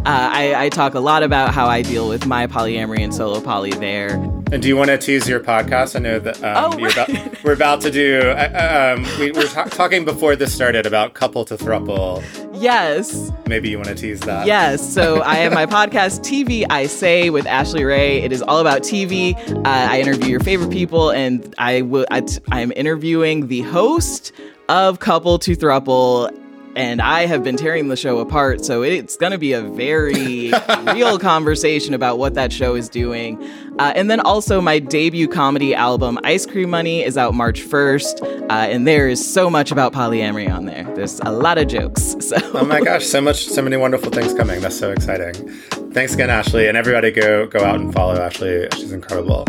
I, 0.09 0.53
I 0.55 0.69
talk 0.69 0.93
a 0.93 0.99
lot 0.99 1.23
about 1.23 1.53
how 1.53 1.67
I 1.67 1.81
deal 1.81 2.07
with 2.07 2.25
my 2.25 2.47
polyamory 2.47 2.99
and 2.99 3.13
solo 3.13 3.41
poly 3.41 3.71
there. 3.71 4.13
And 4.51 4.61
do 4.61 4.67
you 4.69 4.77
want 4.77 4.89
to 4.89 4.97
tease 4.97 5.27
your 5.27 5.41
podcast? 5.41 5.95
I 5.95 5.99
know 5.99 6.19
that 6.19 6.41
um, 6.43 6.73
Oh, 6.73 6.77
you're 6.77 6.91
about, 6.91 7.43
we're 7.43 7.53
about 7.53 7.81
to 7.81 7.91
do. 7.91 8.21
Uh, 8.21 8.95
um, 8.97 9.19
we 9.19 9.31
were 9.33 9.43
ta- 9.43 9.65
talking 9.65 10.05
before 10.05 10.37
this 10.37 10.53
started 10.53 10.85
about 10.85 11.13
couple 11.13 11.43
to 11.45 11.57
throuple. 11.57 12.23
Yes. 12.59 13.31
Maybe 13.47 13.69
you 13.69 13.77
want 13.77 13.89
to 13.89 13.95
tease 13.95 14.19
that. 14.21 14.45
Yes. 14.45 14.93
So 14.93 15.21
I 15.23 15.35
have 15.35 15.53
my 15.53 15.65
podcast, 15.65 16.21
TV 16.21 16.65
I 16.69 16.87
Say, 16.87 17.29
with 17.29 17.45
Ashley 17.45 17.83
Ray. 17.83 18.21
It 18.21 18.31
is 18.31 18.41
all 18.41 18.59
about 18.59 18.81
TV. 18.81 19.35
Uh, 19.49 19.61
I 19.65 20.01
interview 20.01 20.29
your 20.29 20.39
favorite 20.39 20.71
people, 20.71 21.11
and 21.11 21.53
I 21.57 21.81
will. 21.81 22.05
I 22.11 22.21
t- 22.21 22.39
I'm 22.51 22.71
interviewing 22.75 23.47
the 23.47 23.61
host 23.61 24.31
of 24.69 24.99
Couple 24.99 25.39
to 25.39 25.55
Throuple. 25.55 26.31
And 26.77 27.01
I 27.01 27.25
have 27.25 27.43
been 27.43 27.57
tearing 27.57 27.87
the 27.87 27.95
show 27.97 28.19
apart, 28.19 28.63
so 28.63 28.83
it's 28.83 29.17
going 29.17 29.31
to 29.31 29.39
be 29.39 29.53
a 29.53 29.63
very 29.63 30.51
real 30.93 31.17
conversation 31.17 31.95
about 31.95 32.19
what 32.19 32.35
that 32.35 32.53
show 32.53 32.75
is 32.75 32.87
doing. 32.87 33.43
Uh, 33.79 33.93
and 33.95 34.11
then 34.11 34.19
also, 34.19 34.61
my 34.61 34.77
debut 34.77 35.27
comedy 35.27 35.73
album, 35.73 36.19
Ice 36.23 36.45
Cream 36.45 36.69
Money, 36.69 37.03
is 37.03 37.17
out 37.17 37.33
March 37.33 37.61
1st. 37.61 38.21
Uh, 38.43 38.53
and 38.53 38.87
there 38.87 39.09
is 39.09 39.27
so 39.27 39.49
much 39.49 39.71
about 39.71 39.91
polyamory 39.91 40.53
on 40.53 40.67
there. 40.67 40.83
There's 40.95 41.19
a 41.21 41.31
lot 41.31 41.57
of 41.57 41.67
jokes. 41.67 42.15
So. 42.27 42.35
Oh 42.53 42.65
my 42.65 42.81
gosh, 42.81 43.05
so 43.05 43.21
much, 43.21 43.45
so 43.45 43.61
many 43.61 43.77
wonderful 43.77 44.11
things 44.11 44.33
coming. 44.33 44.59
That's 44.59 44.77
so 44.77 44.91
exciting. 44.91 45.49
Thanks 45.93 46.13
again, 46.13 46.29
Ashley, 46.29 46.67
and 46.67 46.75
everybody 46.75 47.09
go 47.09 47.47
go 47.47 47.63
out 47.63 47.79
and 47.79 47.93
follow 47.93 48.19
Ashley. 48.19 48.67
She's 48.73 48.91
incredible. 48.91 49.45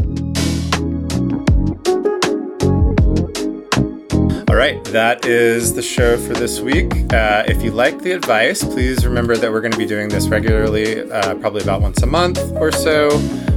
Right, 4.59 4.83
that 4.87 5.25
is 5.25 5.73
the 5.73 5.83
show 5.83 6.19
for 6.19 6.33
this 6.33 6.59
week. 6.59 6.91
Uh, 7.13 7.45
if 7.47 7.63
you 7.63 7.71
like 7.71 8.01
the 8.01 8.11
advice, 8.11 8.65
please 8.65 9.07
remember 9.07 9.37
that 9.37 9.53
we're 9.53 9.61
going 9.61 9.71
to 9.71 9.79
be 9.79 9.87
doing 9.87 10.09
this 10.09 10.27
regularly, 10.27 11.09
uh, 11.13 11.37
probably 11.37 11.63
about 11.63 11.81
once 11.81 12.03
a 12.03 12.07
month 12.07 12.41
or 12.57 12.73
so. 12.73 13.09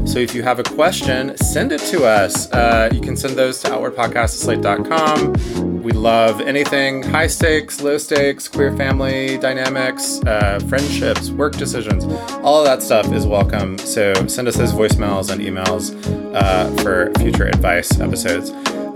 So 0.06 0.20
if 0.20 0.36
you 0.36 0.44
have 0.44 0.60
a 0.60 0.64
question, 0.64 1.36
send 1.38 1.72
it 1.72 1.82
to 1.90 2.06
us. 2.06 2.52
Uh, 2.52 2.92
you 2.94 3.02
can 3.02 3.18
send 3.18 3.36
those 3.36 3.60
to 3.62 3.70
outwardpodcast@slate.com. 3.70 5.82
We 5.82 5.92
love 5.92 6.40
anything 6.40 7.02
high 7.02 7.26
stakes, 7.26 7.82
low 7.82 7.98
stakes, 7.98 8.48
queer 8.48 8.78
family 8.78 9.40
dynamics, 9.40 10.22
uh, 10.28 10.60
friendships, 10.70 11.32
work 11.32 11.58
decisions. 11.58 12.06
All 12.44 12.60
of 12.60 12.66
that 12.66 12.84
stuff 12.84 13.12
is 13.12 13.26
welcome. 13.26 13.80
So 13.80 14.14
send 14.28 14.48
us 14.48 14.56
those 14.56 14.72
voicemails 14.72 15.32
and 15.32 15.42
emails 15.42 15.96
uh, 16.36 16.70
for 16.84 17.12
future 17.18 17.48
advice 17.48 18.00
episodes. 18.00 18.52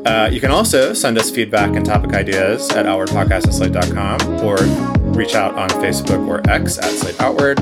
Uh, 0.06 0.30
you 0.32 0.40
can 0.40 0.52
also 0.52 0.94
send 0.94 1.18
us 1.18 1.32
feedback 1.32 1.76
and 1.76 1.86
topic 1.86 2.14
ideas 2.14 2.70
at 2.72 2.86
outwardpodcast@slate.com 2.86 4.44
or 4.46 4.58
reach 5.16 5.34
out 5.36 5.56
on 5.56 5.70
Facebook 5.70 6.28
or 6.28 6.48
X 6.50 6.78
at 6.78 6.92
Slate 6.92 7.20
Outward. 7.20 7.60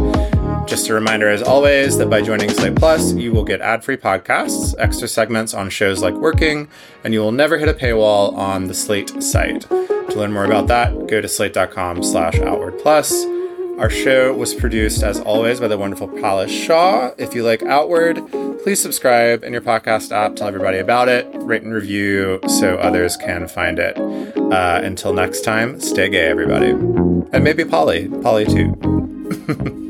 Just 0.68 0.90
a 0.90 0.94
reminder, 0.94 1.30
as 1.30 1.42
always, 1.42 1.98
that 1.98 2.10
by 2.10 2.22
joining 2.22 2.50
Slate 2.50 2.76
Plus, 2.76 3.14
you 3.14 3.32
will 3.32 3.44
get 3.44 3.62
ad-free 3.62 3.98
podcasts, 3.98 4.74
extra 4.80 5.08
segments 5.08 5.54
on 5.54 5.70
shows 5.70 6.02
like 6.02 6.14
Working, 6.14 6.70
and 7.04 7.14
you 7.14 7.20
will 7.20 7.34
never 7.34 7.58
hit 7.58 7.68
a 7.68 7.74
paywall 7.74 8.36
on 8.38 8.68
the 8.68 8.74
Slate 8.74 9.22
site. 9.22 9.62
To 9.70 10.14
learn 10.16 10.32
more 10.32 10.46
about 10.46 10.68
that, 10.68 11.08
go 11.08 11.22
to 11.22 11.28
slate.com 11.28 12.04
slash 12.04 12.40
outward 12.40 12.80
plus. 12.80 13.26
Our 13.80 13.90
show 13.90 14.34
was 14.34 14.54
produced, 14.54 15.02
as 15.04 15.20
always, 15.20 15.60
by 15.60 15.68
the 15.68 15.78
wonderful 15.78 16.08
Palace 16.08 16.52
Shaw. 16.52 17.12
If 17.18 17.34
you 17.34 17.44
like 17.44 17.64
Outward, 17.64 18.22
please 18.64 18.80
subscribe 18.80 19.44
in 19.44 19.52
your 19.52 19.62
podcast 19.62 20.12
app. 20.12 20.36
Tell 20.36 20.48
everybody 20.48 20.78
about 20.78 21.10
it. 21.10 21.28
Rate 21.34 21.64
and 21.64 21.74
review 21.74 22.40
so 22.48 22.76
others 22.76 23.18
can 23.18 23.48
find 23.48 23.80
it. 23.80 23.98
Uh, 23.98 24.80
until 24.84 25.14
next 25.14 25.42
time, 25.42 25.80
stay 25.82 26.08
gay, 26.08 26.28
everybody. 26.28 26.70
And 26.70 27.44
maybe 27.44 27.66
poly. 27.66 28.08
poly, 28.08 28.46
too. 28.46 29.90